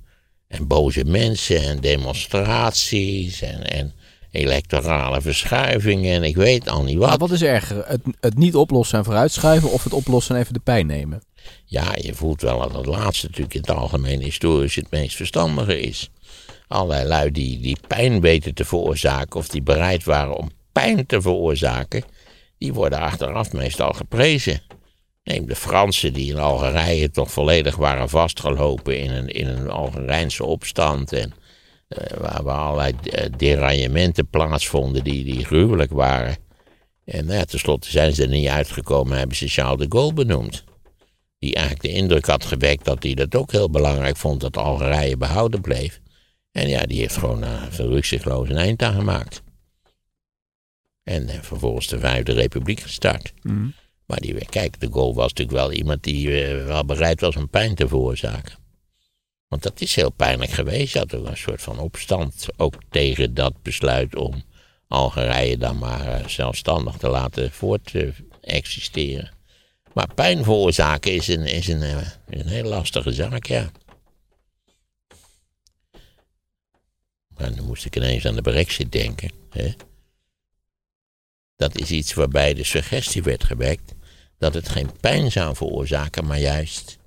En 0.47 0.67
boze 0.67 1.03
mensen 1.03 1.61
en 1.61 1.79
demonstraties 1.79 3.41
en, 3.41 3.63
en 3.71 3.93
electorale 4.31 5.21
verschuivingen 5.21 6.13
en 6.13 6.23
ik 6.23 6.35
weet 6.35 6.69
al 6.69 6.83
niet 6.83 6.97
wat. 6.97 7.09
Maar 7.09 7.17
wat 7.17 7.31
is 7.31 7.41
erger, 7.41 7.87
het, 7.87 8.01
het 8.19 8.37
niet 8.37 8.55
oplossen 8.55 8.97
en 8.97 9.03
vooruitschuiven 9.03 9.71
of 9.71 9.83
het 9.83 9.93
oplossen 9.93 10.35
en 10.35 10.41
even 10.41 10.53
de 10.53 10.59
pijn 10.59 10.85
nemen? 10.85 11.21
Ja, 11.65 11.95
je 12.01 12.13
voelt 12.13 12.41
wel 12.41 12.59
dat 12.59 12.73
het 12.73 12.85
laatste 12.85 13.25
natuurlijk 13.25 13.53
in 13.53 13.61
het 13.61 13.69
algemeen 13.69 14.21
historisch 14.21 14.75
het 14.75 14.91
meest 14.91 15.15
verstandige 15.15 15.79
is. 15.79 16.09
Allerlei 16.67 17.07
lui 17.07 17.31
die, 17.31 17.59
die 17.59 17.77
pijn 17.87 18.21
weten 18.21 18.53
te 18.53 18.65
veroorzaken 18.65 19.39
of 19.39 19.47
die 19.47 19.61
bereid 19.61 20.03
waren 20.03 20.37
om 20.37 20.49
pijn 20.71 21.05
te 21.05 21.21
veroorzaken, 21.21 22.03
die 22.57 22.73
worden 22.73 22.99
achteraf 22.99 23.51
meestal 23.51 23.93
geprezen. 23.93 24.61
Neem 25.27 25.45
de 25.45 25.55
Fransen 25.55 26.13
die 26.13 26.31
in 26.31 26.39
Algerije 26.39 27.09
toch 27.09 27.31
volledig 27.31 27.75
waren 27.75 28.09
vastgelopen 28.09 28.99
in 28.99 29.11
een, 29.11 29.27
in 29.27 29.47
een 29.47 29.69
Algerijnse 29.69 30.43
opstand. 30.43 31.13
En 31.13 31.33
eh, 31.87 32.17
waar, 32.17 32.43
waar 32.43 32.57
allerlei 32.57 32.93
eh, 33.03 33.25
deraillementen 33.37 34.27
plaatsvonden 34.27 35.03
die, 35.03 35.23
die 35.23 35.45
gruwelijk 35.45 35.91
waren. 35.91 36.37
En 37.05 37.25
nou 37.25 37.45
tenslotte 37.45 37.89
zijn 37.89 38.13
ze 38.13 38.23
er 38.23 38.29
niet 38.29 38.47
uitgekomen 38.47 39.11
en 39.11 39.17
hebben 39.17 39.37
ze 39.37 39.47
Charles 39.47 39.79
de 39.79 39.97
Gaulle 39.97 40.13
benoemd. 40.13 40.63
Die 41.39 41.55
eigenlijk 41.55 41.85
de 41.85 41.99
indruk 41.99 42.25
had 42.25 42.45
gewekt 42.45 42.85
dat 42.85 43.03
hij 43.03 43.13
dat 43.13 43.35
ook 43.35 43.51
heel 43.51 43.69
belangrijk 43.69 44.17
vond 44.17 44.41
dat 44.41 44.57
Algerije 44.57 45.17
behouden 45.17 45.61
bleef. 45.61 45.99
En 46.51 46.69
ja, 46.69 46.85
die 46.85 46.99
heeft 46.99 47.17
gewoon 47.17 47.43
uh, 47.43 47.63
rukzichtloos 47.77 48.49
een 48.49 48.57
eind 48.57 48.83
aan 48.83 48.93
gemaakt. 48.93 49.41
En 51.03 51.29
eh, 51.29 51.41
vervolgens 51.41 51.87
de 51.87 51.99
Vijfde 51.99 52.33
Republiek 52.33 52.79
gestart. 52.79 53.33
Mhm. 53.41 53.67
Maar 54.07 54.19
die, 54.19 54.45
kijk, 54.45 54.79
de 54.79 54.91
Gaulle 54.91 55.13
was 55.13 55.33
natuurlijk 55.33 55.57
wel 55.57 55.71
iemand 55.71 56.03
die 56.03 56.43
eh, 56.43 56.65
wel 56.65 56.85
bereid 56.85 57.21
was 57.21 57.35
om 57.35 57.49
pijn 57.49 57.75
te 57.75 57.87
veroorzaken. 57.87 58.55
Want 59.47 59.63
dat 59.63 59.81
is 59.81 59.95
heel 59.95 60.11
pijnlijk 60.11 60.51
geweest. 60.51 60.93
Je 60.93 60.99
had 60.99 61.15
ook 61.15 61.27
een 61.27 61.37
soort 61.37 61.61
van 61.61 61.79
opstand 61.79 62.45
ook 62.57 62.73
tegen 62.89 63.33
dat 63.33 63.61
besluit 63.61 64.15
om 64.15 64.43
Algerije 64.87 65.57
dan 65.57 65.77
maar 65.77 66.07
eh, 66.07 66.27
zelfstandig 66.27 66.97
te 66.97 67.07
laten 67.07 67.51
voort 67.51 67.95
eh, 67.95 68.07
existeren. 68.41 69.31
Maar 69.93 70.13
pijn 70.13 70.43
veroorzaken 70.43 71.13
is 71.13 71.27
een, 71.27 71.45
is 71.45 71.67
een, 71.67 71.81
eh, 71.81 72.07
een 72.29 72.47
heel 72.47 72.63
lastige 72.63 73.13
zaak, 73.13 73.45
ja. 73.45 73.71
Maar 77.27 77.55
dan 77.55 77.65
moest 77.65 77.85
ik 77.85 77.95
ineens 77.95 78.25
aan 78.25 78.35
de 78.35 78.41
brexit 78.41 78.91
denken. 78.91 79.31
Hè? 79.49 79.71
Dat 81.57 81.79
is 81.79 81.91
iets 81.91 82.13
waarbij 82.13 82.53
de 82.53 82.63
suggestie 82.63 83.23
werd 83.23 83.43
gewekt 83.43 83.93
dat 84.37 84.53
het 84.53 84.69
geen 84.69 84.89
pijn 84.99 85.31
zou 85.31 85.55
veroorzaken, 85.55 86.25
maar 86.25 86.39
juist 86.39 86.97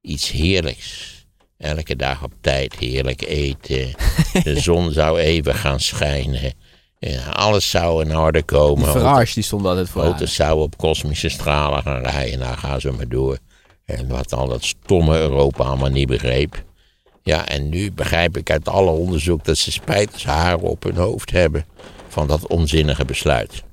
iets 0.00 0.30
heerlijks. 0.30 1.14
Elke 1.58 1.96
dag 1.96 2.22
op 2.24 2.32
tijd 2.40 2.74
heerlijk 2.74 3.22
eten. 3.22 3.94
De 4.42 4.60
zon 4.68 4.92
zou 4.92 5.18
even 5.18 5.54
gaan 5.54 5.80
schijnen. 5.80 6.52
Ja, 6.98 7.28
alles 7.28 7.70
zou 7.70 8.04
in 8.04 8.16
orde 8.16 8.42
komen. 8.42 8.88
Farage 8.88 9.34
die 9.34 9.42
stond 9.42 9.66
altijd 9.66 9.88
voor. 9.88 10.02
Auto's 10.02 10.34
zouden 10.34 10.64
op 10.64 10.76
kosmische 10.76 11.28
stralen 11.28 11.82
gaan 11.82 12.02
rijden. 12.02 12.38
Nou, 12.38 12.56
gaan 12.56 12.80
ze 12.80 12.90
maar 12.90 13.08
door. 13.08 13.38
En 13.84 14.08
wat 14.08 14.32
al 14.32 14.48
dat 14.48 14.64
stomme 14.64 15.18
Europa 15.18 15.64
allemaal 15.64 15.90
niet 15.90 16.08
begreep. 16.08 16.64
Ja, 17.22 17.48
en 17.48 17.68
nu 17.68 17.92
begrijp 17.92 18.36
ik 18.36 18.50
uit 18.50 18.68
alle 18.68 18.90
onderzoek 18.90 19.44
dat 19.44 19.58
ze 19.58 19.72
spijt 19.72 20.12
als 20.12 20.24
haren 20.24 20.60
op 20.60 20.82
hun 20.82 20.96
hoofd 20.96 21.30
hebben 21.30 21.66
van 22.08 22.26
dat 22.26 22.46
onzinnige 22.46 23.04
besluit. 23.04 23.64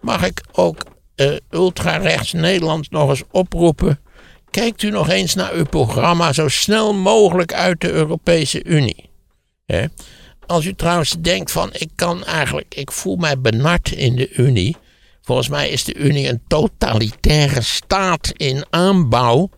Mag 0.00 0.24
ik 0.24 0.42
ook 0.52 0.84
eh 1.14 1.36
ultrarechts 1.50 2.32
Nederland 2.32 2.90
nog 2.90 3.08
eens 3.08 3.22
oproepen? 3.30 4.00
Kijkt 4.50 4.82
u 4.82 4.90
nog 4.90 5.08
eens 5.08 5.34
naar 5.34 5.52
uw 5.52 5.64
programma 5.64 6.32
zo 6.32 6.48
snel 6.48 6.94
mogelijk 6.94 7.52
uit 7.54 7.80
de 7.80 7.90
Europese 7.90 8.64
Unie. 8.64 9.10
Als 10.46 10.64
u 10.64 10.74
trouwens 10.74 11.16
denkt 11.20 11.50
van 11.52 11.70
ik 11.72 11.90
kan 11.94 12.24
eigenlijk, 12.24 12.74
ik 12.74 12.92
voel 12.92 13.16
mij 13.16 13.38
benard 13.40 13.92
in 13.92 14.16
de 14.16 14.32
Unie. 14.32 14.76
Volgens 15.22 15.48
mij 15.48 15.68
is 15.68 15.84
de 15.84 15.94
Unie 15.94 16.28
een 16.28 16.42
totalitaire 16.46 17.62
staat 17.62 18.32
in 18.36 18.64
aanbouw. 18.70 19.50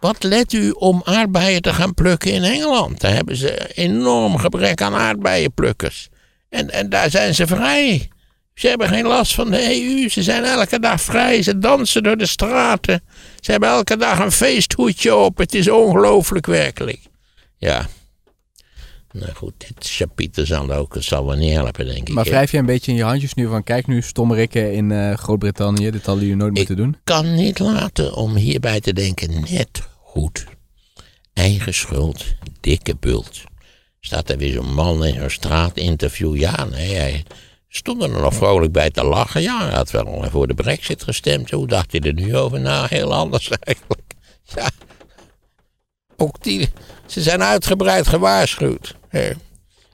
Wat 0.00 0.22
let 0.22 0.52
u 0.52 0.70
om 0.70 1.02
aardbeien 1.04 1.62
te 1.62 1.72
gaan 1.72 1.94
plukken 1.94 2.32
in 2.32 2.42
Engeland? 2.42 3.00
Daar 3.00 3.14
hebben 3.14 3.36
ze 3.36 3.74
enorm 3.74 4.36
gebrek 4.36 4.82
aan 4.82 4.94
aardbeienplukkers. 4.94 6.08
En, 6.48 6.70
en 6.70 6.88
daar 6.88 7.10
zijn 7.10 7.34
ze 7.34 7.46
vrij. 7.46 8.10
Ze 8.54 8.68
hebben 8.68 8.88
geen 8.88 9.06
last 9.06 9.34
van 9.34 9.50
de 9.50 9.80
EU. 9.80 10.08
Ze 10.08 10.22
zijn 10.22 10.44
elke 10.44 10.78
dag 10.78 11.00
vrij. 11.00 11.42
Ze 11.42 11.58
dansen 11.58 12.02
door 12.02 12.16
de 12.16 12.26
straten. 12.26 13.02
Ze 13.40 13.50
hebben 13.50 13.68
elke 13.68 13.96
dag 13.96 14.18
een 14.18 14.32
feesthoedje 14.32 15.14
op. 15.14 15.38
Het 15.38 15.54
is 15.54 15.70
ongelooflijk 15.70 16.46
werkelijk. 16.46 17.00
Ja. 17.56 17.88
Nou 19.12 19.32
goed, 19.32 19.52
dit 19.56 19.74
chapiter 19.78 20.46
zal 20.46 20.72
ook 20.72 20.96
zal 20.98 21.26
wel 21.26 21.36
niet 21.36 21.52
helpen, 21.52 21.86
denk 21.86 22.08
ik. 22.08 22.14
Maar 22.14 22.24
wrijf 22.24 22.50
jij 22.50 22.60
een 22.60 22.66
beetje 22.66 22.90
in 22.90 22.96
je 22.96 23.04
handjes 23.04 23.34
nu 23.34 23.48
van 23.48 23.62
kijk 23.62 23.86
nu 23.86 24.02
stommerikken 24.02 24.72
in 24.72 24.90
eh, 24.90 25.16
Groot-Brittannië. 25.16 25.90
Dit 25.90 26.06
hadden 26.06 26.24
jullie 26.24 26.38
nooit 26.38 26.54
moeten 26.54 26.76
doen. 26.76 26.96
kan 27.04 27.34
niet 27.34 27.58
laten 27.58 28.14
om 28.14 28.34
hierbij 28.36 28.80
te 28.80 28.92
denken, 28.92 29.44
net 29.50 29.82
goed. 30.00 30.44
Eigen 31.32 31.74
schuld, 31.74 32.24
dikke 32.60 32.96
bult. 33.00 33.44
Staat 34.00 34.30
er 34.30 34.38
weer 34.38 34.52
zo'n 34.52 34.74
man 34.74 35.04
in 35.04 35.14
zo'n 35.14 35.30
straatinterview. 35.30 36.36
Ja, 36.36 36.64
nee, 36.64 36.94
hij 36.94 37.24
stond 37.74 38.02
er 38.02 38.08
nog 38.08 38.34
vrolijk 38.34 38.72
bij 38.72 38.90
te 38.90 39.04
lachen. 39.04 39.42
Ja, 39.42 39.64
hij 39.64 39.74
had 39.74 39.90
wel 39.90 40.24
voor 40.30 40.46
de 40.46 40.54
brexit 40.54 41.02
gestemd. 41.02 41.50
Hoe 41.50 41.66
dacht 41.66 41.92
hij 41.92 42.00
er 42.00 42.12
nu 42.12 42.36
over? 42.36 42.60
Nou, 42.60 42.86
heel 42.90 43.14
anders 43.14 43.48
eigenlijk. 43.60 44.12
Ja, 44.42 44.70
ook 46.16 46.42
die, 46.42 46.68
ze 47.06 47.22
zijn 47.22 47.42
uitgebreid 47.42 48.06
gewaarschuwd. 48.06 48.94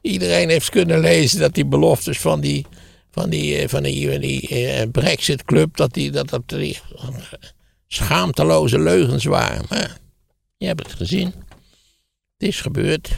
Iedereen 0.00 0.48
heeft 0.48 0.70
kunnen 0.70 1.00
lezen 1.00 1.40
dat 1.40 1.54
die 1.54 1.66
beloftes 1.66 2.18
van 2.18 2.40
die, 2.40 2.66
van 3.10 3.30
die, 3.30 3.58
eh, 3.58 3.68
van 3.68 3.82
die, 3.82 4.18
die 4.18 4.48
eh, 4.48 4.90
Brexit-club, 4.90 5.76
dat 5.76 5.92
die, 5.92 6.10
dat, 6.10 6.28
dat 6.28 6.48
die 6.48 6.78
schaamteloze 7.86 8.78
leugens 8.78 9.24
waren. 9.24 9.64
Maar 9.68 9.98
je 10.56 10.66
hebt 10.66 10.82
het 10.82 10.94
gezien. 10.94 11.26
Het 12.36 12.48
is 12.48 12.60
gebeurd. 12.60 13.10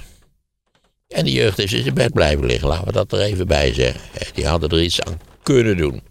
En 1.10 1.24
de 1.24 1.32
jeugd 1.32 1.58
is 1.58 1.72
in 1.72 1.82
zijn 1.82 1.94
bed 1.94 2.12
blijven 2.12 2.46
liggen, 2.46 2.68
laten 2.68 2.86
we 2.86 2.92
dat 2.92 3.12
er 3.12 3.20
even 3.20 3.46
bij 3.46 3.74
zeggen. 3.74 4.00
Die 4.34 4.46
hadden 4.46 4.70
er 4.70 4.82
iets 4.82 5.00
aan 5.02 5.20
kunnen 5.42 5.76
doen. 5.76 6.02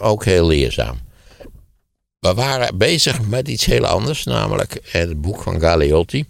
Ook 0.00 0.24
heel 0.24 0.46
leerzaam. 0.46 0.98
We 2.18 2.34
waren 2.34 2.78
bezig 2.78 3.28
met 3.28 3.48
iets 3.48 3.64
heel 3.64 3.86
anders, 3.86 4.24
namelijk 4.24 4.80
het 4.84 5.20
boek 5.20 5.42
van 5.42 5.60
Galeotti. 5.60 6.26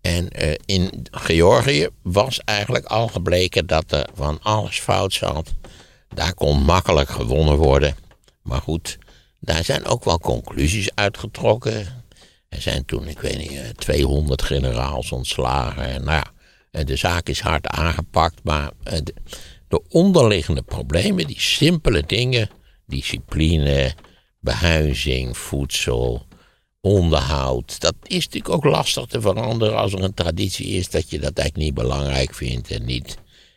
En 0.00 0.30
eh, 0.30 0.54
in 0.64 1.06
Georgië 1.10 1.88
was 2.02 2.40
eigenlijk 2.44 2.84
al 2.84 3.08
gebleken 3.08 3.66
dat 3.66 3.92
er 3.92 4.08
van 4.14 4.38
alles 4.42 4.78
fout 4.78 5.12
zat. 5.12 5.54
Daar 6.14 6.34
kon 6.34 6.62
makkelijk 6.62 7.08
gewonnen 7.08 7.56
worden. 7.56 7.96
Maar 8.42 8.60
goed, 8.60 8.98
daar 9.40 9.64
zijn 9.64 9.84
ook 9.84 10.04
wel 10.04 10.18
conclusies 10.18 10.90
uitgetrokken. 10.94 11.97
Er 12.48 12.60
zijn 12.60 12.84
toen, 12.84 13.08
ik 13.08 13.18
weet 13.18 13.38
niet, 13.38 13.50
eh, 13.50 13.68
200 13.68 14.42
generaals 14.42 15.12
ontslagen. 15.12 15.84
En 15.84 16.04
nou 16.04 16.16
ja, 16.16 16.32
eh, 16.70 16.86
de 16.86 16.96
zaak 16.96 17.28
is 17.28 17.40
hard 17.40 17.66
aangepakt. 17.66 18.40
Maar 18.42 18.70
eh, 18.82 18.98
de, 19.02 19.14
de 19.68 19.82
onderliggende 19.88 20.62
problemen, 20.62 21.26
die 21.26 21.40
simpele 21.40 22.02
dingen, 22.06 22.50
discipline, 22.86 23.94
behuizing, 24.40 25.36
voedsel, 25.36 26.26
onderhoud. 26.80 27.80
Dat 27.80 27.94
is 28.02 28.24
natuurlijk 28.24 28.54
ook 28.54 28.64
lastig 28.64 29.06
te 29.06 29.20
veranderen 29.20 29.76
als 29.76 29.92
er 29.92 30.02
een 30.02 30.14
traditie 30.14 30.66
is 30.66 30.90
dat 30.90 31.10
je 31.10 31.18
dat 31.18 31.38
eigenlijk 31.38 31.56
niet 31.56 31.74
belangrijk 31.74 32.34
vindt 32.34 32.70
en 32.70 32.84
niet, 32.84 33.16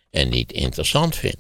en 0.10 0.30
niet 0.30 0.51
interessant 0.51 1.15
vindt. 1.15 1.39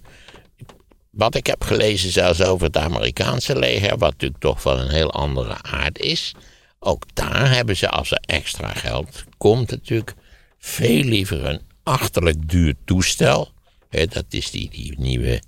Wat 1.09 1.35
ik 1.35 1.47
heb 1.47 1.63
gelezen 1.63 2.11
zelfs 2.11 2.41
over 2.41 2.65
het 2.65 2.77
Amerikaanse 2.77 3.59
leger, 3.59 3.97
wat 3.97 4.11
natuurlijk 4.11 4.41
toch 4.41 4.61
van 4.61 4.79
een 4.79 4.89
heel 4.89 5.11
andere 5.11 5.61
aard 5.61 5.99
is. 5.99 6.33
Ook 6.83 7.05
daar 7.13 7.51
hebben 7.53 7.77
ze, 7.77 7.89
als 7.89 8.11
er 8.11 8.21
extra 8.25 8.67
geld 8.67 9.23
komt, 9.37 9.69
natuurlijk 9.69 10.13
veel 10.57 11.03
liever 11.03 11.45
een 11.45 11.61
achterlijk 11.83 12.49
duur 12.49 12.75
toestel. 12.85 13.51
Hè, 13.89 14.05
dat 14.05 14.25
is 14.29 14.51
die, 14.51 14.69
die 14.69 14.99
nieuwe 14.99 15.41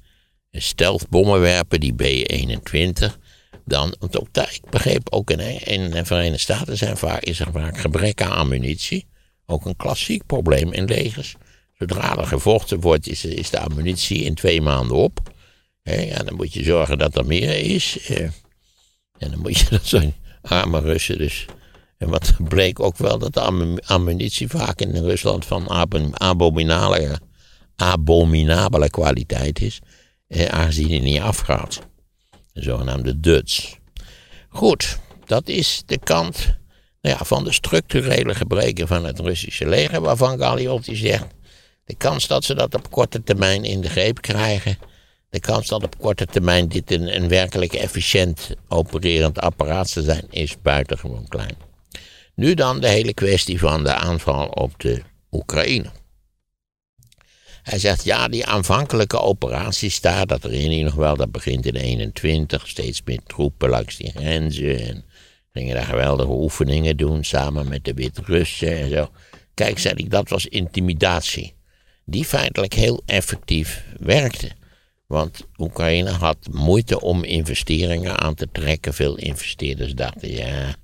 stealthbommenwerper, 0.52 1.80
die 1.80 1.94
B-21 1.94 3.18
dan, 3.66 3.96
want 4.00 4.20
ook 4.20 4.28
daar, 4.34 4.54
ik 4.54 4.70
begreep 4.70 5.08
ook 5.10 5.32
in, 5.32 5.66
in 5.66 5.92
de 5.92 6.06
Verenigde 6.06 6.38
Staten 6.38 6.78
zijn 6.78 6.98
vaak, 6.98 7.22
is 7.22 7.40
er 7.40 7.52
vaak 7.52 7.78
gebrek 7.78 8.22
aan 8.22 8.32
ammunitie. 8.32 9.06
Ook 9.46 9.66
een 9.66 9.76
klassiek 9.76 10.26
probleem 10.26 10.72
in 10.74 10.86
legers. 10.86 11.36
Zodra 11.78 12.18
er 12.18 12.28
gevochten 12.28 12.80
wordt, 12.80 13.08
is, 13.08 13.26
is 13.26 13.50
de 13.50 13.60
ammunitie 13.60 14.24
in 14.24 14.36
twee 14.36 14.62
maanden 14.62 14.98
op. 14.98 15.34
Hè, 15.82 16.02
ja, 16.02 16.24
dan 16.24 16.36
moet 16.36 16.54
je 16.54 16.64
zorgen 16.64 16.98
dat 16.98 17.18
er 17.18 17.26
meer 17.26 17.58
is. 17.58 17.98
eh. 18.08 18.22
en 19.18 19.30
dan 19.32 19.40
moet 19.40 19.58
je 19.58 19.66
dat 19.78 19.86
zijn 19.86 20.14
arme 20.44 20.80
Russen 20.80 21.18
dus. 21.18 21.46
En 21.98 22.10
wat 22.10 22.34
bleek 22.38 22.80
ook 22.80 22.98
wel 22.98 23.18
dat 23.18 23.34
de 23.34 23.40
ammu- 23.42 23.78
ammunitie 23.86 24.48
vaak 24.48 24.80
in 24.82 24.96
Rusland 24.96 25.46
van 25.46 25.68
ab- 25.68 26.00
abominabele, 26.14 27.20
abominabele 27.76 28.90
kwaliteit 28.90 29.62
is. 29.62 29.80
Eh, 30.28 30.46
aangezien 30.46 30.88
die 30.88 31.02
niet 31.02 31.20
afgaat 31.20 31.80
de 32.54 32.62
zogenaamde 32.62 33.20
Dutch. 33.20 33.76
Goed, 34.50 35.00
dat 35.26 35.48
is 35.48 35.84
de 35.86 35.98
kant 35.98 36.56
nou 37.02 37.18
ja, 37.18 37.26
van 37.26 37.44
de 37.44 37.52
structurele 37.52 38.36
gebreken 38.36 38.88
van 38.88 39.06
het 39.06 39.20
Russische 39.20 39.68
leger, 39.70 40.02
waarvan 40.02 40.38
Galliotti 40.40 40.96
zegt, 40.96 41.26
de 41.86 41.96
kans 41.96 42.28
dat 42.28 42.44
ze 42.44 42.56
dat 42.56 42.76
op 42.76 42.92
korte 42.92 43.24
termijn 43.24 43.64
in 43.64 43.82
de 43.82 43.90
greep 43.90 44.22
krijgen, 44.22 44.78
de 45.34 45.40
kans 45.40 45.68
dat 45.68 45.84
op 45.84 46.00
korte 46.00 46.26
termijn 46.26 46.68
dit 46.68 46.92
een, 46.92 47.16
een 47.16 47.28
werkelijk 47.28 47.74
efficiënt 47.74 48.50
opererend 48.68 49.40
apparaat 49.40 49.90
zal 49.90 50.04
zijn, 50.04 50.26
is 50.30 50.62
buitengewoon 50.62 51.28
klein. 51.28 51.56
Nu 52.36 52.54
dan 52.54 52.80
de 52.80 52.88
hele 52.88 53.14
kwestie 53.14 53.60
van 53.60 53.84
de 53.84 53.94
aanval 53.94 54.48
op 54.48 54.80
de 54.80 55.02
Oekraïne. 55.32 55.90
Hij 57.64 57.80
zegt, 57.80 58.04
ja, 58.04 58.28
die 58.28 58.46
aanvankelijke 58.46 59.20
operaties 59.20 60.02
daar, 60.02 60.28
dat 60.28 60.44
herinner 60.44 60.78
je 60.78 60.84
nog 60.84 60.96
wel, 60.96 61.16
dat 61.16 61.32
begint 61.32 61.66
in 61.66 61.76
21, 61.76 62.68
steeds 62.68 63.02
meer 63.06 63.20
troepen 63.28 63.70
langs 63.70 63.98
die 63.98 64.12
grenzen. 64.12 64.80
En 64.88 65.06
gingen 65.54 65.76
daar 65.76 65.86
geweldige 65.86 66.32
oefeningen 66.32 66.98
doen, 66.98 67.24
samen 67.24 67.68
met 67.68 67.86
de 67.86 67.94
Wit-Russen 67.94 68.78
en 68.78 68.90
zo. 68.90 69.10
Kijk, 69.54 69.80
zei 69.80 69.96
ik, 69.96 70.10
dat 70.10 70.30
was 70.30 70.46
intimidatie. 70.46 71.54
Die 72.06 72.26
feitelijk 72.26 72.74
heel 72.74 73.02
effectief 73.06 73.86
werkte. 74.00 74.62
Want 75.08 75.48
Oekraïne 75.58 76.10
had 76.10 76.38
moeite 76.52 77.02
om 77.02 77.24
investeringen 77.24 78.20
aan 78.20 78.34
te 78.36 78.48
trekken. 78.52 78.94
Veel 78.94 79.18
investeerders 79.18 79.94
dachten, 79.94 80.32
ja, 80.32 80.76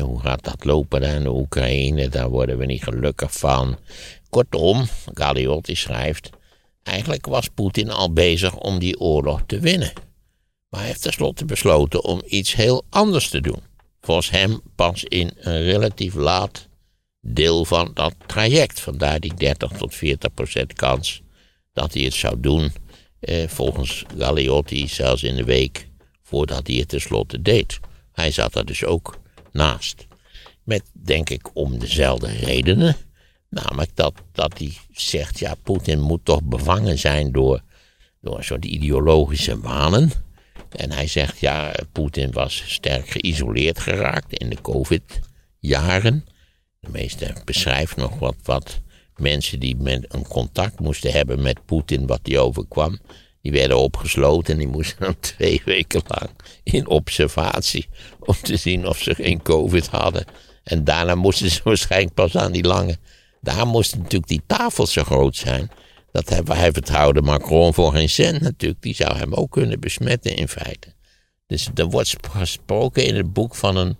hoe 0.00 0.20
gaat 0.20 0.44
dat 0.44 0.64
lopen 0.64 1.00
daar 1.00 1.14
in 1.14 1.22
de 1.22 1.34
Oekraïne? 1.34 2.08
Daar 2.08 2.28
worden 2.28 2.58
we 2.58 2.66
niet 2.66 2.82
gelukkig 2.82 3.32
van. 3.32 3.78
Kortom, 4.30 4.84
Galliotti 5.14 5.74
schrijft, 5.74 6.30
eigenlijk 6.82 7.26
was 7.26 7.48
Poetin 7.48 7.90
al 7.90 8.12
bezig 8.12 8.56
om 8.56 8.78
die 8.78 9.00
oorlog 9.00 9.42
te 9.46 9.60
winnen. 9.60 9.92
Maar 10.68 10.80
hij 10.80 10.88
heeft 10.88 11.02
tenslotte 11.02 11.44
besloten 11.44 12.04
om 12.04 12.22
iets 12.26 12.54
heel 12.54 12.84
anders 12.90 13.28
te 13.28 13.40
doen. 13.40 13.62
Volgens 14.00 14.30
hem 14.30 14.60
pas 14.74 15.04
in 15.04 15.30
een 15.36 15.62
relatief 15.62 16.14
laat 16.14 16.68
deel 17.20 17.64
van 17.64 17.90
dat 17.94 18.14
traject. 18.26 18.80
Vandaar 18.80 19.20
die 19.20 19.34
30 19.34 19.72
tot 19.72 19.94
40 19.94 20.34
procent 20.34 20.72
kans 20.72 21.22
dat 21.72 21.94
hij 21.94 22.02
het 22.02 22.14
zou 22.14 22.40
doen. 22.40 22.72
Eh, 23.20 23.48
volgens 23.48 24.04
Galliotti 24.18 24.88
zelfs 24.88 25.22
in 25.22 25.36
de 25.36 25.44
week 25.44 25.88
voordat 26.22 26.66
hij 26.66 26.76
het 26.76 26.88
tenslotte 26.88 27.42
deed. 27.42 27.80
Hij 28.12 28.30
zat 28.30 28.54
er 28.54 28.66
dus 28.66 28.84
ook 28.84 29.18
naast. 29.52 30.06
Met, 30.62 30.82
denk 30.92 31.30
ik, 31.30 31.56
om 31.56 31.78
dezelfde 31.78 32.30
redenen. 32.30 32.96
Namelijk 33.50 33.90
dat, 33.94 34.14
dat 34.32 34.58
hij 34.58 34.72
zegt, 34.90 35.38
ja, 35.38 35.54
Poetin 35.62 36.00
moet 36.00 36.24
toch 36.24 36.42
bevangen 36.42 36.98
zijn 36.98 37.32
door, 37.32 37.62
door 38.20 38.36
een 38.36 38.44
soort 38.44 38.64
ideologische 38.64 39.60
wanen. 39.60 40.10
En 40.70 40.92
hij 40.92 41.06
zegt, 41.06 41.38
ja, 41.38 41.74
Poetin 41.92 42.32
was 42.32 42.62
sterk 42.66 43.10
geïsoleerd 43.10 43.78
geraakt 43.78 44.32
in 44.32 44.48
de 44.48 44.60
COVID-jaren. 44.60 46.24
De 46.80 46.88
meeste 46.90 47.34
beschrijft 47.44 47.96
nog 47.96 48.18
wat, 48.18 48.36
wat 48.42 48.80
mensen 49.18 49.60
die 49.60 49.76
een 50.08 50.26
contact 50.28 50.80
moesten 50.80 51.12
hebben 51.12 51.42
met 51.42 51.64
Poetin, 51.64 52.06
wat 52.06 52.20
die 52.22 52.38
overkwam. 52.38 52.98
Die 53.42 53.52
werden 53.52 53.78
opgesloten 53.78 54.52
en 54.52 54.58
die 54.58 54.68
moesten 54.68 55.00
dan 55.00 55.20
twee 55.36 55.62
weken 55.64 56.02
lang 56.06 56.30
in 56.62 56.88
observatie 56.88 57.88
om 58.20 58.34
te 58.42 58.56
zien 58.56 58.86
of 58.86 58.98
ze 58.98 59.14
geen 59.14 59.42
COVID 59.42 59.86
hadden. 59.86 60.24
En 60.62 60.84
daarna 60.84 61.14
moesten 61.14 61.50
ze 61.50 61.60
waarschijnlijk 61.64 62.14
pas 62.14 62.36
aan 62.36 62.52
die 62.52 62.66
lange. 62.66 62.96
Daar 63.40 63.66
moesten 63.66 63.98
natuurlijk 63.98 64.28
die 64.28 64.42
tafels 64.46 64.92
zo 64.92 65.04
groot 65.04 65.36
zijn. 65.36 65.70
Dat 66.12 66.28
hij, 66.28 66.40
hij 66.44 66.72
vertrouwde 66.72 67.22
Macron 67.22 67.74
voor 67.74 67.92
geen 67.92 68.08
cent 68.08 68.40
natuurlijk. 68.40 68.82
Die 68.82 68.94
zou 68.94 69.16
hem 69.16 69.34
ook 69.34 69.50
kunnen 69.50 69.80
besmetten 69.80 70.36
in 70.36 70.48
feite. 70.48 70.96
Dus 71.46 71.68
er 71.74 71.86
wordt 71.86 72.16
gesproken 72.30 73.04
in 73.04 73.16
het 73.16 73.32
boek 73.32 73.54
van 73.54 73.76
een 73.76 73.96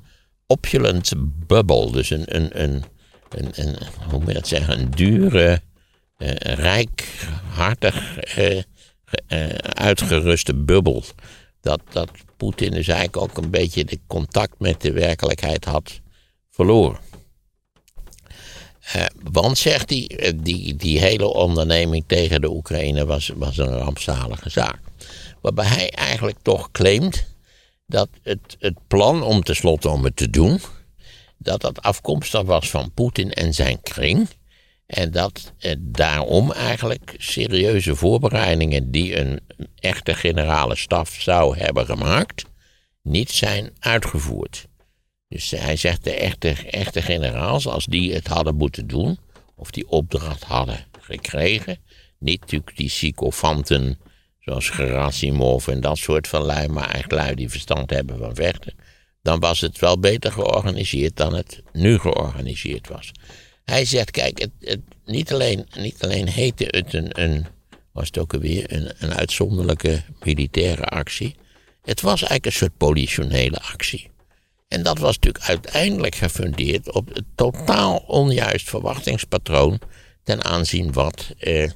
opulent 0.46 1.12
bubble. 1.46 1.92
Dus 1.92 2.10
een, 2.10 2.36
een, 2.36 2.62
een, 2.62 2.84
een, 3.34 3.50
een 3.54 3.76
hoe 4.08 4.18
moet 4.18 4.28
je 4.28 4.34
dat 4.34 4.48
zeggen, 4.48 4.78
een 4.78 4.90
dure, 4.90 5.60
uh, 6.18 6.30
rijkhartig 6.34 8.18
uh, 8.38 8.62
uh, 9.28 9.48
uitgeruste 9.58 10.54
bubbel. 10.54 11.04
Dat, 11.60 11.80
dat 11.90 12.10
Poetin 12.36 12.70
dus 12.70 12.88
eigenlijk 12.88 13.16
ook 13.16 13.44
een 13.44 13.50
beetje 13.50 13.84
de 13.84 13.98
contact 14.06 14.54
met 14.58 14.80
de 14.80 14.92
werkelijkheid 14.92 15.64
had 15.64 16.00
verloren. 16.50 17.00
want, 19.22 19.58
zegt 19.58 19.90
hij, 19.90 20.32
die, 20.42 20.76
die 20.76 20.98
hele 20.98 21.26
onderneming 21.26 22.04
tegen 22.06 22.40
de 22.40 22.50
Oekraïne 22.50 23.06
was, 23.06 23.32
was 23.36 23.58
een 23.58 23.78
rampzalige 23.78 24.50
zaak. 24.50 24.78
Waarbij 25.40 25.66
hij 25.66 25.90
eigenlijk 25.90 26.38
toch 26.42 26.70
claimt 26.70 27.26
dat 27.86 28.08
het, 28.22 28.56
het 28.58 28.78
plan 28.86 29.22
om 29.22 29.42
tenslotte 29.42 29.88
om 29.88 30.04
het 30.04 30.16
te 30.16 30.30
doen, 30.30 30.60
dat 31.38 31.60
dat 31.60 31.82
afkomstig 31.82 32.42
was 32.42 32.70
van 32.70 32.92
Poetin 32.92 33.32
en 33.32 33.54
zijn 33.54 33.80
kring. 33.82 34.28
En 34.86 35.10
dat 35.10 35.52
daarom 35.78 36.52
eigenlijk 36.52 37.14
serieuze 37.18 37.96
voorbereidingen 37.96 38.90
die 38.90 39.16
een 39.16 39.40
echte 39.74 40.14
generale 40.14 40.76
staf 40.76 41.16
zou 41.20 41.58
hebben 41.58 41.86
gemaakt, 41.86 42.44
niet 43.02 43.30
zijn 43.30 43.70
uitgevoerd. 43.78 44.66
Dus 45.28 45.50
hij 45.50 45.76
zegt 45.76 46.04
de 46.04 46.14
echte, 46.14 46.48
echte 46.70 47.02
generaals, 47.02 47.66
als 47.66 47.86
die 47.86 48.14
het 48.14 48.26
hadden 48.26 48.54
moeten 48.56 48.86
doen, 48.86 49.18
of 49.54 49.70
die 49.70 49.88
opdracht 49.88 50.44
hadden 50.44 50.86
gekregen, 51.00 51.78
niet 52.18 52.40
natuurlijk 52.40 52.76
die 52.76 52.88
sycophanten 52.88 53.98
zoals 54.38 54.68
Gerasimov 54.68 55.68
en 55.68 55.80
dat 55.80 55.98
soort 55.98 56.28
van 56.28 56.42
lui, 56.42 56.68
maar 56.68 56.90
eigenlijk 56.90 57.22
lui 57.22 57.34
die 57.34 57.50
verstand 57.50 57.90
hebben 57.90 58.18
van 58.18 58.34
vechten, 58.34 58.74
dan 59.28 59.40
was 59.40 59.60
het 59.60 59.78
wel 59.78 59.98
beter 59.98 60.32
georganiseerd 60.32 61.16
dan 61.16 61.34
het 61.34 61.62
nu 61.72 61.98
georganiseerd 61.98 62.88
was. 62.88 63.12
Hij 63.64 63.84
zegt, 63.84 64.10
kijk, 64.10 64.38
het, 64.38 64.50
het, 64.60 64.80
niet, 65.04 65.32
alleen, 65.32 65.66
niet 65.76 66.02
alleen 66.02 66.28
heette 66.28 66.64
het 66.68 66.94
een, 66.94 67.22
een 67.22 67.46
was 67.92 68.06
het 68.06 68.18
ook 68.18 68.34
alweer, 68.34 68.72
een, 68.72 68.92
een 68.98 69.14
uitzonderlijke 69.14 70.02
militaire 70.20 70.84
actie. 70.84 71.36
Het 71.82 72.00
was 72.00 72.20
eigenlijk 72.20 72.46
een 72.46 72.52
soort 72.52 72.76
politionele 72.76 73.60
actie. 73.60 74.10
En 74.68 74.82
dat 74.82 74.98
was 74.98 75.14
natuurlijk 75.14 75.44
uiteindelijk 75.44 76.14
gefundeerd 76.14 76.92
op 76.92 77.14
het 77.14 77.24
totaal 77.34 78.04
onjuist 78.06 78.68
verwachtingspatroon 78.68 79.80
ten 80.22 80.44
aanzien 80.44 80.92
wat 80.92 81.28
eh, 81.38 81.70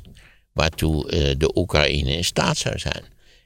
waartoe 0.53 1.11
eh, 1.11 1.35
de 1.39 1.57
Oekraïne 1.57 2.11
in 2.11 2.25
staat 2.25 2.57
zou 2.57 2.79
zijn. 2.79 3.05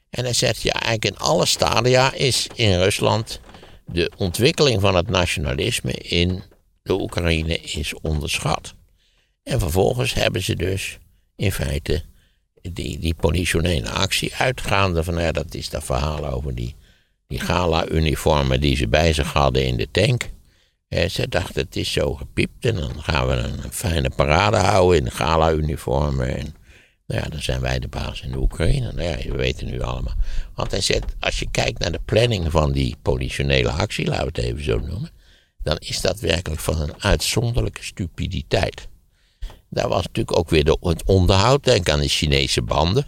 En 0.09 0.23
hij 0.23 0.33
zegt, 0.33 0.61
ja, 0.61 0.71
eigenlijk 0.71 1.05
in 1.05 1.17
alle 1.17 1.45
stadia 1.45 2.13
is 2.13 2.47
in 2.55 2.79
Rusland 2.79 3.39
de 3.91 4.11
ontwikkeling 4.17 4.81
van 4.81 4.95
het 4.95 5.09
nationalisme 5.09 5.91
in 5.91 6.43
de 6.83 6.93
Oekraïne 6.93 7.59
is 7.59 7.93
onderschat. 8.01 8.73
En 9.43 9.59
vervolgens 9.59 10.13
hebben 10.13 10.43
ze 10.43 10.55
dus 10.55 10.97
in 11.35 11.51
feite 11.51 12.03
die, 12.61 12.99
die 12.99 13.15
politionele 13.15 13.89
actie 13.89 14.35
uitgaande 14.35 15.03
van, 15.03 15.21
ja, 15.21 15.31
dat 15.31 15.53
is 15.53 15.69
dat 15.69 15.83
verhaal 15.83 16.27
over 16.27 16.55
die, 16.55 16.75
die 17.27 17.39
gala-uniformen 17.39 18.61
die 18.61 18.75
ze 18.75 18.87
bij 18.87 19.13
zich 19.13 19.33
hadden 19.33 19.65
in 19.65 19.77
de 19.77 19.87
tank. 19.91 20.29
En 20.87 21.11
ze 21.11 21.27
dachten, 21.27 21.61
het 21.61 21.75
is 21.75 21.91
zo 21.91 22.13
gepiept 22.13 22.65
en 22.65 22.75
dan 22.75 23.03
gaan 23.03 23.27
we 23.27 23.33
een, 23.33 23.71
fijne 23.71 24.09
parade 24.15 24.57
houden 24.57 24.99
in 24.99 25.11
gala-uniformen. 25.11 26.37
En 26.37 26.55
nou 27.07 27.21
ja, 27.21 27.29
dan 27.29 27.41
zijn 27.41 27.61
wij 27.61 27.79
de 27.79 27.87
baas 27.87 28.21
in 28.21 28.31
de 28.31 28.37
Oekraïne. 28.37 28.91
Nou 28.91 29.09
ja, 29.09 29.31
we 29.31 29.37
weten 29.37 29.67
nu 29.67 29.81
allemaal. 29.81 30.15
Want 30.55 30.71
hij 30.71 30.81
zegt, 30.81 31.15
als 31.19 31.39
je 31.39 31.51
kijkt 31.51 31.79
naar 31.79 31.91
de 31.91 32.01
planning 32.05 32.51
van 32.51 32.71
die 32.71 32.95
politionele 33.01 33.69
actie, 33.69 34.05
laten 34.05 34.25
we 34.25 34.31
het 34.33 34.49
even 34.49 34.63
zo 34.63 34.79
noemen, 34.79 35.09
dan 35.63 35.77
is 35.79 36.01
dat 36.01 36.19
werkelijk 36.19 36.61
van 36.61 36.81
een 36.81 37.03
uitzonderlijke 37.03 37.83
stupiditeit. 37.83 38.87
Daar 39.69 39.87
was 39.87 40.03
natuurlijk 40.03 40.37
ook 40.37 40.49
weer 40.49 40.63
de, 40.63 40.77
het 40.81 41.03
onderhoud. 41.03 41.63
Denk 41.63 41.89
aan 41.89 41.99
de 41.99 42.07
Chinese 42.07 42.61
banden, 42.61 43.07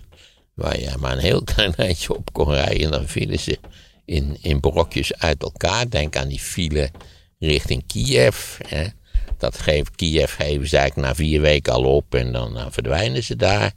waar 0.54 0.80
je 0.80 0.96
maar 1.00 1.12
een 1.12 1.20
heel 1.20 1.44
klein 1.54 1.76
eindje 1.76 2.16
op 2.16 2.34
kon 2.34 2.54
rijden 2.54 2.84
en 2.84 2.92
dan 2.92 3.08
vielen 3.08 3.40
ze 3.40 3.60
in, 4.06 4.38
in 4.42 4.60
brokjes 4.60 5.16
uit 5.16 5.42
elkaar. 5.42 5.90
Denk 5.90 6.16
aan 6.16 6.28
die 6.28 6.40
file 6.40 6.92
richting 7.40 7.84
Kiev. 7.88 8.58
Hè. 8.68 8.86
Dat 9.38 9.60
geeft 9.60 9.96
Kiev 9.96 10.36
geven 10.36 10.68
ze 10.68 10.78
eigenlijk 10.78 11.08
na 11.08 11.16
vier 11.16 11.42
weken 11.42 11.74
al 11.74 11.84
op 11.84 12.16
en 12.16 12.32
dan, 12.32 12.54
dan 12.54 12.72
verdwijnen 12.72 13.24
ze 13.24 13.36
daar. 13.36 13.74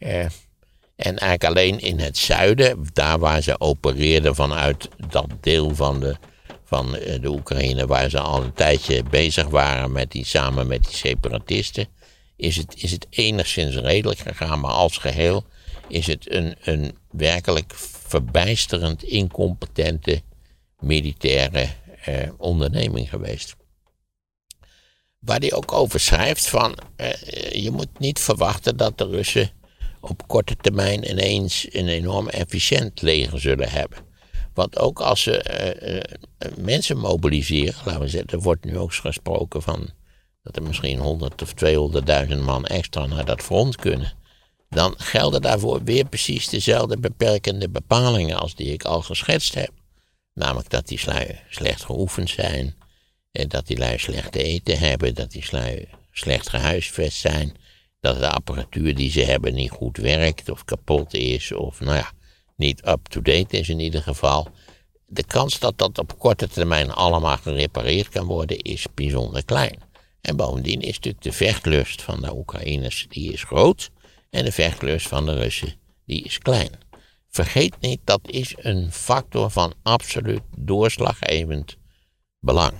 Eh, 0.00 0.20
en 0.96 1.18
eigenlijk 1.18 1.44
alleen 1.44 1.80
in 1.80 1.98
het 1.98 2.16
zuiden, 2.16 2.86
daar 2.92 3.18
waar 3.18 3.42
ze 3.42 3.60
opereerden 3.60 4.34
vanuit 4.34 4.88
dat 5.08 5.26
deel 5.40 5.74
van 5.74 6.00
de, 6.00 6.16
van 6.64 6.96
eh, 6.96 7.20
de 7.22 7.28
Oekraïne, 7.28 7.86
waar 7.86 8.10
ze 8.10 8.20
al 8.20 8.42
een 8.42 8.52
tijdje 8.52 9.02
bezig 9.02 9.46
waren 9.46 9.92
met 9.92 10.10
die, 10.10 10.24
samen 10.24 10.66
met 10.66 10.84
die 10.84 10.94
separatisten, 10.94 11.88
is 12.36 12.56
het, 12.56 12.82
is 12.82 12.90
het 12.90 13.06
enigszins 13.10 13.76
redelijk 13.76 14.18
gegaan. 14.18 14.60
Maar 14.60 14.70
als 14.70 14.98
geheel 14.98 15.44
is 15.88 16.06
het 16.06 16.32
een, 16.32 16.56
een 16.62 16.96
werkelijk 17.10 17.72
verbijsterend 18.06 19.02
incompetente 19.02 20.22
militaire 20.78 21.68
eh, 22.04 22.28
onderneming 22.36 23.08
geweest. 23.08 23.56
Waar 25.18 25.38
hij 25.38 25.52
ook 25.52 25.72
over 25.72 26.00
schrijft 26.00 26.48
van, 26.48 26.74
eh, 26.96 27.12
je 27.62 27.70
moet 27.70 27.98
niet 27.98 28.18
verwachten 28.18 28.76
dat 28.76 28.98
de 28.98 29.06
Russen 29.06 29.50
op 30.00 30.28
korte 30.28 30.56
termijn 30.56 31.10
ineens 31.10 31.66
een 31.70 31.88
enorm 31.88 32.28
efficiënt 32.28 33.02
leger 33.02 33.40
zullen 33.40 33.70
hebben. 33.70 33.98
Want 34.54 34.78
ook 34.78 35.00
als 35.00 35.22
ze 35.22 35.44
uh, 35.82 35.94
uh, 35.94 36.56
mensen 36.64 36.98
mobiliseren, 36.98 37.74
laten 37.84 38.00
we 38.00 38.08
zeggen, 38.08 38.30
er 38.30 38.40
wordt 38.40 38.64
nu 38.64 38.78
ook 38.78 38.94
gesproken 38.94 39.62
van 39.62 39.90
dat 40.42 40.56
er 40.56 40.62
misschien 40.62 40.98
100 40.98 41.42
of 41.42 41.54
200.000 42.28 42.38
man 42.38 42.64
extra 42.64 43.06
naar 43.06 43.24
dat 43.24 43.42
front 43.42 43.76
kunnen. 43.76 44.12
Dan 44.68 44.94
gelden 44.96 45.42
daarvoor 45.42 45.84
weer 45.84 46.04
precies 46.04 46.48
dezelfde 46.48 46.98
beperkende 46.98 47.68
bepalingen 47.68 48.38
als 48.38 48.54
die 48.54 48.72
ik 48.72 48.84
al 48.84 49.02
geschetst 49.02 49.54
heb. 49.54 49.70
Namelijk 50.34 50.70
dat 50.70 50.88
die 50.88 51.00
lui 51.04 51.38
slecht 51.48 51.84
geoefend 51.84 52.30
zijn, 52.30 52.74
dat 53.30 53.66
die 53.66 53.78
lui 53.78 53.98
slecht 53.98 54.34
eten 54.34 54.78
hebben, 54.78 55.14
dat 55.14 55.30
die 55.30 55.44
lui 55.50 55.88
slecht 56.12 56.48
gehuisvest 56.48 57.16
zijn, 57.20 57.56
dat 58.00 58.18
de 58.18 58.30
apparatuur 58.30 58.94
die 58.94 59.10
ze 59.10 59.20
hebben 59.20 59.54
niet 59.54 59.70
goed 59.70 59.96
werkt 59.96 60.50
of 60.50 60.64
kapot 60.64 61.14
is 61.14 61.52
of 61.52 61.80
nou 61.80 61.96
ja, 61.96 62.12
niet 62.56 62.86
up-to-date 62.86 63.58
is 63.58 63.68
in 63.68 63.80
ieder 63.80 64.02
geval. 64.02 64.48
De 65.06 65.24
kans 65.24 65.58
dat 65.58 65.78
dat 65.78 65.98
op 65.98 66.18
korte 66.18 66.48
termijn 66.48 66.90
allemaal 66.90 67.36
gerepareerd 67.36 68.08
kan 68.08 68.26
worden 68.26 68.58
is 68.58 68.86
bijzonder 68.94 69.44
klein. 69.44 69.78
En 70.20 70.36
bovendien 70.36 70.80
is 70.80 70.94
natuurlijk 70.94 71.22
de 71.22 71.32
vechtlust 71.32 72.02
van 72.02 72.20
de 72.20 72.34
Oekraïners 72.34 73.06
die 73.08 73.32
is 73.32 73.44
groot 73.44 73.90
en 74.30 74.44
de 74.44 74.52
vechtlust 74.52 75.08
van 75.08 75.26
de 75.26 75.34
Russen 75.34 75.74
die 76.06 76.22
is 76.22 76.38
klein. 76.38 76.70
Vergeet 77.28 77.80
niet, 77.80 78.00
dat 78.04 78.20
is 78.24 78.54
een 78.56 78.92
factor 78.92 79.50
van 79.50 79.74
absoluut 79.82 80.42
doorslaggevend 80.56 81.76
belang. 82.38 82.74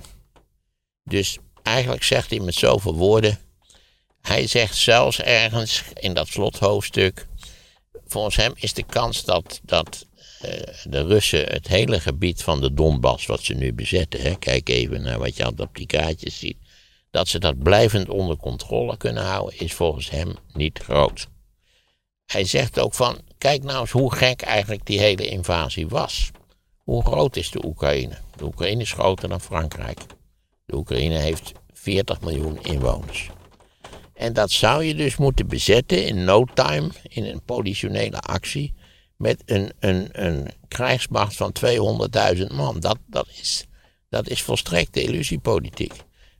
Dus 1.03 1.37
eigenlijk 1.63 2.03
zegt 2.03 2.29
hij 2.29 2.39
met 2.39 2.53
zoveel 2.53 2.95
woorden. 2.95 3.39
Hij 4.21 4.47
zegt 4.47 4.75
zelfs 4.75 5.21
ergens 5.21 5.83
in 5.93 6.13
dat 6.13 6.27
slothoofdstuk. 6.27 7.27
Volgens 8.07 8.35
hem 8.35 8.53
is 8.55 8.73
de 8.73 8.83
kans 8.83 9.23
dat, 9.23 9.59
dat 9.63 10.05
uh, 10.45 10.51
de 10.83 11.03
Russen 11.03 11.45
het 11.47 11.67
hele 11.67 11.99
gebied 11.99 12.43
van 12.43 12.61
de 12.61 12.73
Donbass, 12.73 13.25
wat 13.25 13.43
ze 13.43 13.53
nu 13.53 13.73
bezetten, 13.73 14.21
hè, 14.21 14.35
kijk 14.35 14.69
even 14.69 15.01
naar 15.01 15.19
wat 15.19 15.35
je 15.35 15.47
op 15.47 15.69
die 15.73 15.85
kaartjes 15.85 16.39
ziet, 16.39 16.57
dat 17.11 17.27
ze 17.27 17.39
dat 17.39 17.63
blijvend 17.63 18.09
onder 18.09 18.37
controle 18.37 18.97
kunnen 18.97 19.23
houden, 19.23 19.59
is 19.59 19.73
volgens 19.73 20.09
hem 20.09 20.35
niet 20.53 20.79
groot. 20.79 21.27
Hij 22.25 22.45
zegt 22.45 22.79
ook 22.79 22.93
van, 22.93 23.17
kijk 23.37 23.63
nou 23.63 23.79
eens 23.79 23.91
hoe 23.91 24.15
gek 24.15 24.41
eigenlijk 24.41 24.85
die 24.85 24.99
hele 24.99 25.27
invasie 25.27 25.87
was. 25.87 26.31
Hoe 26.77 27.05
groot 27.05 27.35
is 27.35 27.51
de 27.51 27.65
Oekraïne? 27.65 28.17
De 28.35 28.43
Oekraïne 28.43 28.81
is 28.81 28.91
groter 28.91 29.29
dan 29.29 29.41
Frankrijk. 29.41 29.99
De 30.65 30.75
Oekraïne 30.75 31.17
heeft 31.17 31.51
40 31.73 32.21
miljoen 32.21 32.63
inwoners. 32.63 33.29
En 34.21 34.33
dat 34.33 34.51
zou 34.51 34.83
je 34.83 34.95
dus 34.95 35.17
moeten 35.17 35.47
bezetten 35.47 36.05
in 36.05 36.23
no 36.23 36.45
time, 36.53 36.89
in 37.09 37.25
een 37.25 37.41
politionele 37.45 38.19
actie, 38.19 38.73
met 39.17 39.43
een, 39.45 39.71
een, 39.79 40.09
een 40.11 40.47
krijgsmacht 40.67 41.35
van 41.35 41.53
200.000 42.35 42.43
man. 42.53 42.79
Dat, 42.79 42.97
dat, 43.07 43.27
is, 43.41 43.65
dat 44.09 44.29
is 44.29 44.41
volstrekte 44.41 45.03
illusiepolitiek. 45.03 45.93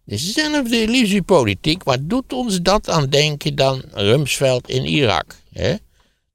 Dezelfde 0.05 0.81
illusiepolitiek, 0.81 1.83
wat 1.83 1.99
doet 2.01 2.33
ons 2.33 2.61
dat 2.61 2.89
aan 2.89 3.09
denken 3.09 3.55
dan 3.55 3.83
Rumsfeld 3.91 4.69
in 4.69 4.85
Irak? 4.85 5.35
Hè? 5.51 5.75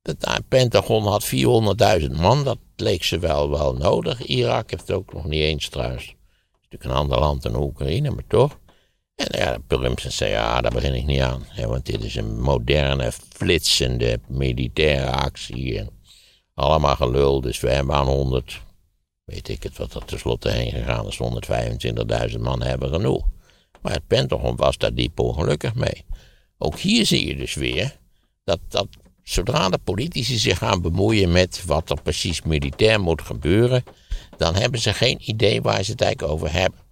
Het 0.03 0.49
Pentagon 0.49 1.07
had 1.07 1.27
400.000 2.01 2.11
man, 2.11 2.45
dat 2.45 2.59
leek 2.77 3.05
ze 3.05 3.19
wel, 3.19 3.51
wel 3.51 3.75
nodig. 3.75 4.27
Irak 4.27 4.71
heeft 4.71 4.87
het 4.89 4.97
ook 4.97 5.13
nog 5.13 5.25
niet 5.25 5.43
eens 5.43 5.69
trouwens. 5.69 6.05
Het 6.05 6.13
is 6.13 6.63
natuurlijk 6.63 6.85
een 6.85 7.01
ander 7.01 7.19
land 7.19 7.43
dan 7.43 7.63
Oekraïne, 7.63 8.11
maar 8.11 8.27
toch. 8.29 8.59
En 9.17 9.39
ja, 9.39 9.59
Rumsen 9.69 10.13
zei, 10.13 10.31
ja, 10.31 10.61
daar 10.61 10.71
begin 10.71 10.95
ik 10.95 11.07
niet 11.07 11.21
aan. 11.21 11.47
Want 11.57 11.87
dit 11.87 12.03
is 12.03 12.15
een 12.17 12.41
moderne, 12.41 13.13
flitsende 13.13 14.21
militaire 14.29 15.11
actie. 15.11 15.83
Allemaal 16.55 16.97
gelul, 16.97 17.41
dus 17.41 17.61
we 17.61 17.71
hebben 17.71 17.95
aan 17.95 18.07
100, 18.07 18.63
weet 19.25 19.49
ik 19.49 19.63
het 19.63 19.77
wat 19.77 19.95
er 19.95 20.05
tenslotte 20.05 20.51
heen 20.51 20.71
gegaan 20.71 21.07
is, 21.07 21.19
125.000 22.33 22.41
man 22.41 22.63
hebben 22.63 22.89
genoeg. 22.89 23.25
Maar 23.83 23.93
het 23.93 24.07
Pentagon 24.07 24.57
was 24.57 24.79
daar 24.79 24.95
diep 24.95 25.21
ongelukkig 25.21 25.75
mee. 25.75 26.05
Ook 26.59 26.79
hier 26.79 27.07
zie 27.07 27.27
je 27.27 27.37
dus 27.37 27.55
weer 27.55 27.97
dat, 28.45 28.59
dat 28.69 28.89
zodra 29.23 29.69
de 29.69 29.79
politici 29.79 30.37
zich 30.37 30.59
gaan 30.59 30.83
bemoeien 30.83 31.33
met 31.33 31.65
wat 31.65 31.91
er 31.91 32.03
precies 32.03 32.43
militair 32.43 33.01
moet 33.01 33.23
gebeuren, 33.23 33.85
dan 34.37 34.55
hebben 34.55 34.81
ze 34.81 34.93
geen 34.93 35.31
idee 35.31 35.63
waar 35.63 35.83
ze 35.85 35.91
het 35.91 36.01
eigenlijk 36.01 36.33
over 36.33 36.53
hebben. 36.53 36.86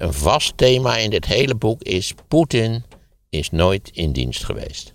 Een 0.00 0.12
vast 0.12 0.56
thema 0.56 0.96
in 0.96 1.10
dit 1.10 1.26
hele 1.26 1.54
boek 1.54 1.82
is: 1.82 2.14
Poetin 2.28 2.84
is 3.28 3.50
nooit 3.50 3.90
in 3.92 4.12
dienst 4.12 4.44
geweest. 4.44 4.94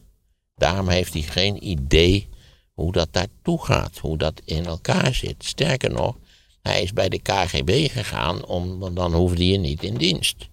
Daarom 0.55 0.87
heeft 0.87 1.13
hij 1.13 1.21
geen 1.21 1.67
idee 1.67 2.29
hoe 2.73 2.91
dat 2.91 3.07
daartoe 3.11 3.65
gaat, 3.65 3.97
hoe 3.97 4.17
dat 4.17 4.41
in 4.45 4.65
elkaar 4.65 5.13
zit. 5.13 5.35
Sterker 5.43 5.91
nog, 5.91 6.17
hij 6.61 6.81
is 6.81 6.93
bij 6.93 7.09
de 7.09 7.21
KGB 7.21 7.91
gegaan, 7.91 8.45
om, 8.45 8.95
dan 8.95 9.13
hoefde 9.13 9.45
hij 9.45 9.57
niet 9.57 9.83
in 9.83 9.97
dienst. 9.97 10.49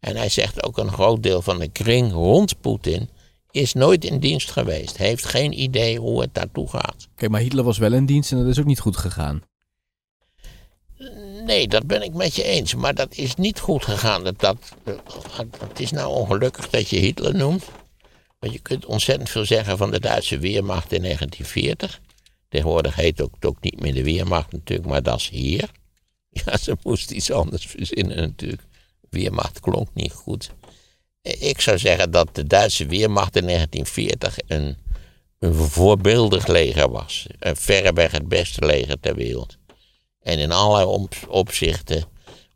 En 0.00 0.16
hij 0.16 0.28
zegt 0.28 0.62
ook 0.62 0.78
een 0.78 0.92
groot 0.92 1.22
deel 1.22 1.42
van 1.42 1.58
de 1.58 1.68
kring 1.68 2.12
rond 2.12 2.60
Poetin 2.60 3.08
is 3.50 3.72
nooit 3.72 4.04
in 4.04 4.18
dienst 4.18 4.50
geweest. 4.50 4.96
Heeft 4.96 5.24
geen 5.24 5.60
idee 5.60 5.98
hoe 5.98 6.20
het 6.20 6.34
daartoe 6.34 6.68
gaat. 6.68 7.08
Kijk, 7.14 7.30
maar 7.30 7.40
Hitler 7.40 7.64
was 7.64 7.78
wel 7.78 7.92
in 7.92 8.06
dienst 8.06 8.32
en 8.32 8.38
dat 8.38 8.46
is 8.46 8.58
ook 8.58 8.64
niet 8.64 8.80
goed 8.80 8.96
gegaan. 8.96 9.42
Nee, 11.44 11.68
dat 11.68 11.86
ben 11.86 12.02
ik 12.02 12.14
met 12.14 12.34
je 12.34 12.42
eens. 12.44 12.74
Maar 12.74 12.94
dat 12.94 13.14
is 13.14 13.34
niet 13.34 13.58
goed 13.58 13.84
gegaan. 13.84 14.24
Dat, 14.24 14.40
dat, 14.40 14.56
het 15.68 15.80
is 15.80 15.90
nou 15.90 16.14
ongelukkig 16.14 16.70
dat 16.70 16.88
je 16.88 16.96
Hitler 16.96 17.34
noemt. 17.34 17.64
Want 18.38 18.52
je 18.52 18.58
kunt 18.58 18.86
ontzettend 18.86 19.30
veel 19.30 19.44
zeggen 19.44 19.78
van 19.78 19.90
de 19.90 20.00
Duitse 20.00 20.38
Weermacht 20.38 20.92
in 20.92 21.02
1940. 21.02 22.00
Tegenwoordig 22.48 22.94
heet 22.94 23.18
het 23.18 23.44
ook, 23.44 23.56
niet 23.60 23.80
meer 23.80 23.94
de 23.94 24.04
Weermacht 24.04 24.52
natuurlijk, 24.52 24.88
maar 24.88 25.02
dat 25.02 25.18
is 25.18 25.28
hier. 25.28 25.70
Ja, 26.44 26.56
ze 26.56 26.76
moest 26.82 27.10
iets 27.10 27.30
anders 27.30 27.66
verzinnen 27.66 28.16
natuurlijk. 28.16 28.62
Weermacht 29.10 29.60
klonk 29.60 29.88
niet 29.94 30.12
goed. 30.12 30.50
Ik 31.22 31.60
zou 31.60 31.78
zeggen 31.78 32.10
dat 32.10 32.34
de 32.34 32.46
Duitse 32.46 32.86
Weermacht 32.86 33.36
in 33.36 33.46
1940 33.46 34.36
een, 34.46 34.76
een 35.38 35.54
voorbeeldig 35.54 36.46
leger 36.46 36.90
was. 36.90 37.26
Verreweg 37.38 38.10
het 38.10 38.28
beste 38.28 38.66
leger 38.66 39.00
ter 39.00 39.14
wereld. 39.14 39.56
En 40.22 40.38
in 40.38 40.52
allerlei 40.52 41.08
opzichten, 41.28 42.04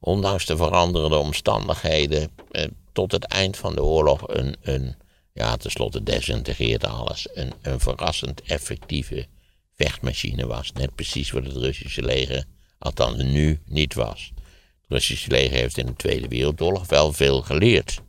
ondanks 0.00 0.46
de 0.46 0.56
veranderende 0.56 1.16
omstandigheden, 1.16 2.30
eh, 2.50 2.64
tot 2.92 3.12
het 3.12 3.24
eind 3.24 3.56
van 3.56 3.74
de 3.74 3.82
oorlog 3.82 4.28
een, 4.28 4.56
een 4.62 4.94
ja, 5.32 5.56
tenslotte 5.56 6.02
desintegreerde 6.02 6.86
alles, 6.86 7.28
een, 7.34 7.52
een 7.62 7.80
verrassend 7.80 8.42
effectieve 8.42 9.26
vechtmachine 9.74 10.46
was. 10.46 10.72
Net 10.72 10.94
precies 10.94 11.30
wat 11.30 11.44
het 11.44 11.56
Russische 11.56 12.02
leger, 12.02 12.44
althans 12.78 13.22
nu, 13.22 13.60
niet 13.66 13.94
was. 13.94 14.32
Het 14.80 14.88
Russische 14.88 15.30
leger 15.30 15.56
heeft 15.56 15.78
in 15.78 15.86
de 15.86 15.96
Tweede 15.96 16.28
Wereldoorlog 16.28 16.86
wel 16.86 17.12
veel 17.12 17.42
geleerd. 17.42 18.00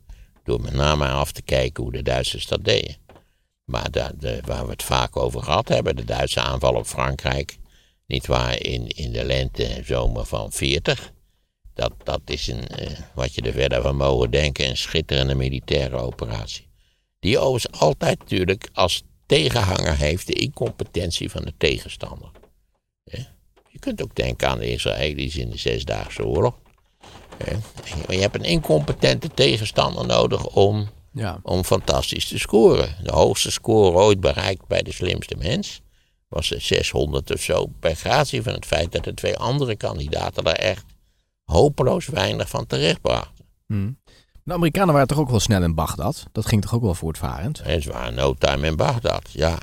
Door 0.44 0.60
met 0.60 0.72
name 0.72 1.08
af 1.08 1.32
te 1.32 1.42
kijken 1.42 1.82
hoe 1.82 1.92
de 1.92 2.02
Duitsers 2.02 2.46
dat 2.46 2.64
deden. 2.64 2.96
Maar 3.64 3.90
waar 4.44 4.64
we 4.64 4.70
het 4.70 4.82
vaak 4.82 5.16
over 5.16 5.42
gehad 5.42 5.68
hebben, 5.68 5.96
de 5.96 6.04
Duitse 6.04 6.40
aanval 6.40 6.74
op 6.74 6.86
Frankrijk, 6.86 7.58
niet 8.08 8.26
waar, 8.26 8.62
in, 8.62 8.88
in 8.88 9.12
de 9.12 9.24
lente 9.24 9.64
en 9.64 9.84
zomer 9.84 10.24
van 10.24 10.52
40. 10.52 11.12
Dat, 11.74 11.92
dat 12.04 12.20
is 12.24 12.46
een, 12.46 12.64
uh, 12.80 12.88
wat 13.14 13.34
je 13.34 13.42
er 13.42 13.52
verder 13.52 13.82
van 13.82 13.96
mogen 13.96 14.30
denken, 14.30 14.68
een 14.68 14.76
schitterende 14.76 15.34
militaire 15.34 15.96
operatie. 15.96 16.68
Die 17.20 17.38
overigens 17.38 17.80
altijd 17.80 18.18
natuurlijk 18.18 18.68
als 18.72 19.02
tegenhanger 19.26 19.96
heeft 19.96 20.26
de 20.26 20.32
incompetentie 20.32 21.30
van 21.30 21.44
de 21.44 21.52
tegenstander. 21.58 22.30
Je 23.68 23.78
kunt 23.78 24.02
ook 24.02 24.14
denken 24.14 24.48
aan 24.48 24.58
de 24.58 24.70
Israëli's 24.70 25.36
in 25.36 25.50
de 25.50 25.58
Zesdaagse 25.58 26.26
Oorlog. 26.26 26.58
Maar 28.06 28.14
je 28.14 28.20
hebt 28.20 28.34
een 28.34 28.44
incompetente 28.44 29.28
tegenstander 29.28 30.06
nodig 30.06 30.46
om, 30.46 30.88
ja. 31.12 31.40
om 31.42 31.64
fantastisch 31.64 32.28
te 32.28 32.38
scoren. 32.38 32.96
De 33.02 33.12
hoogste 33.12 33.50
score 33.50 33.96
ooit 33.96 34.20
bereikt 34.20 34.66
bij 34.66 34.82
de 34.82 34.92
slimste 34.92 35.34
mens 35.36 35.80
was 36.28 36.46
600 36.46 37.32
of 37.32 37.40
zo. 37.40 37.66
Per 37.80 37.96
gratie 37.96 38.42
van 38.42 38.52
het 38.52 38.66
feit 38.66 38.92
dat 38.92 39.04
de 39.04 39.14
twee 39.14 39.36
andere 39.36 39.76
kandidaten 39.76 40.44
daar 40.44 40.54
echt 40.54 40.84
hopeloos 41.44 42.06
weinig 42.06 42.48
van 42.48 42.66
terecht 42.66 43.00
brachten. 43.00 43.44
Hmm. 43.66 43.98
De 44.42 44.52
Amerikanen 44.54 44.92
waren 44.92 45.08
toch 45.08 45.18
ook 45.18 45.30
wel 45.30 45.40
snel 45.40 45.62
in 45.62 45.74
Bagdad? 45.74 46.26
Dat 46.32 46.46
ging 46.46 46.62
toch 46.62 46.74
ook 46.74 46.82
wel 46.82 46.94
voortvarend? 46.94 47.60
En 47.60 47.82
ze 47.82 47.92
waren 47.92 48.14
no 48.14 48.34
time 48.34 48.66
in 48.66 48.76
Bagdad, 48.76 49.28
ja. 49.32 49.58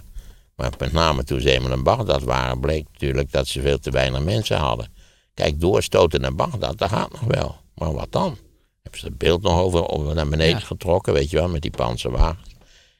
Maar 0.55 0.71
met 0.77 0.91
name 0.91 1.23
toen 1.23 1.41
ze 1.41 1.51
eenmaal 1.51 1.71
in 1.71 1.83
Bagdad 1.83 2.23
waren, 2.23 2.59
bleek 2.59 2.85
natuurlijk 2.91 3.31
dat 3.31 3.47
ze 3.47 3.61
veel 3.61 3.79
te 3.79 3.91
weinig 3.91 4.23
mensen 4.23 4.57
hadden. 4.57 4.93
Kijk, 5.33 5.59
doorstoten 5.59 6.21
naar 6.21 6.35
Bagdad, 6.35 6.77
dat 6.77 6.89
gaat 6.89 7.11
nog 7.11 7.21
wel. 7.21 7.55
Maar 7.75 7.93
wat 7.93 8.11
dan? 8.11 8.37
Hebben 8.81 8.99
ze 8.99 9.05
het 9.05 9.17
beeld 9.17 9.41
nog 9.41 9.59
over, 9.59 9.87
over 9.87 10.15
naar 10.15 10.29
beneden 10.29 10.61
getrokken, 10.61 11.13
weet 11.13 11.29
je 11.29 11.37
wel, 11.37 11.49
met 11.49 11.61
die 11.61 11.71
panzerwagens. 11.71 12.55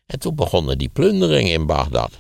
En 0.06 0.20
toen 0.20 0.36
begonnen 0.36 0.78
die 0.78 0.90
plunderingen 0.90 1.52
in 1.52 1.66
Bagdad. 1.66 2.12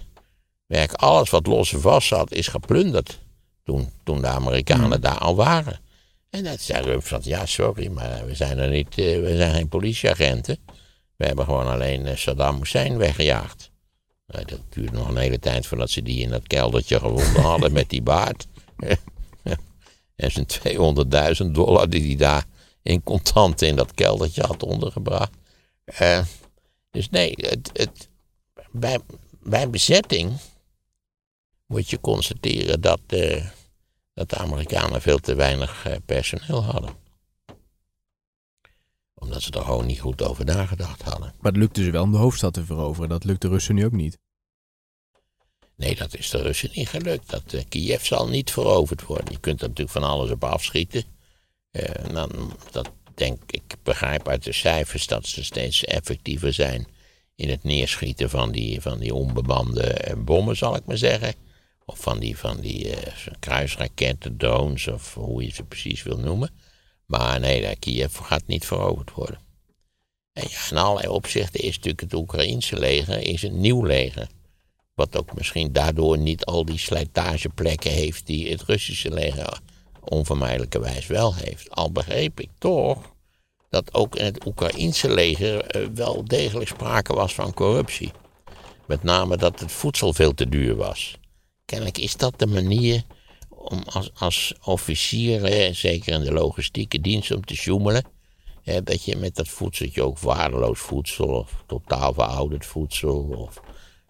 Werk, 0.66 0.94
alles 0.94 1.30
wat 1.30 1.48
los 1.48 1.74
en 1.74 1.82
vast 1.82 2.08
zat, 2.08 2.32
is 2.32 2.48
geplunderd. 2.48 3.20
Toen, 3.64 3.90
toen 4.04 4.22
de 4.22 4.28
Amerikanen 4.28 4.92
hmm. 4.92 5.02
daar 5.02 5.18
al 5.18 5.36
waren. 5.36 5.80
En 6.30 6.44
dat 6.44 6.62
zei 6.62 6.84
Rups 6.84 7.08
van, 7.08 7.22
ja, 7.24 7.46
sorry, 7.46 7.88
maar 7.88 8.26
we 8.26 8.36
zijn 8.36 8.58
er 8.58 8.70
niet, 8.70 8.98
uh, 8.98 9.20
we 9.20 9.36
zijn 9.36 9.54
geen 9.54 9.68
politieagenten. 9.68 10.58
We 11.16 11.26
hebben 11.26 11.46
gewoon 11.46 11.68
alleen 11.68 12.06
uh, 12.06 12.16
Saddam 12.16 12.58
Hussein 12.58 12.98
weggejaagd. 12.98 13.72
Nou, 14.28 14.46
dat 14.46 14.60
duurde 14.70 14.98
nog 14.98 15.08
een 15.08 15.18
hele 15.18 15.40
tijd 15.40 15.68
voordat 15.68 15.90
ze 15.90 16.02
die 16.02 16.22
in 16.22 16.30
dat 16.30 16.48
keldertje 16.48 17.00
gevonden 17.00 17.42
hadden 17.52 17.72
met 17.72 17.90
die 17.90 18.02
baard. 18.02 18.48
en 20.16 20.32
zijn 20.32 20.48
200.000 21.46 21.52
dollar 21.52 21.90
die 21.90 22.06
hij 22.06 22.16
daar 22.16 22.46
in 22.82 23.04
contanten 23.04 23.68
in 23.68 23.76
dat 23.76 23.94
keldertje 23.94 24.42
had 24.42 24.64
ondergebracht. 24.64 25.32
Uh, 26.02 26.22
dus 26.92 27.10
nee, 27.10 27.34
het, 27.38 27.70
het, 27.74 28.10
bij, 28.72 29.00
bij 29.44 29.70
bezetting 29.70 30.32
moet 31.66 31.90
je 31.90 32.00
constateren 32.00 32.82
dat, 32.82 33.02
uh, 33.10 33.46
dat 34.14 34.30
de 34.30 34.36
Amerikanen 34.36 35.02
veel 35.02 35.20
te 35.20 35.36
weinig 35.36 35.88
uh, 35.88 35.96
personeel 36.06 36.64
hadden. 36.64 36.90
Omdat 39.14 39.42
ze 39.42 39.52
er 39.52 39.62
gewoon 39.62 39.86
niet 39.86 40.00
goed 40.00 40.22
over 40.22 40.46
nagedacht 40.46 41.02
hadden. 41.02 41.34
Maar 41.40 41.52
het 41.52 41.62
lukte 41.62 41.84
ze 41.84 41.92
wel 41.92 42.04
om 42.04 42.12
de 42.12 42.18
hoofdstad 42.18 42.54
te 42.54 42.66
veroveren. 42.66 43.10
Dat 43.10 43.24
lukt 43.24 43.42
de 43.42 43.48
Russen 43.48 43.76
nu 43.76 43.86
ook 43.86 43.92
niet. 43.92 44.18
Nee, 45.76 45.96
dat 45.96 46.18
is 46.18 46.30
de 46.30 46.42
Russen 46.42 46.70
niet 46.74 46.90
gelukt. 46.90 47.30
Dat, 47.30 47.54
uh, 47.54 47.62
Kiev 47.70 48.06
zal 48.06 48.28
niet 48.28 48.52
veroverd 48.52 49.04
worden. 49.04 49.32
Je 49.32 49.40
kunt 49.40 49.62
er 49.62 49.68
natuurlijk 49.68 49.98
van 49.98 50.10
alles 50.10 50.32
op 50.32 50.44
afschieten. 50.44 51.04
Uh, 51.72 52.14
dan, 52.14 52.58
dat 52.72 52.92
denk 53.16 53.42
ik, 53.48 53.76
begrijp 53.84 54.28
uit 54.28 54.44
de 54.44 54.52
cijfers 54.52 55.08
dat 55.08 55.28
ze 55.28 55.44
steeds 55.44 55.84
effectiever 55.84 56.54
zijn 56.54 56.88
in 57.36 57.50
het 57.50 57.64
neerschieten 57.64 58.30
van 58.30 58.52
die, 58.52 58.82
van 58.82 59.00
die 59.00 59.14
onbemande 59.14 59.84
eh, 59.84 60.16
bommen, 60.18 60.58
zal 60.58 60.76
ik 60.76 60.86
maar 60.86 60.98
zeggen. 60.98 61.34
Of 61.86 62.00
van 62.00 62.20
die, 62.20 62.38
van 62.38 62.60
die 62.60 62.90
uh, 62.90 62.98
kruisraketten, 63.40 64.38
drones, 64.38 64.88
of 64.88 65.14
hoe 65.14 65.44
je 65.44 65.52
ze 65.52 65.64
precies 65.64 66.04
wil 66.04 66.18
noemen. 66.18 66.50
Maar 67.06 67.40
nee, 67.40 67.76
Kiev 67.76 68.18
gaat 68.18 68.48
niet 68.48 68.66
veroverd 68.66 69.12
worden. 69.12 69.40
En 70.34 70.48
ja, 70.50 70.58
in 70.70 70.78
allerlei 70.78 71.08
opzichten 71.08 71.60
is 71.60 71.76
natuurlijk 71.76 72.02
het 72.02 72.14
Oekraïense 72.14 72.80
leger 72.80 73.22
is 73.22 73.44
een 73.44 73.60
nieuw 73.60 73.84
leger. 73.84 74.28
Wat 74.94 75.18
ook 75.18 75.34
misschien 75.34 75.72
daardoor 75.72 76.18
niet 76.18 76.46
al 76.46 76.66
die 76.66 76.78
slijtageplekken 76.78 77.92
heeft 77.92 78.28
die 78.28 78.52
het 78.52 78.62
Russische 78.62 79.14
leger 79.14 79.60
onvermijdelijkerwijs 80.00 81.08
wel 81.08 81.36
heeft. 81.36 81.70
Al 81.70 81.92
begreep 81.92 82.40
ik 82.40 82.50
toch 82.58 83.14
dat 83.70 83.94
ook 83.94 84.16
in 84.16 84.26
het 84.26 84.46
Oekraïense 84.46 85.14
leger 85.14 85.66
eh, 85.66 85.88
wel 85.94 86.26
degelijk 86.26 86.68
sprake 86.68 87.14
was 87.14 87.34
van 87.34 87.54
corruptie. 87.54 88.12
Met 88.88 89.04
name 89.04 89.38
dat 89.38 89.60
het 89.60 89.72
voedsel 89.72 90.14
veel 90.14 90.34
te 90.34 90.50
duur 90.50 90.76
was. 90.76 91.18
Kennelijk 91.66 91.98
is 91.98 92.18
dat 92.18 92.40
de 92.40 92.48
manier 92.48 93.04
om 93.50 93.84
als, 93.86 94.12
als 94.14 94.54
officier, 94.64 95.76
zeker 95.76 96.14
in 96.14 96.24
de 96.24 96.32
logistieke 96.32 97.02
dienst, 97.02 97.32
om 97.32 97.46
te 97.46 97.56
sjoemelen. 97.56 98.04
Hè, 98.64 98.84
dat 98.84 99.04
je 99.04 99.16
met 99.16 99.36
dat 99.36 99.48
voedseltje 99.48 100.04
ook 100.04 100.20
waardeloos 100.20 100.80
voedsel 100.80 101.28
of 101.28 101.64
totaal 101.68 102.14
verouderd 102.14 102.66
voedsel 102.66 103.20
of 103.20 103.62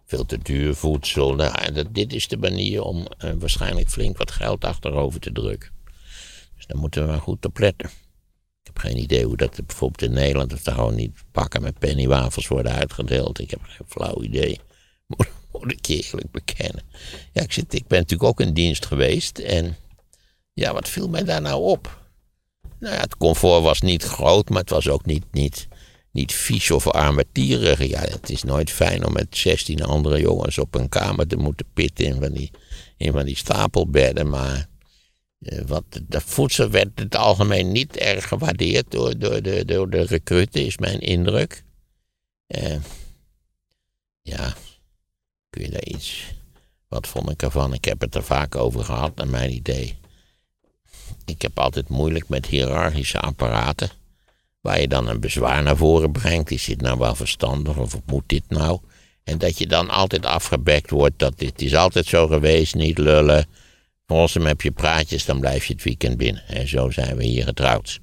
veel 0.05 0.25
te 0.25 0.37
duur 0.37 0.75
voedsel. 0.75 1.35
Nou, 1.35 1.71
dat, 1.71 1.93
dit 1.93 2.13
is 2.13 2.27
de 2.27 2.37
manier 2.37 2.81
om 2.81 2.97
uh, 2.97 3.31
waarschijnlijk 3.39 3.89
flink 3.89 4.17
wat 4.17 4.31
geld 4.31 4.65
achterover 4.65 5.19
te 5.19 5.31
drukken. 5.31 5.71
Dus 6.55 6.65
daar 6.65 6.77
moeten 6.77 7.01
we 7.01 7.11
maar 7.11 7.21
goed 7.21 7.45
op 7.45 7.57
letten. 7.57 7.89
Ik 8.61 8.71
heb 8.73 8.77
geen 8.77 8.97
idee 8.97 9.25
hoe 9.25 9.37
dat 9.37 9.65
bijvoorbeeld 9.65 10.01
in 10.01 10.13
Nederland, 10.13 10.53
of 10.53 10.61
daar 10.61 10.75
gewoon 10.75 10.95
niet 10.95 11.23
pakken 11.31 11.61
met 11.61 11.79
pennywafels 11.79 12.47
worden 12.47 12.71
uitgedeeld. 12.71 13.39
Ik 13.39 13.49
heb 13.49 13.59
geen 13.63 13.87
flauw 13.87 14.21
idee. 14.21 14.59
Moet, 15.61 15.71
ik 15.71 15.87
eerlijk 15.87 16.31
bekennen. 16.31 16.83
Ja, 17.31 17.41
ik, 17.41 17.51
zit, 17.51 17.73
ik 17.73 17.87
ben 17.87 17.99
natuurlijk 17.99 18.29
ook 18.29 18.39
in 18.39 18.53
dienst 18.53 18.85
geweest. 18.85 19.37
En 19.37 19.75
ja, 20.53 20.73
wat 20.73 20.89
viel 20.89 21.09
mij 21.09 21.23
daar 21.23 21.41
nou 21.41 21.63
op? 21.63 22.03
Nou 22.79 22.95
ja, 22.95 23.01
het 23.01 23.17
comfort 23.17 23.63
was 23.63 23.81
niet 23.81 24.03
groot, 24.03 24.49
maar 24.49 24.61
het 24.61 24.69
was 24.69 24.89
ook 24.89 25.05
niet, 25.05 25.25
niet, 25.31 25.67
niet 26.11 26.33
vies 26.33 26.71
of 26.71 26.87
armetierig. 26.87 27.87
Ja, 27.87 27.99
het 27.99 28.29
is 28.29 28.43
nooit 28.43 28.71
fijn 28.71 29.05
om 29.05 29.13
met 29.13 29.37
16 29.37 29.83
andere 29.83 30.19
jongens 30.19 30.57
op 30.57 30.75
een 30.75 30.89
kamer 30.89 31.27
te 31.27 31.35
moeten 31.35 31.65
pitten 31.73 32.05
in 32.05 32.21
van 32.21 32.31
die, 32.31 32.51
in 32.97 33.11
van 33.11 33.25
die 33.25 33.37
stapelbedden. 33.37 34.29
Maar 34.29 34.67
uh, 35.39 35.61
wat, 35.67 35.83
de 36.07 36.21
voedsel 36.21 36.69
werd 36.69 36.91
in 36.95 37.03
het 37.03 37.15
algemeen 37.15 37.71
niet 37.71 37.97
erg 37.97 38.27
gewaardeerd 38.27 38.91
door, 38.91 39.19
door, 39.19 39.41
de, 39.41 39.65
door 39.65 39.89
de 39.89 40.01
recruten, 40.01 40.65
is 40.65 40.77
mijn 40.77 40.99
indruk. 40.99 41.63
Uh, 42.47 42.75
ja, 44.21 44.55
iets. 45.63 46.33
Wat 46.87 47.07
vond 47.07 47.29
ik 47.29 47.41
ervan? 47.41 47.73
Ik 47.73 47.85
heb 47.85 48.01
het 48.01 48.15
er 48.15 48.23
vaak 48.23 48.55
over 48.55 48.83
gehad, 48.83 49.15
naar 49.15 49.27
mijn 49.27 49.53
idee. 49.53 49.97
Ik 51.25 51.41
heb 51.41 51.59
altijd 51.59 51.89
moeilijk 51.89 52.29
met 52.29 52.45
hiërarchische 52.45 53.19
apparaten. 53.19 53.89
Waar 54.61 54.81
je 54.81 54.87
dan 54.87 55.07
een 55.07 55.19
bezwaar 55.19 55.63
naar 55.63 55.77
voren 55.77 56.11
brengt. 56.11 56.51
Is 56.51 56.65
dit 56.65 56.81
nou 56.81 56.99
wel 56.99 57.15
verstandig 57.15 57.77
of 57.77 57.99
moet 58.05 58.23
dit 58.25 58.43
nou? 58.47 58.79
En 59.23 59.37
dat 59.37 59.57
je 59.57 59.67
dan 59.67 59.89
altijd 59.89 60.25
afgebekt 60.25 60.89
wordt 60.89 61.19
dat 61.19 61.39
dit 61.39 61.61
is 61.61 61.75
altijd 61.75 62.05
zo 62.05 62.27
geweest, 62.27 62.75
niet 62.75 62.97
lullen. 62.97 63.47
Volgens 64.07 64.33
hem 64.33 64.45
heb 64.45 64.61
je 64.61 64.71
praatjes, 64.71 65.25
dan 65.25 65.39
blijf 65.39 65.65
je 65.65 65.73
het 65.73 65.83
weekend 65.83 66.17
binnen. 66.17 66.47
En 66.47 66.67
zo 66.67 66.89
zijn 66.89 67.15
we 67.15 67.23
hier 67.23 67.43
getrouwd. 67.43 67.99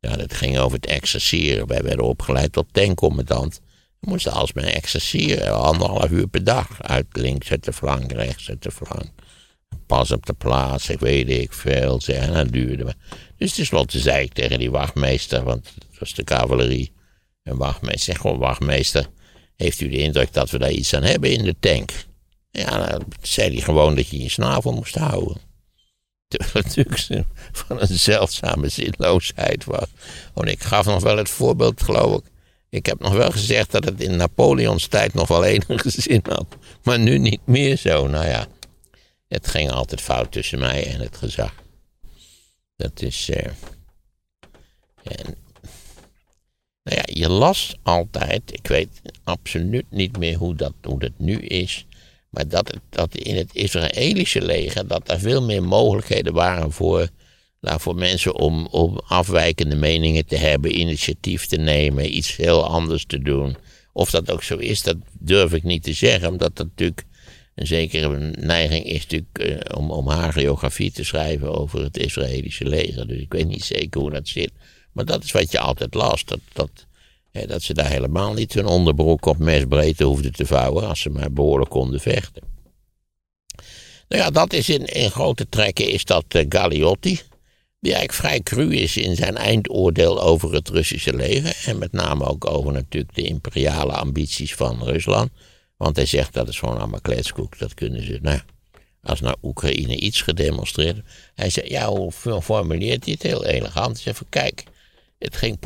Ja, 0.00 0.16
dat 0.16 0.34
ging 0.34 0.58
over 0.58 0.76
het 0.76 0.86
exerceren. 0.86 1.66
Wij 1.66 1.82
werden 1.82 2.04
opgeleid 2.04 2.52
tot 2.52 2.66
tankcommandant. 2.72 3.60
We 4.02 4.10
moesten 4.10 4.32
alles 4.32 4.52
maar 4.52 4.64
exerceren, 4.64 5.54
anderhalf 5.54 6.10
uur 6.10 6.28
per 6.28 6.44
dag. 6.44 6.82
Uit 6.82 7.06
links 7.12 7.50
uit 7.50 7.64
de 7.64 7.72
flank, 7.72 8.12
rechts 8.12 8.48
uit 8.48 8.62
de 8.62 8.70
flank. 8.70 9.10
Pas 9.86 10.10
op 10.10 10.26
de 10.26 10.32
plaats, 10.32 10.88
ik 10.88 11.00
weet 11.00 11.30
ik 11.30 11.52
veel. 11.52 12.00
En 12.06 12.32
dat 12.32 12.52
duurde 12.52 12.84
maar. 12.84 12.96
Dus 13.36 13.54
tenslotte 13.54 13.98
zei 13.98 14.24
ik 14.24 14.32
tegen 14.32 14.58
die 14.58 14.70
wachtmeester, 14.70 15.44
want 15.44 15.72
het 15.74 15.98
was 15.98 16.14
de 16.14 16.24
cavalerie. 16.24 16.92
En 17.42 17.56
wachtmeester, 17.56 18.00
zeg 18.00 18.18
gewoon 18.20 18.38
wachtmeester, 18.38 19.06
heeft 19.56 19.80
u 19.80 19.88
de 19.88 19.98
indruk 19.98 20.32
dat 20.32 20.50
we 20.50 20.58
daar 20.58 20.70
iets 20.70 20.94
aan 20.94 21.02
hebben 21.02 21.30
in 21.30 21.44
de 21.44 21.56
tank? 21.60 21.92
Ja, 22.50 22.86
dan 22.88 23.02
zei 23.20 23.52
hij 23.52 23.62
gewoon 23.62 23.94
dat 23.94 24.08
je 24.08 24.22
je 24.22 24.28
snavel 24.28 24.72
moest 24.72 24.94
houden. 24.94 25.36
Terwijl 26.28 26.64
natuurlijk 26.64 27.24
van 27.52 27.80
een 27.80 27.98
zeldzame 27.98 28.68
zinloosheid 28.68 29.64
was. 29.64 29.86
Want 30.34 30.48
ik 30.48 30.62
gaf 30.62 30.86
nog 30.86 31.02
wel 31.02 31.16
het 31.16 31.30
voorbeeld, 31.30 31.82
geloof 31.82 32.18
ik. 32.18 32.31
Ik 32.72 32.86
heb 32.86 33.00
nog 33.00 33.12
wel 33.12 33.30
gezegd 33.30 33.70
dat 33.70 33.84
het 33.84 34.00
in 34.00 34.16
Napoleons 34.16 34.86
tijd 34.86 35.14
nog 35.14 35.28
wel 35.28 35.44
enige 35.54 35.90
zin 35.90 36.20
had. 36.28 36.46
Maar 36.82 36.98
nu 36.98 37.18
niet 37.18 37.40
meer 37.44 37.76
zo. 37.76 38.06
Nou 38.06 38.26
ja, 38.26 38.46
het 39.28 39.48
ging 39.48 39.70
altijd 39.70 40.00
fout 40.00 40.32
tussen 40.32 40.58
mij 40.58 40.86
en 40.86 41.00
het 41.00 41.16
gezag. 41.16 41.54
Dat 42.76 43.02
is. 43.02 43.28
Uh, 43.28 43.36
en, 45.02 45.36
nou 46.82 46.96
ja, 46.96 47.02
je 47.04 47.28
las 47.28 47.76
altijd, 47.82 48.42
ik 48.52 48.66
weet 48.66 49.00
absoluut 49.24 49.86
niet 49.90 50.18
meer 50.18 50.36
hoe 50.36 50.54
dat, 50.54 50.74
hoe 50.82 50.98
dat 50.98 51.12
nu 51.16 51.38
is. 51.38 51.86
Maar 52.28 52.48
dat, 52.48 52.72
dat 52.88 53.14
in 53.14 53.36
het 53.36 53.54
Israëlische 53.54 54.42
leger 54.42 54.86
dat 54.86 55.10
er 55.10 55.20
veel 55.20 55.42
meer 55.42 55.62
mogelijkheden 55.62 56.32
waren 56.32 56.72
voor, 56.72 57.08
nou, 57.62 57.80
voor 57.80 57.94
mensen 57.94 58.34
om, 58.34 58.66
om 58.66 59.00
afwijkende 59.06 59.76
meningen 59.76 60.26
te 60.26 60.36
hebben, 60.36 60.78
initiatief 60.78 61.46
te 61.46 61.56
nemen, 61.56 62.16
iets 62.16 62.36
heel 62.36 62.66
anders 62.66 63.04
te 63.06 63.18
doen. 63.18 63.56
Of 63.92 64.10
dat 64.10 64.30
ook 64.30 64.42
zo 64.42 64.56
is, 64.56 64.82
dat 64.82 64.96
durf 65.18 65.52
ik 65.52 65.62
niet 65.62 65.82
te 65.82 65.92
zeggen, 65.92 66.28
omdat 66.28 66.56
dat 66.56 66.66
natuurlijk 66.66 67.04
een 67.54 67.66
zekere 67.66 68.30
neiging 68.40 68.84
is 68.84 69.06
natuurlijk 69.06 69.38
uh, 69.38 69.78
om, 69.78 69.90
om 69.90 70.08
geografie 70.08 70.92
te 70.92 71.04
schrijven 71.04 71.58
over 71.58 71.82
het 71.82 71.98
Israëlische 71.98 72.64
leger. 72.64 73.06
Dus 73.06 73.20
ik 73.20 73.32
weet 73.32 73.48
niet 73.48 73.64
zeker 73.64 74.00
hoe 74.00 74.10
dat 74.10 74.28
zit. 74.28 74.50
Maar 74.92 75.04
dat 75.04 75.24
is 75.24 75.32
wat 75.32 75.52
je 75.52 75.58
altijd 75.58 75.94
las. 75.94 76.24
Dat, 76.24 76.40
dat, 76.52 76.86
hè, 77.30 77.46
dat 77.46 77.62
ze 77.62 77.74
daar 77.74 77.90
helemaal 77.90 78.32
niet 78.32 78.54
hun 78.54 78.66
onderbroek 78.66 79.26
op 79.26 79.38
mesbreedte 79.38 80.04
hoefden 80.04 80.32
te 80.32 80.46
vouwen. 80.46 80.88
Als 80.88 81.00
ze 81.00 81.10
maar 81.10 81.32
behoorlijk 81.32 81.70
konden 81.70 82.00
vechten. 82.00 82.42
Nou 84.08 84.22
ja, 84.22 84.30
dat 84.30 84.52
is 84.52 84.68
in, 84.68 84.84
in 84.84 85.10
grote 85.10 85.48
trekken 85.48 85.88
is 85.88 86.04
dat 86.04 86.24
uh, 86.36 86.44
Galliotti. 86.48 87.20
Die 87.82 87.94
eigenlijk 87.94 88.26
vrij 88.26 88.40
cru 88.40 88.76
is 88.76 88.96
in 88.96 89.16
zijn 89.16 89.36
eindoordeel 89.36 90.22
over 90.22 90.52
het 90.52 90.68
Russische 90.68 91.14
leger. 91.14 91.62
En 91.66 91.78
met 91.78 91.92
name 91.92 92.24
ook 92.24 92.50
over 92.50 92.72
natuurlijk 92.72 93.14
de 93.14 93.22
imperiale 93.22 93.92
ambities 93.92 94.54
van 94.54 94.84
Rusland. 94.84 95.30
Want 95.76 95.96
hij 95.96 96.06
zegt 96.06 96.32
dat 96.32 96.48
is 96.48 96.58
gewoon 96.58 96.78
allemaal 96.78 97.00
kletskoek. 97.00 97.58
Dat 97.58 97.74
kunnen 97.74 98.04
ze. 98.04 98.18
Nou, 98.22 98.40
als 99.02 99.20
nou 99.20 99.36
Oekraïne 99.42 99.96
iets 99.96 100.22
gedemonstreerd. 100.22 101.00
Hij 101.34 101.50
zei, 101.50 101.68
ja, 101.68 101.88
hoe 101.88 102.12
formuleert 102.42 103.04
hij 103.04 103.12
het? 103.12 103.22
Heel 103.22 103.44
elegant. 103.44 104.04
Hij 104.04 104.14
zei 104.14 104.28
kijk, 104.28 104.64
het 105.18 105.36
ging 105.36 105.58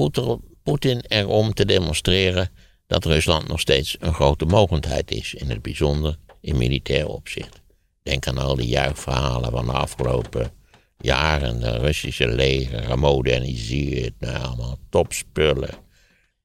Poetin 0.63 1.05
erom 1.09 1.55
te 1.55 1.65
demonstreren 1.65 2.51
dat 2.87 3.05
Rusland 3.05 3.49
nog 3.49 3.61
steeds 3.61 3.97
een 4.01 4.15
grote 4.15 4.45
mogendheid 4.45 5.11
is. 5.11 5.35
In 5.35 5.51
het 5.51 5.63
bijzonder 5.63 6.17
in 6.41 6.57
militair 6.57 7.09
opzicht. 7.09 7.63
Denk 8.03 8.27
aan 8.27 8.39
al 8.39 8.57
die 8.57 8.69
juichverhalen 8.69 9.51
van 9.51 9.67
de 9.67 9.73
afgelopen 9.73 10.56
jaren. 10.99 11.61
De 11.61 11.79
Russische 11.79 12.29
leger 12.29 12.83
gemoderniseerd. 12.83 14.13
Nou, 14.19 14.45
allemaal 14.45 14.79
topspullen. 14.91 15.75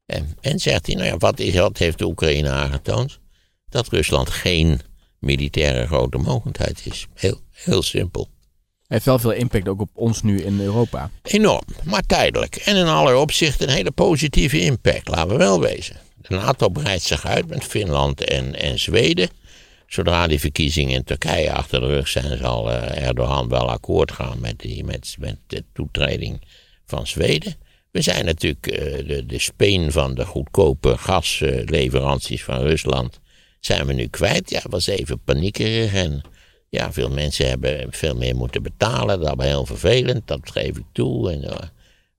En, 0.05 0.37
en 0.41 0.59
zegt 0.59 0.85
hij, 0.85 0.95
nou 0.95 1.07
ja, 1.07 1.17
wat, 1.17 1.39
is, 1.39 1.53
wat 1.53 1.77
heeft 1.77 1.97
de 1.97 2.05
Oekraïne 2.05 2.49
aangetoond? 2.49 3.19
dat 3.71 3.87
Rusland 3.87 4.29
geen 4.29 4.81
militaire 5.19 5.87
grote 5.87 6.17
mogendheid 6.17 6.81
is. 6.83 7.07
Heel, 7.13 7.39
heel 7.51 7.81
simpel. 7.81 8.29
Heeft 8.87 9.05
wel 9.05 9.19
veel 9.19 9.31
impact 9.31 9.67
ook 9.67 9.81
op 9.81 9.89
ons 9.93 10.21
nu 10.21 10.41
in 10.41 10.59
Europa. 10.59 11.09
Enorm, 11.23 11.65
maar 11.83 12.01
tijdelijk. 12.05 12.55
En 12.55 12.75
in 12.75 12.87
alle 12.87 13.17
opzichten 13.17 13.67
een 13.67 13.75
hele 13.75 13.91
positieve 13.91 14.61
impact, 14.61 15.07
laten 15.07 15.27
we 15.27 15.37
wel 15.37 15.59
wezen. 15.59 15.95
De 16.17 16.35
NATO 16.35 16.69
breidt 16.69 17.03
zich 17.03 17.25
uit 17.25 17.47
met 17.47 17.63
Finland 17.63 18.23
en, 18.23 18.55
en 18.59 18.79
Zweden. 18.79 19.29
Zodra 19.91 20.27
die 20.27 20.39
verkiezingen 20.39 20.93
in 20.93 21.03
Turkije 21.03 21.53
achter 21.53 21.79
de 21.79 21.87
rug 21.87 22.07
zijn, 22.07 22.37
zal 22.37 22.71
uh, 22.71 23.07
Erdogan 23.07 23.49
wel 23.49 23.69
akkoord 23.69 24.11
gaan 24.11 24.39
met, 24.39 24.59
die, 24.59 24.83
met, 24.83 25.17
de 25.47 25.63
toetreding 25.73 26.41
van 26.85 27.07
Zweden. 27.07 27.55
We 27.91 28.01
zijn 28.01 28.25
natuurlijk 28.25 28.67
uh, 28.67 29.07
de, 29.07 29.25
de 29.25 29.39
speen 29.39 29.91
van 29.91 30.15
de 30.15 30.25
goedkope 30.25 30.97
gasleveranties 30.97 32.43
van 32.43 32.59
Rusland 32.59 33.19
zijn 33.59 33.85
we 33.85 33.93
nu 33.93 34.07
kwijt. 34.07 34.49
Ja, 34.49 34.61
was 34.69 34.87
even 34.87 35.23
paniekerig 35.23 35.93
en 35.93 36.21
ja, 36.69 36.93
veel 36.93 37.09
mensen 37.09 37.47
hebben 37.47 37.87
veel 37.89 38.15
meer 38.15 38.35
moeten 38.35 38.63
betalen. 38.63 39.19
Dat 39.19 39.35
was 39.35 39.45
heel 39.45 39.65
vervelend, 39.65 40.27
dat 40.27 40.51
geef 40.51 40.77
ik 40.77 40.85
toe. 40.91 41.31
En, 41.31 41.43
uh, 41.43 41.51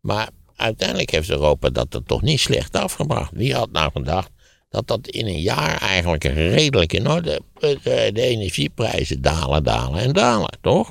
maar 0.01 0.29
uiteindelijk 0.57 1.11
heeft 1.11 1.31
Europa 1.31 1.71
dat 1.71 1.95
er 1.95 2.03
toch 2.03 2.23
niet 2.23 2.41
slecht 2.41 2.77
afgebracht. 2.77 3.31
Wie 3.35 3.55
had 3.55 3.73
nou 3.73 3.91
gedacht 3.93 4.31
dat 4.73 4.87
dat 4.87 5.09
in 5.09 5.27
een 5.27 5.41
jaar 5.41 5.81
eigenlijk 5.81 6.25
redelijk 6.25 6.93
in 6.93 7.09
orde... 7.09 7.41
De, 7.59 8.11
de 8.13 8.23
energieprijzen 8.23 9.23
dalen, 9.23 9.65
dalen 9.65 10.01
en 10.01 10.13
dalen, 10.13 10.59
toch? 10.61 10.89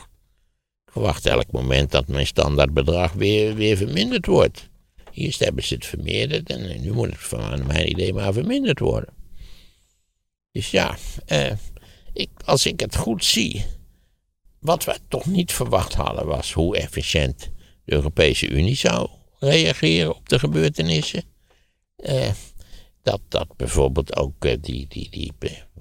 Ik 0.86 0.92
verwacht 0.92 1.26
elk 1.26 1.52
moment 1.52 1.92
dat 1.92 2.08
mijn 2.08 2.28
standaardbedrag 2.28 3.14
weer, 3.14 3.56
weer 3.56 3.78
verminderd 3.78 4.26
wordt. 4.26 4.70
Eerst 5.12 5.40
hebben 5.40 5.64
ze 5.64 5.74
het 5.74 5.86
vermeerderd 5.86 6.50
en 6.50 6.82
nu 6.82 6.92
moet 6.92 7.10
het 7.10 7.18
van 7.18 7.68
mijn 7.68 7.90
idee 7.90 8.14
maar 8.14 8.34
verminderd 8.34 8.80
worden. 8.80 9.14
Dus 10.52 10.72
ja, 10.72 10.98
eh, 11.26 11.52
ik, 12.14 12.30
als 12.46 12.66
ik 12.66 12.80
het 12.80 12.96
goed 12.96 13.26
zie, 13.26 13.66
wat 14.60 14.84
we 14.84 14.98
toch 15.08 15.26
niet 15.26 15.52
verwacht 15.52 15.94
hadden 15.94 16.26
was 16.26 16.54
hoe 16.54 16.78
efficiënt 16.78 17.40
de 17.86 17.94
Europese 17.94 18.50
Unie 18.50 18.76
zou 18.76 19.10
reageren 19.40 20.16
op 20.16 20.30
de 20.30 20.40
gebeurtenissen. 20.40 21.24
Eh, 21.96 22.30
dat, 23.04 23.22
dat 23.28 23.48
bijvoorbeeld 23.58 24.16
ook 24.16 24.46
eh, 24.46 24.56
die, 24.62 24.86
die, 24.90 25.10
die 25.10 25.34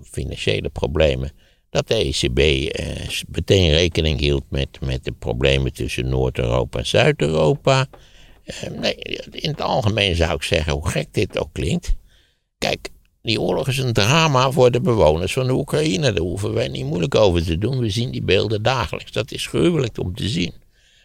financiële 0.03 0.69
problemen, 0.69 1.33
dat 1.71 1.89
de 1.89 1.95
ECB 1.95 2.39
eh, 2.39 3.09
meteen 3.29 3.71
rekening 3.71 4.21
hield 4.21 4.45
met, 4.49 4.81
met 4.81 5.05
de 5.05 5.13
problemen 5.13 5.73
tussen 5.73 6.09
Noord-Europa 6.09 6.79
en 6.79 6.87
Zuid-Europa. 6.87 7.87
Eh, 8.45 8.71
nee, 8.71 8.95
in 9.31 9.51
het 9.51 9.61
algemeen 9.61 10.17
zou 10.17 10.35
ik 10.35 10.43
zeggen, 10.43 10.73
hoe 10.73 10.89
gek 10.89 11.09
dit 11.15 11.39
ook 11.39 11.53
klinkt. 11.53 11.95
Kijk, 12.59 12.89
die 13.23 13.41
oorlog 13.41 13.69
is 13.69 13.79
een 13.79 13.93
drama 13.93 14.51
voor 14.51 14.71
de 14.71 14.81
bewoners 14.81 15.33
van 15.33 15.47
de 15.47 15.53
Oekraïne. 15.53 16.13
Daar 16.13 16.25
hoeven 16.25 16.53
wij 16.53 16.69
niet 16.69 16.85
moeilijk 16.85 17.15
over 17.15 17.45
te 17.45 17.59
doen. 17.59 17.79
We 17.79 17.91
zien 17.91 18.11
die 18.11 18.23
beelden 18.23 18.63
dagelijks. 18.63 19.13
Dat 19.13 19.31
is 19.31 19.47
gruwelijk 19.47 19.99
om 19.99 20.15
te 20.15 20.29
zien. 20.29 20.53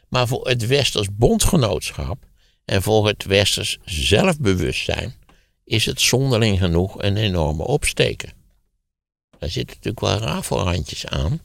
Maar 0.09 0.27
voor 0.27 0.47
het 0.47 0.67
Westers 0.67 1.07
bondgenootschap 1.11 2.17
en 2.65 2.81
voor 2.81 3.07
het 3.07 3.25
Westers 3.25 3.77
zelfbewustzijn 3.85 5.13
is 5.65 5.85
het 5.85 6.01
zonderling 6.01 6.59
genoeg 6.59 7.01
een 7.01 7.17
enorme 7.17 7.63
opsteken. 7.63 8.29
Daar 9.39 9.49
zitten 9.49 9.75
natuurlijk 9.75 9.99
wel 9.99 10.29
rafelrandjes 10.29 11.05
aan. 11.05 11.41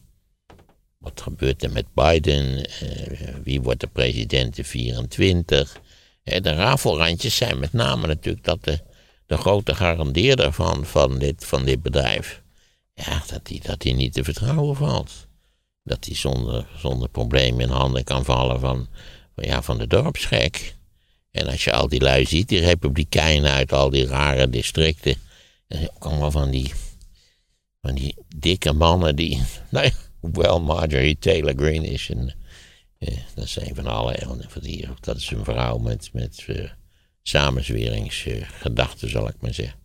Wat 0.99 1.21
gebeurt 1.21 1.63
er 1.63 1.71
met 1.71 1.95
Biden? 1.95 2.65
Eh, 2.67 3.35
wie 3.45 3.61
wordt 3.61 3.81
de 3.81 3.87
president 3.87 4.57
de 4.57 4.65
24? 4.65 5.81
Eh, 6.23 6.43
de 6.43 6.55
rafelrandjes 6.55 7.37
zijn 7.37 7.59
met 7.59 7.73
name 7.73 8.07
natuurlijk 8.07 8.45
dat 8.45 8.65
de, 8.65 8.81
de 9.27 9.37
grote 9.37 9.75
garandeerder 9.75 10.53
van, 10.53 10.87
van, 10.87 11.19
dit, 11.19 11.45
van 11.45 11.65
dit 11.65 11.83
bedrijf, 11.83 12.43
ja, 12.95 13.23
dat 13.27 13.47
die, 13.47 13.61
dat 13.63 13.85
niet 13.85 14.13
te 14.13 14.25
vertrouwen 14.25 14.77
valt. 14.77 15.29
Dat 15.83 16.05
hij 16.05 16.15
zonder, 16.15 16.67
zonder 16.77 17.09
probleem 17.09 17.61
in 17.61 17.69
handen 17.69 18.05
kan 18.05 18.25
vallen 18.25 18.61
van, 18.61 18.89
van, 19.35 19.45
ja, 19.45 19.63
van 19.63 19.79
de 19.79 19.87
dorpsgek. 19.87 20.79
En 21.31 21.47
als 21.47 21.65
je 21.65 21.73
al 21.73 21.89
die 21.89 22.01
lui 22.01 22.27
ziet, 22.27 22.49
die 22.49 22.61
republikeinen 22.61 23.51
uit 23.51 23.73
al 23.73 23.91
die 23.91 24.07
rare 24.07 24.51
districten. 24.51 25.15
En 25.67 25.91
ook 25.91 26.05
allemaal 26.05 26.31
van 26.31 26.51
die, 26.51 26.73
van 27.81 27.95
die 27.95 28.15
dikke 28.37 28.73
mannen 28.73 29.17
die. 29.17 29.43
Nou 29.71 29.85
ja, 29.85 29.93
hoewel 30.21 30.61
Marjorie 30.61 31.19
Taylor 31.19 31.55
Greene 31.57 31.87
is. 31.87 32.11
En, 32.11 32.35
eh, 32.99 33.17
dat 33.35 33.45
is 33.45 33.57
een 33.57 33.75
van 33.75 33.87
alle. 33.87 34.19
Van 34.49 34.63
die, 34.63 34.89
dat 35.01 35.17
is 35.17 35.31
een 35.31 35.45
vrouw 35.45 35.79
met, 35.79 36.11
met 36.13 36.45
uh, 36.47 36.71
samenzweringsgedachten, 37.23 39.11
zal 39.11 39.29
ik 39.29 39.37
maar 39.41 39.55
zeggen. 39.55 39.79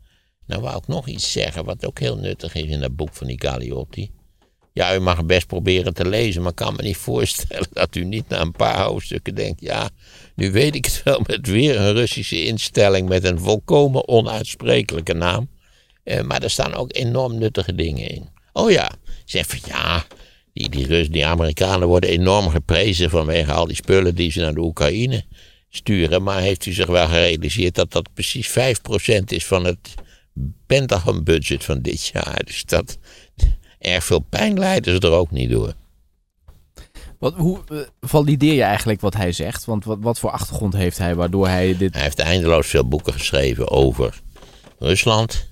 Nou 0.46 0.62
wou 0.62 0.78
ik 0.78 0.88
nog 0.88 1.08
iets 1.08 1.32
zeggen 1.32 1.66
wat 1.66 1.86
ook 1.86 2.00
heel 2.00 2.18
nuttig 2.18 2.56
is 2.56 2.70
in 2.70 2.80
dat 2.80 2.96
boek 2.96 3.14
van 3.14 3.28
die 3.28 3.42
Galliotti. 3.42 4.12
Ja, 4.76 4.96
u 4.96 5.00
mag 5.00 5.26
best 5.26 5.48
proberen 5.48 5.94
te 5.94 6.08
lezen, 6.08 6.42
maar 6.42 6.52
ik 6.52 6.56
kan 6.56 6.76
me 6.76 6.82
niet 6.82 6.98
voorstellen 6.98 7.68
dat 7.72 7.96
u 7.96 8.04
niet 8.04 8.30
na 8.30 8.42
een 8.42 8.52
paar 8.52 8.82
hoofdstukken 8.82 9.36
denkt: 9.36 9.62
ja, 9.62 9.90
nu 10.36 10.52
weet 10.52 10.76
ik 10.76 10.86
het 10.86 11.02
wel 11.04 11.22
met 11.28 11.48
weer 11.48 11.80
een 11.80 11.94
Russische 11.94 12.46
instelling 12.46 13.10
met 13.10 13.24
een 13.24 13.40
volkomen 13.40 14.08
onuitsprekelijke 14.08 15.14
naam. 15.14 15.50
Eh, 16.04 16.22
maar 16.22 16.44
er 16.44 16.50
staan 16.50 16.74
ook 16.74 16.96
enorm 16.96 17.38
nuttige 17.38 17.76
dingen 17.76 18.08
in. 18.10 18.30
Oh 18.54 18.72
ja, 18.72 18.92
zeg 19.26 19.48
van 19.48 19.60
ja, 19.66 20.06
die, 20.54 20.70
die, 20.70 21.10
die 21.10 21.26
Amerikanen 21.26 21.88
worden 21.88 22.10
enorm 22.10 22.50
geprezen 22.50 23.10
vanwege 23.10 23.52
al 23.52 23.68
die 23.68 23.76
spullen 23.76 24.16
die 24.16 24.32
ze 24.32 24.40
naar 24.40 24.54
de 24.54 24.62
Oekraïne 24.62 25.26
sturen. 25.70 26.24
Maar 26.24 26.42
heeft 26.42 26.66
u 26.66 26.72
zich 26.72 26.88
wel 26.88 27.08
gerealiseerd 27.08 27.76
dat 27.76 27.92
dat 27.92 28.14
precies 28.14 28.50
5% 28.50 28.54
is 29.26 29.46
van 29.46 29.66
het 29.66 29.94
Pentagon-budget 30.66 31.64
van 31.64 31.82
dit 31.82 32.08
jaar? 32.08 32.42
Dus 32.46 32.66
dat, 32.66 32.98
erg 33.86 34.04
veel 34.04 34.20
pijn 34.20 34.60
leiden 34.60 34.94
ze 34.94 35.08
er 35.08 35.14
ook 35.14 35.32
niet 35.32 35.50
door. 35.50 35.74
Wat, 37.20 37.34
hoe 37.34 37.60
uh, 37.72 37.80
valideer 38.02 38.54
je 38.54 38.64
eigenlijk 38.64 39.02
wat 39.02 39.14
hij 39.14 39.32
zegt? 39.32 39.66
Want 39.66 39.86
wat, 39.86 39.98
wat 40.02 40.20
voor 40.20 40.30
achtergrond 40.30 40.74
heeft 40.74 40.98
hij 40.98 41.16
waardoor 41.16 41.48
hij 41.48 41.78
dit... 41.78 41.94
Hij 41.94 42.04
heeft 42.04 42.20
eindeloos 42.20 42.68
veel 42.68 42.88
boeken 42.88 43.14
geschreven 43.14 43.70
over 43.70 44.22
Rusland. 44.80 45.48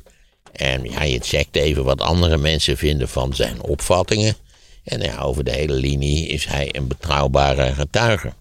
En 0.52 0.84
ja, 0.84 1.04
je 1.04 1.20
checkt 1.20 1.56
even 1.56 1.84
wat 1.84 2.02
andere 2.02 2.38
mensen 2.38 2.78
vinden 2.78 3.10
van 3.10 3.34
zijn 3.34 3.62
opvattingen. 3.62 4.36
En 4.84 5.02
ja, 5.02 5.20
over 5.20 5.44
de 5.44 5.52
hele 5.52 5.74
linie 5.74 6.28
is 6.28 6.46
hij 6.46 6.70
een 6.72 6.88
betrouwbare 6.88 7.74
getuige. 7.74 8.34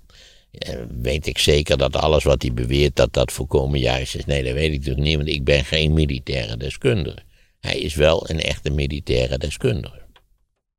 weet 1.03 1.27
ik 1.27 1.39
zeker 1.39 1.79
dat 1.79 1.97
alles 1.97 2.25
wat 2.25 2.43
hij 2.43 2.53
beweert, 2.53 2.97
dat 2.97 3.13
dat 3.13 3.33
volkomen 3.33 3.79
juist 3.79 4.15
is? 4.15 4.25
Nee, 4.25 4.45
dat 4.45 4.53
weet 4.53 4.73
ik 4.73 4.79
natuurlijk 4.79 5.07
niet, 5.07 5.17
want 5.17 5.29
ik 5.29 5.45
ben 5.45 5.65
geen 5.65 5.93
militaire 5.93 6.57
deskundige. 6.57 7.19
Hij 7.63 7.79
is 7.79 7.95
wel 7.95 8.31
een 8.31 8.41
echte 8.41 8.71
militaire 8.71 9.39
deskundige. 9.39 10.03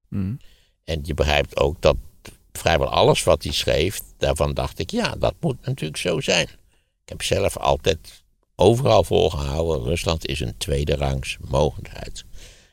Mm. 0.09 0.38
En 0.84 0.99
je 1.03 1.13
begrijpt 1.13 1.57
ook 1.59 1.81
dat 1.81 1.95
vrijwel 2.51 2.89
alles 2.89 3.23
wat 3.23 3.43
hij 3.43 3.53
schreef, 3.53 3.99
daarvan 4.17 4.53
dacht 4.53 4.79
ik, 4.79 4.91
ja, 4.91 5.15
dat 5.15 5.34
moet 5.39 5.65
natuurlijk 5.65 5.97
zo 5.97 6.19
zijn. 6.19 6.47
Ik 7.03 7.09
heb 7.09 7.21
zelf 7.21 7.57
altijd 7.57 8.23
overal 8.55 9.03
volgehouden, 9.03 9.84
Rusland 9.84 10.27
is 10.27 10.39
een 10.39 10.57
tweede 10.57 10.95
rangs 10.95 11.38
mogendheid. 11.39 12.25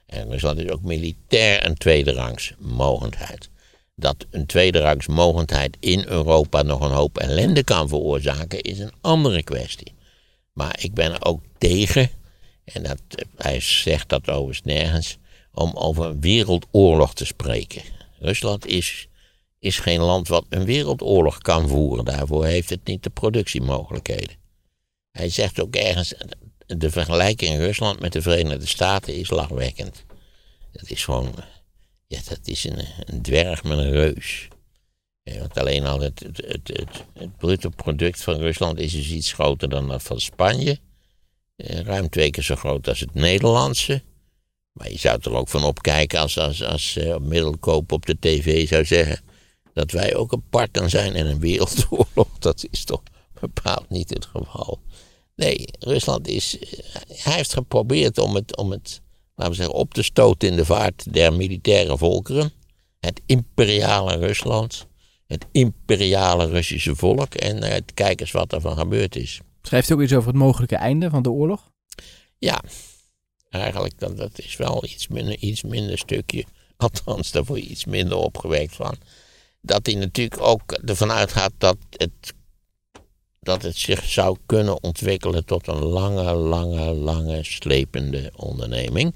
En 0.06 0.30
Rusland 0.30 0.58
is 0.58 0.70
ook 0.70 0.82
militair 0.82 1.66
een 1.66 1.76
tweede 1.76 2.12
rangs 2.12 2.54
mogendheid. 2.58 3.50
Dat 3.94 4.26
een 4.30 4.46
tweede 4.46 4.80
rangs 4.80 5.06
mogendheid 5.06 5.76
in 5.80 6.04
Europa 6.08 6.62
nog 6.62 6.80
een 6.80 6.90
hoop 6.90 7.18
ellende 7.18 7.64
kan 7.64 7.88
veroorzaken, 7.88 8.61
is 8.61 8.78
een 8.78 8.92
andere 9.00 9.42
kwestie. 9.42 9.94
Maar 10.52 10.78
ik 10.80 10.94
ben 10.94 11.24
ook 11.24 11.42
tegen 11.58 12.11
en 12.72 12.82
dat, 12.82 13.00
hij 13.36 13.60
zegt 13.60 14.08
dat 14.08 14.28
overigens 14.28 14.62
nergens, 14.62 15.18
om 15.52 15.72
over 15.74 16.04
een 16.04 16.20
wereldoorlog 16.20 17.14
te 17.14 17.24
spreken. 17.24 17.82
Rusland 18.18 18.66
is, 18.66 19.08
is 19.58 19.78
geen 19.78 20.00
land 20.00 20.28
wat 20.28 20.44
een 20.48 20.64
wereldoorlog 20.64 21.38
kan 21.38 21.68
voeren. 21.68 22.04
Daarvoor 22.04 22.44
heeft 22.44 22.70
het 22.70 22.84
niet 22.84 23.02
de 23.02 23.10
productiemogelijkheden. 23.10 24.36
Hij 25.10 25.28
zegt 25.28 25.60
ook 25.60 25.74
ergens, 25.76 26.14
de 26.66 26.90
vergelijking 26.90 27.56
Rusland 27.58 28.00
met 28.00 28.12
de 28.12 28.22
Verenigde 28.22 28.66
Staten 28.66 29.14
is 29.14 29.30
lachwekkend. 29.30 30.04
Dat 30.72 30.90
is 30.90 31.04
gewoon, 31.04 31.34
ja, 32.06 32.20
dat 32.28 32.40
is 32.44 32.64
een, 32.64 33.22
dwerg 33.22 33.64
met 33.64 33.78
een 33.78 33.90
reus. 33.90 34.48
want 35.24 35.58
alleen 35.58 35.86
al 35.86 36.00
het, 36.00 36.20
het, 36.20 36.36
het, 36.36 36.68
het, 36.68 37.04
het 37.14 37.36
bruto 37.36 37.68
product 37.68 38.22
van 38.22 38.36
Rusland 38.36 38.78
is 38.78 38.92
dus 38.92 39.10
iets 39.10 39.32
groter 39.32 39.68
dan 39.68 39.88
dat 39.88 40.02
van 40.02 40.20
Spanje. 40.20 40.78
Eh, 41.64 41.80
ruim 41.80 42.08
twee 42.08 42.30
keer 42.30 42.42
zo 42.42 42.54
groot 42.54 42.88
als 42.88 43.00
het 43.00 43.14
Nederlandse. 43.14 44.02
Maar 44.72 44.90
je 44.90 44.98
zou 44.98 45.18
er 45.22 45.34
ook 45.34 45.48
van 45.48 45.64
opkijken 45.64 46.20
als, 46.20 46.38
als, 46.38 46.62
als 46.62 46.96
uh, 46.96 47.16
middelkoop 47.16 47.92
op 47.92 48.06
de 48.06 48.16
tv 48.20 48.68
zou 48.68 48.84
zeggen 48.84 49.20
dat 49.72 49.90
wij 49.90 50.14
ook 50.14 50.32
een 50.32 50.48
partner 50.50 50.90
zijn 50.90 51.14
in 51.14 51.26
een 51.26 51.40
wereldoorlog. 51.40 52.28
Dat 52.38 52.66
is 52.70 52.84
toch 52.84 53.02
bepaald 53.40 53.88
niet 53.88 54.11
het 54.11 54.26
geval. 54.26 54.80
Nee, 55.36 55.68
Rusland 55.78 56.28
is. 56.28 56.58
Eh, 56.58 56.68
hij 57.06 57.34
heeft 57.34 57.52
geprobeerd 57.52 58.18
om 58.18 58.34
het, 58.34 58.56
om 58.56 58.70
het 58.70 59.00
laten 59.34 59.52
we 59.52 59.58
zeggen, 59.58 59.74
op 59.74 59.94
te 59.94 60.02
stoten 60.02 60.48
in 60.48 60.56
de 60.56 60.64
vaart 60.64 61.12
der 61.12 61.32
militaire 61.32 61.98
volkeren. 61.98 62.52
Het 63.00 63.20
imperiale 63.26 64.16
Rusland. 64.16 64.86
Het 65.26 65.46
imperiale 65.52 66.46
Russische 66.46 66.96
volk. 66.96 67.34
En 67.34 67.64
uh, 67.64 67.76
kijk 67.94 68.20
eens 68.20 68.30
wat 68.30 68.52
er 68.52 68.61
van 68.61 68.78
gebeurd 68.78 69.16
is. 69.16 69.40
Schrijft 69.62 69.90
u 69.90 69.94
ook 69.94 70.02
iets 70.02 70.12
over 70.12 70.28
het 70.28 70.38
mogelijke 70.38 70.76
einde 70.76 71.11
van 71.11 71.22
de 71.22 71.30
oorlog? 71.30 71.70
Ja, 72.38 72.62
eigenlijk 73.48 73.98
dat, 73.98 74.16
dat 74.16 74.38
is 74.38 74.56
wel 74.56 74.84
iets 74.84 75.08
minder, 75.08 75.36
iets 75.38 75.62
minder 75.62 75.98
stukje. 75.98 76.44
Althans, 76.76 77.30
daar 77.30 77.44
word 77.44 77.62
je 77.62 77.68
iets 77.68 77.84
minder 77.84 78.16
opgewekt 78.16 78.76
van. 78.76 78.94
Dat 79.61 79.86
hij 79.86 79.94
natuurlijk 79.94 80.42
ook 80.42 80.72
ervan 80.72 81.12
uitgaat 81.12 81.52
dat 81.58 81.76
het, 81.90 82.34
dat 83.40 83.62
het 83.62 83.76
zich 83.76 84.04
zou 84.04 84.36
kunnen 84.46 84.82
ontwikkelen 84.82 85.44
tot 85.44 85.66
een 85.66 85.84
lange, 85.84 86.34
lange, 86.34 86.94
lange 86.94 87.44
slepende 87.44 88.32
onderneming. 88.36 89.14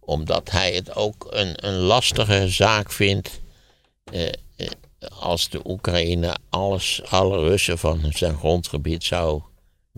Omdat 0.00 0.50
hij 0.50 0.72
het 0.72 0.94
ook 0.94 1.26
een, 1.30 1.66
een 1.66 1.74
lastige 1.76 2.48
zaak 2.48 2.92
vindt. 2.92 3.40
Eh, 4.04 4.26
eh 4.26 4.32
als 5.08 5.48
de 5.48 5.60
Oekraïne 5.64 6.36
alles, 6.48 7.02
alle 7.08 7.38
Russen 7.38 7.78
van 7.78 8.12
zijn 8.12 8.36
grondgebied 8.36 9.04
zou 9.04 9.42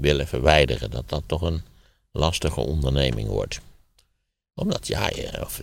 willen 0.00 0.26
verwijderen. 0.26 0.90
Dat 0.90 1.08
dat 1.08 1.22
toch 1.26 1.42
een 1.42 1.62
lastige 2.12 2.60
onderneming 2.60 3.28
wordt. 3.28 3.60
Omdat, 4.54 4.86
ja, 4.86 5.10
of, 5.40 5.60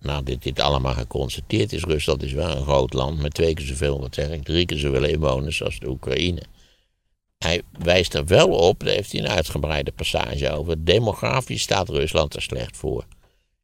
nou, 0.00 0.22
dit, 0.22 0.60
allemaal 0.60 0.94
geconstateerd 0.94 1.72
is, 1.72 1.84
Rusland 1.84 2.22
is 2.22 2.32
wel 2.32 2.56
een 2.56 2.62
groot 2.62 2.92
land 2.92 3.20
met 3.20 3.34
twee 3.34 3.54
keer 3.54 3.66
zoveel, 3.66 4.00
wat 4.00 4.14
zeg 4.14 4.28
ik, 4.28 4.44
drie 4.44 4.66
keer 4.66 4.78
zoveel 4.78 5.04
inwoners 5.04 5.62
als 5.62 5.78
de 5.78 5.88
Oekraïne. 5.88 6.42
hij 7.38 7.62
wijst 7.78 8.14
er 8.14 8.26
wel 8.26 8.48
op, 8.48 8.80
daar 8.80 8.94
heeft 8.94 9.12
hij 9.12 9.20
een 9.20 9.28
uitgebreide 9.28 9.92
passage 9.92 10.50
over. 10.50 10.84
Demografisch 10.84 11.62
staat 11.62 11.88
Rusland 11.88 12.34
er 12.34 12.42
slecht 12.42 12.76
voor. 12.76 13.04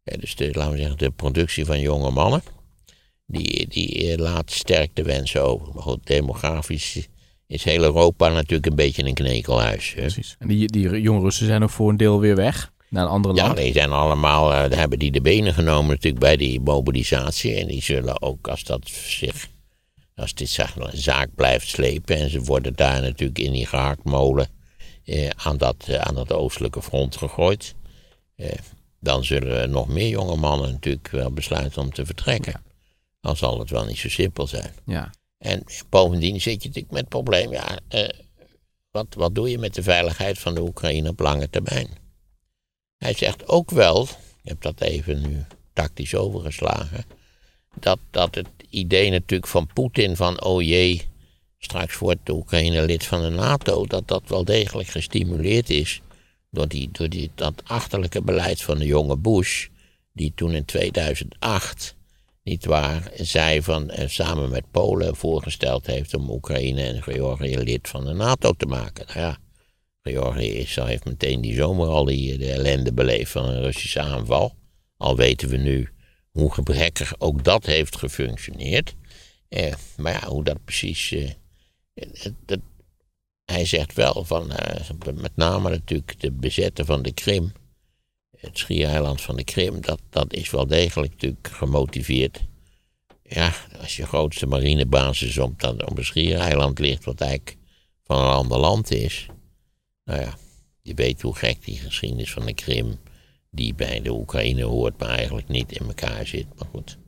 Dus 0.05 0.35
laten 0.39 0.71
we 0.71 0.79
zeggen, 0.79 0.99
de 0.99 1.11
productie 1.11 1.65
van 1.65 1.81
jonge 1.81 2.11
mannen, 2.11 2.43
die, 3.27 3.69
die 3.69 4.13
eh, 4.13 4.19
laat 4.19 4.51
sterk 4.51 4.91
de 4.97 5.03
wens 5.03 5.37
over. 5.37 5.75
Maar 5.75 5.83
goed, 5.83 6.07
demografisch 6.07 7.09
is 7.49 7.65
heel 7.65 7.83
Europa 7.83 8.29
natuurlijk 8.29 8.67
een 8.67 8.75
beetje 8.77 9.05
een 9.05 9.15
knekelhuis. 9.15 9.93
Hè? 9.95 10.01
Precies. 10.01 10.37
En 10.39 10.49
die, 10.49 10.67
die 10.67 11.01
jonge 11.01 11.21
Russen 11.21 11.47
zijn 11.47 11.63
ook 11.63 11.71
voor 11.71 11.89
een 11.91 11.97
deel 11.97 12.21
weer 12.21 12.37
weg 12.37 12.73
naar 12.91 13.05
een 13.05 13.11
andere 13.11 13.35
Ja, 13.35 13.45
land. 13.45 13.57
die 13.57 13.73
zijn 13.73 13.93
allemaal, 13.93 14.55
eh, 14.55 14.79
hebben 14.79 14.99
die 14.99 15.11
de 15.11 15.21
benen 15.21 15.55
genomen 15.55 15.89
natuurlijk 15.91 16.23
bij 16.23 16.37
die 16.37 16.61
mobilisatie. 16.61 17.55
En 17.55 17.67
die 17.67 17.83
zullen 17.83 18.23
ook, 18.23 18.49
als 18.49 18.65
dat 18.65 18.89
zich, 18.89 19.49
als 20.15 20.35
dit 20.35 20.49
zeg 20.49 20.77
maar 20.77 20.93
een 20.93 20.99
zaak 21.01 21.29
blijft 21.35 21.69
slepen. 21.69 22.17
En 22.17 22.31
ze 22.31 22.41
worden 22.41 22.75
daar 22.75 23.01
natuurlijk 23.01 23.39
in 23.39 23.53
die 23.53 23.67
gehaktmolen 23.67 24.49
eh, 25.05 25.29
aan, 25.37 25.57
dat, 25.57 25.85
eh, 25.87 25.95
aan 25.99 26.15
dat 26.15 26.33
oostelijke 26.33 26.83
front 26.83 27.17
gegooid. 27.17 27.75
Dan 29.01 29.25
zullen 29.25 29.71
nog 29.71 29.89
meer 29.89 30.09
jonge 30.09 30.37
mannen 30.37 30.71
natuurlijk 30.73 31.09
wel 31.09 31.31
besluiten 31.33 31.83
om 31.83 31.93
te 31.93 32.07
vertrekken. 32.07 32.63
Dan 33.21 33.37
zal 33.37 33.59
het 33.59 33.71
wel 33.71 33.85
niet 33.85 33.99
zo 33.99 34.09
simpel 34.09 34.47
zijn. 34.47 34.71
Ja. 34.87 35.11
En 35.39 35.65
bovendien 35.89 36.41
zit 36.41 36.63
je 36.63 36.69
natuurlijk 36.69 36.95
met 36.95 37.01
het 37.01 37.09
probleem, 37.09 37.53
ja, 37.53 37.79
eh, 37.89 38.09
wat, 38.91 39.07
wat 39.15 39.35
doe 39.35 39.51
je 39.51 39.59
met 39.59 39.75
de 39.75 39.83
veiligheid 39.83 40.39
van 40.39 40.55
de 40.55 40.61
Oekraïne 40.61 41.09
op 41.09 41.21
lange 41.21 41.51
termijn? 41.51 41.89
Hij 42.97 43.13
zegt 43.13 43.49
ook 43.49 43.71
wel, 43.71 44.03
ik 44.03 44.09
heb 44.43 44.63
dat 44.63 44.81
even 44.81 45.21
nu 45.21 45.45
tactisch 45.73 46.15
overgeslagen, 46.15 47.05
dat, 47.81 47.99
dat 48.11 48.35
het 48.35 48.49
idee 48.71 49.11
natuurlijk 49.11 49.51
van 49.51 49.67
Poetin 49.73 50.17
van, 50.17 50.43
oh 50.43 50.63
jee, 50.63 51.09
straks 51.59 51.99
wordt 51.99 52.27
de 52.27 52.33
Oekraïne 52.33 52.85
lid 52.85 53.05
van 53.05 53.23
de 53.23 53.29
NATO, 53.29 53.87
dat 53.87 54.09
dat 54.09 54.23
wel 54.27 54.45
degelijk 54.45 54.89
gestimuleerd 54.89 55.71
is 55.71 56.01
door, 56.51 56.69
die, 56.69 56.89
door 56.93 57.09
die, 57.09 57.31
dat 57.35 57.63
achterlijke 57.65 58.23
beleid 58.23 58.63
van 58.63 58.79
de 58.79 58.87
jonge 58.87 59.17
Bush, 59.17 59.69
die 60.13 60.33
toen 60.35 60.53
in 60.53 60.65
2008 60.65 61.97
niet 62.49 62.65
waar, 62.65 63.11
zij 63.17 63.63
van, 63.63 63.91
eh, 63.91 64.09
samen 64.09 64.51
met 64.51 64.71
Polen 64.71 65.17
voorgesteld 65.17 65.87
heeft 65.87 66.15
om 66.15 66.31
Oekraïne 66.31 66.83
en 66.83 67.03
Georgië 67.03 67.59
lid 67.59 67.89
van 67.89 68.05
de 68.05 68.13
NATO 68.13 68.53
te 68.53 68.67
maken. 68.67 69.07
Nou 69.07 69.21
ja, 69.21 69.39
Georgië 70.03 70.49
is, 70.49 70.77
heeft 70.77 71.05
meteen 71.05 71.41
die 71.41 71.55
zomer 71.55 71.89
al 71.89 72.05
die, 72.05 72.39
de 72.39 72.53
ellende 72.53 72.93
beleefd 72.93 73.31
van 73.31 73.45
een 73.45 73.61
Russische 73.61 74.01
aanval. 74.01 74.55
Al 74.97 75.17
weten 75.17 75.49
we 75.49 75.57
nu 75.57 75.89
hoe 76.31 76.53
gebrekkig 76.53 77.15
ook 77.19 77.45
dat 77.45 77.67
heeft 77.67 77.97
gefunctioneerd. 77.97 78.95
Eh, 79.49 79.75
maar 79.97 80.13
ja, 80.13 80.29
hoe 80.29 80.45
dat 80.45 80.65
precies. 80.65 81.13
Eh, 81.13 82.33
hij 83.45 83.65
zegt 83.65 83.95
wel 83.95 84.25
van, 84.25 84.53
eh, 84.53 84.91
met 85.15 85.37
name 85.37 85.71
natuurlijk 85.71 86.21
de 86.21 86.33
bezetten 86.33 86.87
van 86.87 87.03
de 87.03 87.13
Krim 87.13 87.53
het 88.41 88.59
schiereiland 88.59 89.21
van 89.21 89.37
de 89.37 89.45
Krim, 89.45 89.81
dat, 89.81 90.01
dat 90.11 90.33
is 90.33 90.51
wel 90.51 90.67
degelijk 90.67 91.13
natuurlijk 91.13 91.49
gemotiveerd. 91.49 92.41
Ja, 93.23 93.53
als 93.81 93.97
je 93.97 94.07
grootste 94.07 94.47
marinebasis 94.47 95.39
op, 95.39 95.61
dat, 95.61 95.85
op 95.85 95.99
een 95.99 96.05
schiereiland 96.05 96.79
ligt, 96.79 97.05
wat 97.05 97.21
eigenlijk 97.21 97.57
van 98.05 98.19
een 98.19 98.33
ander 98.33 98.59
land 98.59 98.91
is. 98.91 99.27
Nou 100.05 100.21
ja, 100.21 100.35
je 100.83 100.95
weet 100.95 101.23
hoe 101.23 101.37
gek 101.37 101.65
die 101.65 101.77
geschiedenis 101.77 102.33
van 102.33 102.47
de 102.47 102.55
Krim, 102.55 102.99
die 103.51 103.75
bij 103.75 104.01
de 104.01 104.11
Oekraïne 104.11 104.63
hoort, 104.63 104.99
maar 104.99 105.09
eigenlijk 105.09 105.49
niet 105.49 105.73
in 105.73 105.87
elkaar 105.87 106.27
zit. 106.27 106.47
Maar 106.57 106.69
goed, 106.71 106.99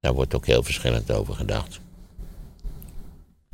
daar 0.00 0.14
wordt 0.14 0.34
ook 0.34 0.46
heel 0.46 0.62
verschillend 0.62 1.10
over 1.10 1.34
gedacht. 1.34 1.80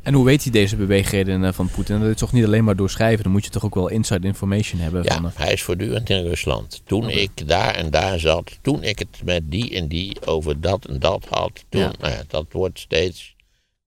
En 0.05 0.13
hoe 0.13 0.25
weet 0.25 0.43
hij 0.43 0.51
deze 0.51 0.75
beweegredenen 0.75 1.53
van 1.53 1.69
Poetin? 1.69 1.99
Dat 1.99 2.09
is 2.09 2.15
toch 2.15 2.31
niet 2.31 2.45
alleen 2.45 2.63
maar 2.63 2.75
doorschrijven. 2.75 3.23
Dan 3.23 3.31
moet 3.31 3.43
je 3.43 3.49
toch 3.49 3.65
ook 3.65 3.75
wel 3.75 3.87
inside 3.89 4.27
information 4.27 4.81
hebben. 4.81 5.03
Ja, 5.03 5.13
Van, 5.13 5.31
hij 5.35 5.53
is 5.53 5.63
voortdurend 5.63 6.09
in 6.09 6.23
Rusland. 6.23 6.81
Toen 6.85 7.09
ik 7.09 7.47
daar 7.47 7.75
en 7.75 7.89
daar 7.89 8.19
zat, 8.19 8.57
toen 8.61 8.83
ik 8.83 8.99
het 8.99 9.21
met 9.23 9.51
die 9.51 9.75
en 9.75 9.87
die 9.87 10.25
over 10.25 10.61
dat 10.61 10.85
en 10.85 10.99
dat 10.99 11.25
had, 11.29 11.65
toen, 11.69 11.81
Ja. 11.81 11.91
nou 11.99 12.13
ja, 12.13 12.21
dat, 12.27 12.45
wordt 12.51 12.79
steeds, 12.79 13.35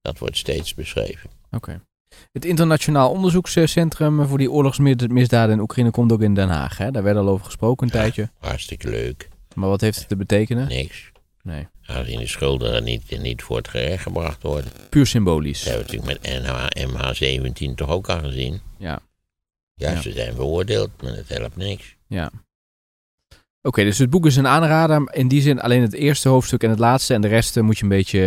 dat 0.03 0.19
wordt 0.19 0.37
steeds 0.37 0.75
beschreven. 0.75 1.31
Oké. 1.51 1.81
Het 2.33 2.45
Internationaal 2.45 3.11
Onderzoekscentrum 3.11 4.27
voor 4.27 4.39
die 4.39 4.51
oorlogsmisdaden 4.51 5.55
in 5.55 5.61
Oekraïne 5.61 5.91
komt 5.91 6.13
ook 6.13 6.23
in 6.23 6.35
Den 6.35 6.49
Haag. 6.49 6.79
Hè? 6.79 6.91
Daar 6.91 7.03
werd 7.03 7.17
al 7.17 7.29
over 7.29 7.45
gesproken 7.45 7.87
een 7.87 7.93
tijdje. 7.93 8.31
Hartstikke 8.39 8.89
leuk. 8.89 9.29
Maar 9.55 9.69
wat 9.69 9.81
heeft 9.81 9.99
het 9.99 10.09
te 10.09 10.17
betekenen? 10.17 10.69
Niks. 10.69 11.11
Nee. 11.43 11.67
Aangezien 11.87 12.19
de 12.19 12.27
schuldigen 12.27 12.85
niet, 12.85 13.19
niet 13.21 13.43
voor 13.43 13.57
het 13.57 13.69
gerecht 13.69 14.03
gebracht 14.03 14.43
worden. 14.43 14.73
Puur 14.89 15.07
symbolisch. 15.07 15.65
Dat 15.65 15.75
hebben 15.75 16.05
we 16.07 16.13
natuurlijk 16.13 16.45
met 16.45 16.77
NH, 17.57 17.71
MH17 17.71 17.75
toch 17.75 17.89
ook 17.89 18.09
al 18.09 18.19
gezien. 18.19 18.61
Ja. 18.79 18.99
Ja, 19.75 19.91
Ja. 19.91 20.01
ze 20.01 20.13
zijn 20.13 20.35
veroordeeld, 20.35 20.91
maar 21.03 21.13
het 21.13 21.29
helpt 21.29 21.57
niks. 21.57 21.97
Ja. 22.07 22.31
Oké, 23.63 23.85
dus 23.85 23.99
het 23.99 24.11
boek 24.11 24.27
is 24.27 24.37
een 24.37 24.47
aanrader. 24.47 25.13
In 25.15 25.29
die 25.29 25.41
zin 25.43 25.61
alleen 25.61 25.83
het 25.83 25.93
eerste 25.95 26.29
hoofdstuk 26.29 26.63
en 26.63 26.71
het 26.71 26.79
laatste. 26.79 27.15
En 27.15 27.21
de 27.21 27.29
rest 27.29 27.57
eh, 27.57 27.63
moet 27.63 27.77
je 27.77 27.83
een 27.83 27.89
beetje... 27.89 28.21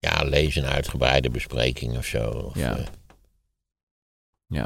eh, 0.00 0.10
Ja, 0.10 0.22
lees 0.24 0.56
een 0.56 0.64
uitgebreide 0.66 1.30
bespreking 1.30 1.96
of 1.96 2.04
zo. 2.04 2.28
Of, 2.30 2.54
Ja. 2.58 2.76
eh, 2.76 4.62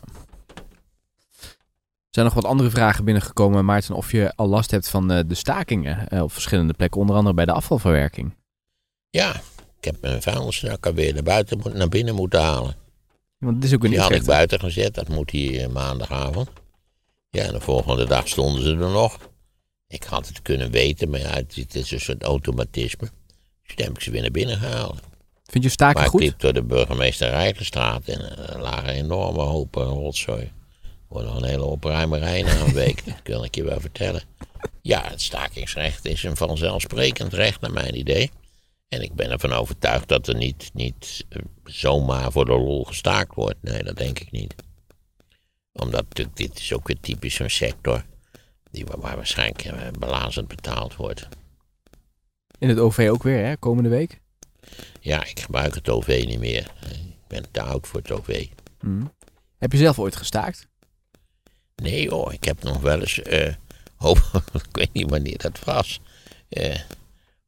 Er 2.10 2.16
zijn 2.16 2.26
nog 2.26 2.34
wat 2.34 2.44
andere 2.52 2.70
vragen 2.70 3.04
binnengekomen, 3.04 3.64
Maarten, 3.64 3.94
of 3.94 4.12
je 4.12 4.32
al 4.36 4.48
last 4.48 4.70
hebt 4.70 4.88
van 4.88 5.10
eh, 5.10 5.20
de 5.26 5.34
stakingen 5.34 6.08
eh, 6.08 6.22
op 6.22 6.32
verschillende 6.32 6.72
plekken, 6.72 7.00
onder 7.00 7.16
andere 7.16 7.34
bij 7.34 7.44
de 7.44 7.52
afvalverwerking. 7.52 8.34
ja, 9.10 9.34
ik 9.78 9.84
heb 9.84 10.00
mijn 10.00 10.22
vuilniszak 10.22 10.86
alweer 10.86 11.14
naar, 11.14 11.22
buiten, 11.22 11.60
naar 11.72 11.88
binnen 11.88 12.14
moeten 12.14 12.40
halen. 12.40 12.74
Want 13.38 13.54
het 13.54 13.64
is 13.64 13.74
ook 13.74 13.84
een 13.84 13.90
Die 13.90 14.00
had 14.00 14.10
ik 14.10 14.24
buiten 14.24 14.60
gezet, 14.60 14.94
dat 14.94 15.08
moet 15.08 15.30
hier 15.30 15.62
eh, 15.62 15.68
maandagavond. 15.68 16.48
Ja, 17.30 17.44
en 17.44 17.52
de 17.52 17.60
volgende 17.60 18.06
dag 18.06 18.28
stonden 18.28 18.62
ze 18.62 18.70
er 18.70 18.90
nog. 18.90 19.18
Ik 19.86 20.02
had 20.02 20.26
het 20.26 20.42
kunnen 20.42 20.70
weten, 20.70 21.10
maar 21.10 21.20
ja, 21.20 21.30
het, 21.30 21.74
is 21.74 21.90
een 21.90 22.00
soort 22.00 22.22
automatisme. 22.22 23.08
Dus 23.62 23.74
toen 23.74 23.86
heb 23.86 23.94
ik 23.94 24.02
ze 24.02 24.10
weer 24.10 24.20
naar 24.20 24.30
binnen 24.30 24.56
gehaald. 24.56 25.00
Vind 25.44 25.64
je 25.64 25.70
staking 25.70 25.96
Maar 25.96 26.04
ik 26.04 26.10
goed? 26.10 26.20
liep 26.20 26.40
door 26.40 26.52
de 26.52 26.62
burgemeester 26.62 27.30
Rijkenstraat 27.30 28.04
en 28.04 28.48
er 28.48 28.60
lagen 28.60 28.88
enorme 28.88 29.42
hopen 29.42 29.84
rotzooi. 29.84 30.52
Wordt 31.10 31.26
nog 31.26 31.36
een 31.36 31.48
hele 31.48 31.64
opruimerij 31.64 32.42
na 32.42 32.60
een 32.60 32.72
week, 32.72 33.04
dat 33.06 33.22
kan 33.22 33.44
ik 33.44 33.54
je 33.54 33.64
wel 33.64 33.80
vertellen. 33.80 34.22
Ja, 34.82 35.08
het 35.08 35.22
stakingsrecht 35.22 36.04
is 36.04 36.22
een 36.22 36.36
vanzelfsprekend 36.36 37.32
recht 37.32 37.60
naar 37.60 37.72
mijn 37.72 37.98
idee. 37.98 38.30
En 38.88 39.02
ik 39.02 39.14
ben 39.14 39.30
ervan 39.30 39.52
overtuigd 39.52 40.08
dat 40.08 40.28
er 40.28 40.34
niet, 40.34 40.70
niet 40.72 41.26
eh, 41.28 41.42
zomaar 41.64 42.32
voor 42.32 42.44
de 42.44 42.58
lol 42.58 42.84
gestaakt 42.84 43.34
wordt. 43.34 43.62
Nee, 43.62 43.82
dat 43.82 43.96
denk 43.96 44.18
ik 44.18 44.30
niet. 44.30 44.54
Omdat 45.72 46.02
natuurlijk, 46.02 46.36
dit 46.36 46.58
is 46.58 46.72
ook 46.72 46.86
weer 46.86 47.00
typisch 47.00 47.34
zo'n 47.34 47.48
sector 47.48 48.04
die, 48.70 48.84
waar 48.86 49.00
waar 49.00 49.16
waarschijnlijk 49.16 49.64
eh, 49.64 49.88
belazend 49.98 50.48
betaald 50.48 50.96
wordt. 50.96 51.28
In 52.58 52.68
het 52.68 52.78
OV 52.78 53.08
ook 53.12 53.22
weer, 53.22 53.44
hè, 53.44 53.56
komende 53.56 53.88
week? 53.88 54.20
Ja, 55.00 55.24
ik 55.24 55.40
gebruik 55.40 55.74
het 55.74 55.88
OV 55.88 56.24
niet 56.26 56.38
meer. 56.38 56.72
Ik 56.90 57.26
ben 57.26 57.50
te 57.50 57.62
oud 57.62 57.86
voor 57.86 58.00
het 58.00 58.10
OV. 58.10 58.46
Mhm. 58.80 59.04
Heb 59.58 59.72
je 59.72 59.78
zelf 59.78 59.98
ooit 59.98 60.16
gestaakt? 60.16 60.69
Nee 61.80 62.10
hoor, 62.10 62.32
ik 62.32 62.44
heb 62.44 62.62
nog 62.62 62.80
wel 62.80 63.00
eens, 63.00 63.22
eh, 63.22 63.52
hoop, 63.96 64.18
ik 64.68 64.76
weet 64.76 64.92
niet 64.92 65.10
wanneer 65.10 65.38
dat 65.38 65.58
was, 65.64 66.00
eh, 66.48 66.74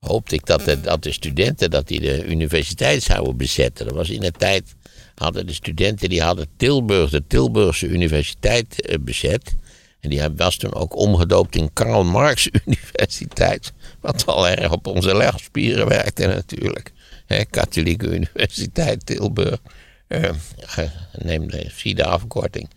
hoopte 0.00 0.34
ik 0.34 0.46
dat 0.46 0.64
de, 0.64 0.80
dat 0.80 1.02
de 1.02 1.12
studenten 1.12 1.70
dat 1.70 1.88
die 1.88 2.00
de 2.00 2.24
universiteit 2.24 3.02
zouden 3.02 3.36
bezetten. 3.36 3.86
Dat 3.86 3.94
was 3.94 4.10
in 4.10 4.20
de 4.20 4.30
tijd, 4.30 4.74
hadden 5.14 5.46
de 5.46 5.52
studenten 5.52 6.08
die 6.08 6.22
hadden 6.22 6.46
Tilburg, 6.56 7.10
de 7.10 7.26
Tilburgse 7.26 7.86
universiteit 7.86 8.80
eh, 8.80 8.98
bezet. 9.00 9.54
En 10.00 10.10
die 10.10 10.22
was 10.36 10.56
toen 10.56 10.74
ook 10.74 10.96
omgedoopt 10.96 11.56
in 11.56 11.72
Karl 11.72 12.04
Marx 12.04 12.48
Universiteit. 12.66 13.72
Wat 14.00 14.26
al 14.26 14.48
erg 14.48 14.72
op 14.72 14.86
onze 14.86 15.16
legspieren 15.16 15.88
werkte 15.88 16.26
natuurlijk. 16.26 16.92
Katholieke 17.50 18.06
Universiteit 18.06 19.06
Tilburg. 19.06 19.58
Neem 21.18 21.50
de, 21.50 21.70
zie 21.74 21.94
de 21.94 22.04
afkorting. 22.04 22.68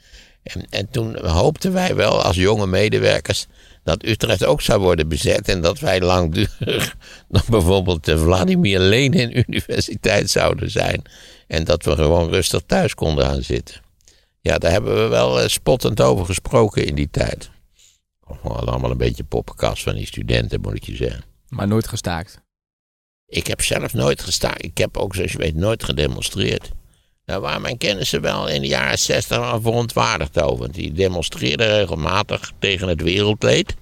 En, 0.46 0.66
en 0.70 0.90
toen 0.90 1.26
hoopten 1.26 1.74
wij 1.74 1.96
wel 1.96 2.22
als 2.22 2.36
jonge 2.36 2.68
medewerkers 2.68 3.46
dat 3.84 4.06
Utrecht 4.06 4.46
ook 4.46 4.62
zou 4.62 4.82
worden 4.82 5.08
bezet. 5.08 5.48
En 5.48 5.62
dat 5.62 5.80
wij 5.80 6.02
langdurig 6.02 6.96
nog 7.28 7.48
bijvoorbeeld 7.48 8.06
de 8.06 8.18
Vladimir 8.18 8.80
Lenin 8.80 9.38
Universiteit 9.38 10.30
zouden 10.30 10.72
zijn. 10.72 11.02
En 11.48 11.64
dat 11.64 11.84
we 11.84 11.96
gewoon 11.96 12.30
rustig 12.30 12.62
thuis 12.66 12.94
konden 12.94 13.26
gaan 13.26 13.42
zitten. 13.42 13.82
Ja, 14.42 14.58
daar 14.58 14.72
hebben 14.72 15.04
we 15.04 15.08
wel 15.08 15.42
eh, 15.42 15.48
spottend 15.48 16.02
over 16.02 16.26
gesproken 16.26 16.86
in 16.86 16.96
die 16.96 17.10
tijd. 17.12 17.50
We 18.28 18.36
hadden 18.42 18.72
allemaal 18.72 18.92
een 18.92 18.98
beetje 18.98 19.24
poppenkast 19.24 19.84
van 19.84 19.96
die 19.96 20.06
studenten, 20.06 20.62
moet 20.62 20.76
ik 20.76 20.84
je 20.84 20.96
zeggen. 20.96 21.24
Maar 21.50 21.68
nooit 21.68 21.88
gestaakt. 21.88 22.42
Ik 23.28 23.48
heb 23.48 23.62
zelf 23.62 23.94
nooit 23.94 24.22
gestaan. 24.22 24.58
Ik 24.58 24.78
heb 24.78 24.98
ook, 24.98 25.16
zoals 25.16 25.32
je 25.32 25.38
weet, 25.38 25.56
nooit 25.56 25.84
gedemonstreerd. 25.84 26.72
Daar 27.26 27.42
waren 27.42 27.62
mijn 27.62 27.78
kennissen 27.78 28.22
wel 28.22 28.48
in 28.48 28.62
de 28.62 28.68
jaren 28.68 29.00
zestig 29.00 29.38
al 29.38 29.62
verontwaardigd 29.62 30.42
over. 30.42 30.58
Want 30.58 30.74
die 30.74 30.92
demonstreerden 30.92 31.78
regelmatig 31.78 32.52
tegen 32.60 32.88
het 32.88 33.02
wereldleed. 33.02 33.76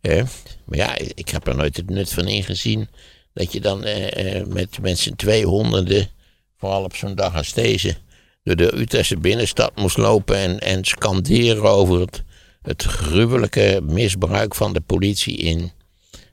Eh, 0.00 0.22
maar 0.64 0.78
ja, 0.78 0.96
ik 1.14 1.28
heb 1.28 1.46
er 1.46 1.56
nooit 1.56 1.76
het 1.76 1.90
nut 1.90 2.12
van 2.12 2.28
ingezien. 2.28 2.88
Dat 3.32 3.52
je 3.52 3.60
dan 3.60 3.84
eh, 3.84 4.36
eh, 4.36 4.46
met, 4.80 4.98
z'n 4.98 5.14
tweehonderden, 5.14 6.08
vooral 6.56 6.84
op 6.84 6.96
zo'n 6.96 7.14
dag 7.14 7.36
als 7.36 7.52
deze, 7.52 7.96
door 8.42 8.56
de 8.56 8.76
Utrechtse 8.76 9.16
binnenstad 9.16 9.76
moest 9.76 9.96
lopen 9.96 10.36
en, 10.36 10.58
en 10.58 10.84
scanderen 10.84 11.64
over 11.64 12.00
het, 12.00 12.22
het 12.62 12.82
gruwelijke 12.82 13.80
misbruik 13.82 14.54
van 14.54 14.72
de 14.72 14.80
politie 14.80 15.36
in, 15.36 15.72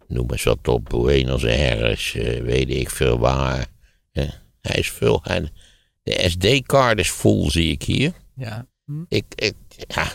noem 0.08 0.32
eens 0.32 0.44
wat 0.44 0.68
op, 0.68 0.90
Buenos 0.90 1.46
Aires, 1.46 2.14
uh, 2.14 2.42
weet 2.42 2.70
ik 2.70 2.90
veel 2.90 3.20
waar. 3.20 3.66
Hij 4.62 4.80
is 4.80 4.92
veel, 4.92 5.24
de 6.08 6.30
SD-card 6.30 7.00
is 7.00 7.12
vol, 7.12 7.52
zie 7.52 7.72
ik 7.72 7.84
hier. 7.84 8.12
Ja. 8.36 8.66
Ik, 9.08 9.26
ik, 9.36 9.56
ja, 9.88 10.08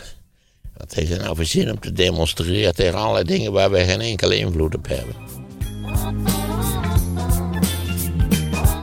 wat 0.77 0.93
heeft 0.93 1.09
hij 1.09 1.17
nou 1.17 1.35
voor 1.35 1.45
zin 1.45 1.71
om 1.71 1.79
te 1.79 1.91
demonstreren 1.91 2.75
tegen 2.75 2.99
allerlei 2.99 3.25
dingen 3.25 3.51
waar 3.51 3.71
wij 3.71 3.85
geen 3.85 4.01
enkele 4.01 4.37
invloed 4.37 4.75
op 4.75 4.87
hebben? 4.87 5.15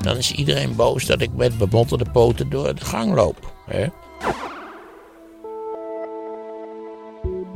Dan 0.03 0.17
is 0.17 0.33
iedereen 0.33 0.77
boos 0.77 1.07
dat 1.07 1.21
ik 1.21 1.33
met 1.33 1.59
bemotterde 1.59 2.11
poten 2.13 2.51
door 2.51 2.75
de 2.75 2.85
gang 2.85 3.15
loop. 3.15 3.55
Hè? 3.67 3.87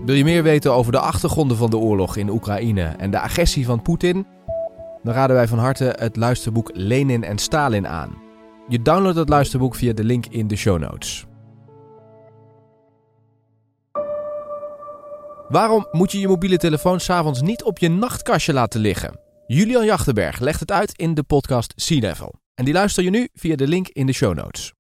Wil 0.05 0.14
je 0.14 0.24
meer 0.24 0.42
weten 0.42 0.72
over 0.72 0.92
de 0.92 0.98
achtergronden 0.98 1.57
van 1.57 1.70
de 1.70 1.76
oorlog 1.76 2.16
in 2.16 2.28
Oekraïne 2.28 2.82
en 2.82 3.11
de 3.11 3.20
agressie 3.20 3.64
van 3.64 3.82
Poetin? 3.82 4.26
Dan 5.02 5.14
raden 5.14 5.36
wij 5.36 5.48
van 5.48 5.59
harte 5.59 5.94
het 5.98 6.16
luisterboek 6.16 6.70
Lenin 6.72 7.24
en 7.24 7.38
Stalin 7.38 7.88
aan. 7.88 8.24
Je 8.68 8.82
downloadt 8.82 9.16
het 9.16 9.28
luisterboek 9.28 9.74
via 9.74 9.92
de 9.92 10.04
link 10.04 10.26
in 10.26 10.46
de 10.46 10.56
show 10.56 10.78
notes. 10.78 11.26
Waarom 15.48 15.86
moet 15.92 16.12
je 16.12 16.20
je 16.20 16.28
mobiele 16.28 16.56
telefoon 16.56 17.00
s'avonds 17.00 17.42
niet 17.42 17.62
op 17.62 17.78
je 17.78 17.88
nachtkastje 17.88 18.52
laten 18.52 18.80
liggen? 18.80 19.20
Julian 19.46 19.84
Jachtenberg 19.84 20.38
legt 20.38 20.60
het 20.60 20.72
uit 20.72 20.98
in 20.98 21.14
de 21.14 21.22
podcast 21.22 21.72
Sea 21.76 22.00
Level. 22.00 22.34
En 22.54 22.64
die 22.64 22.74
luister 22.74 23.04
je 23.04 23.10
nu 23.10 23.28
via 23.34 23.56
de 23.56 23.66
link 23.66 23.88
in 23.88 24.06
de 24.06 24.12
show 24.12 24.34
notes. 24.34 24.74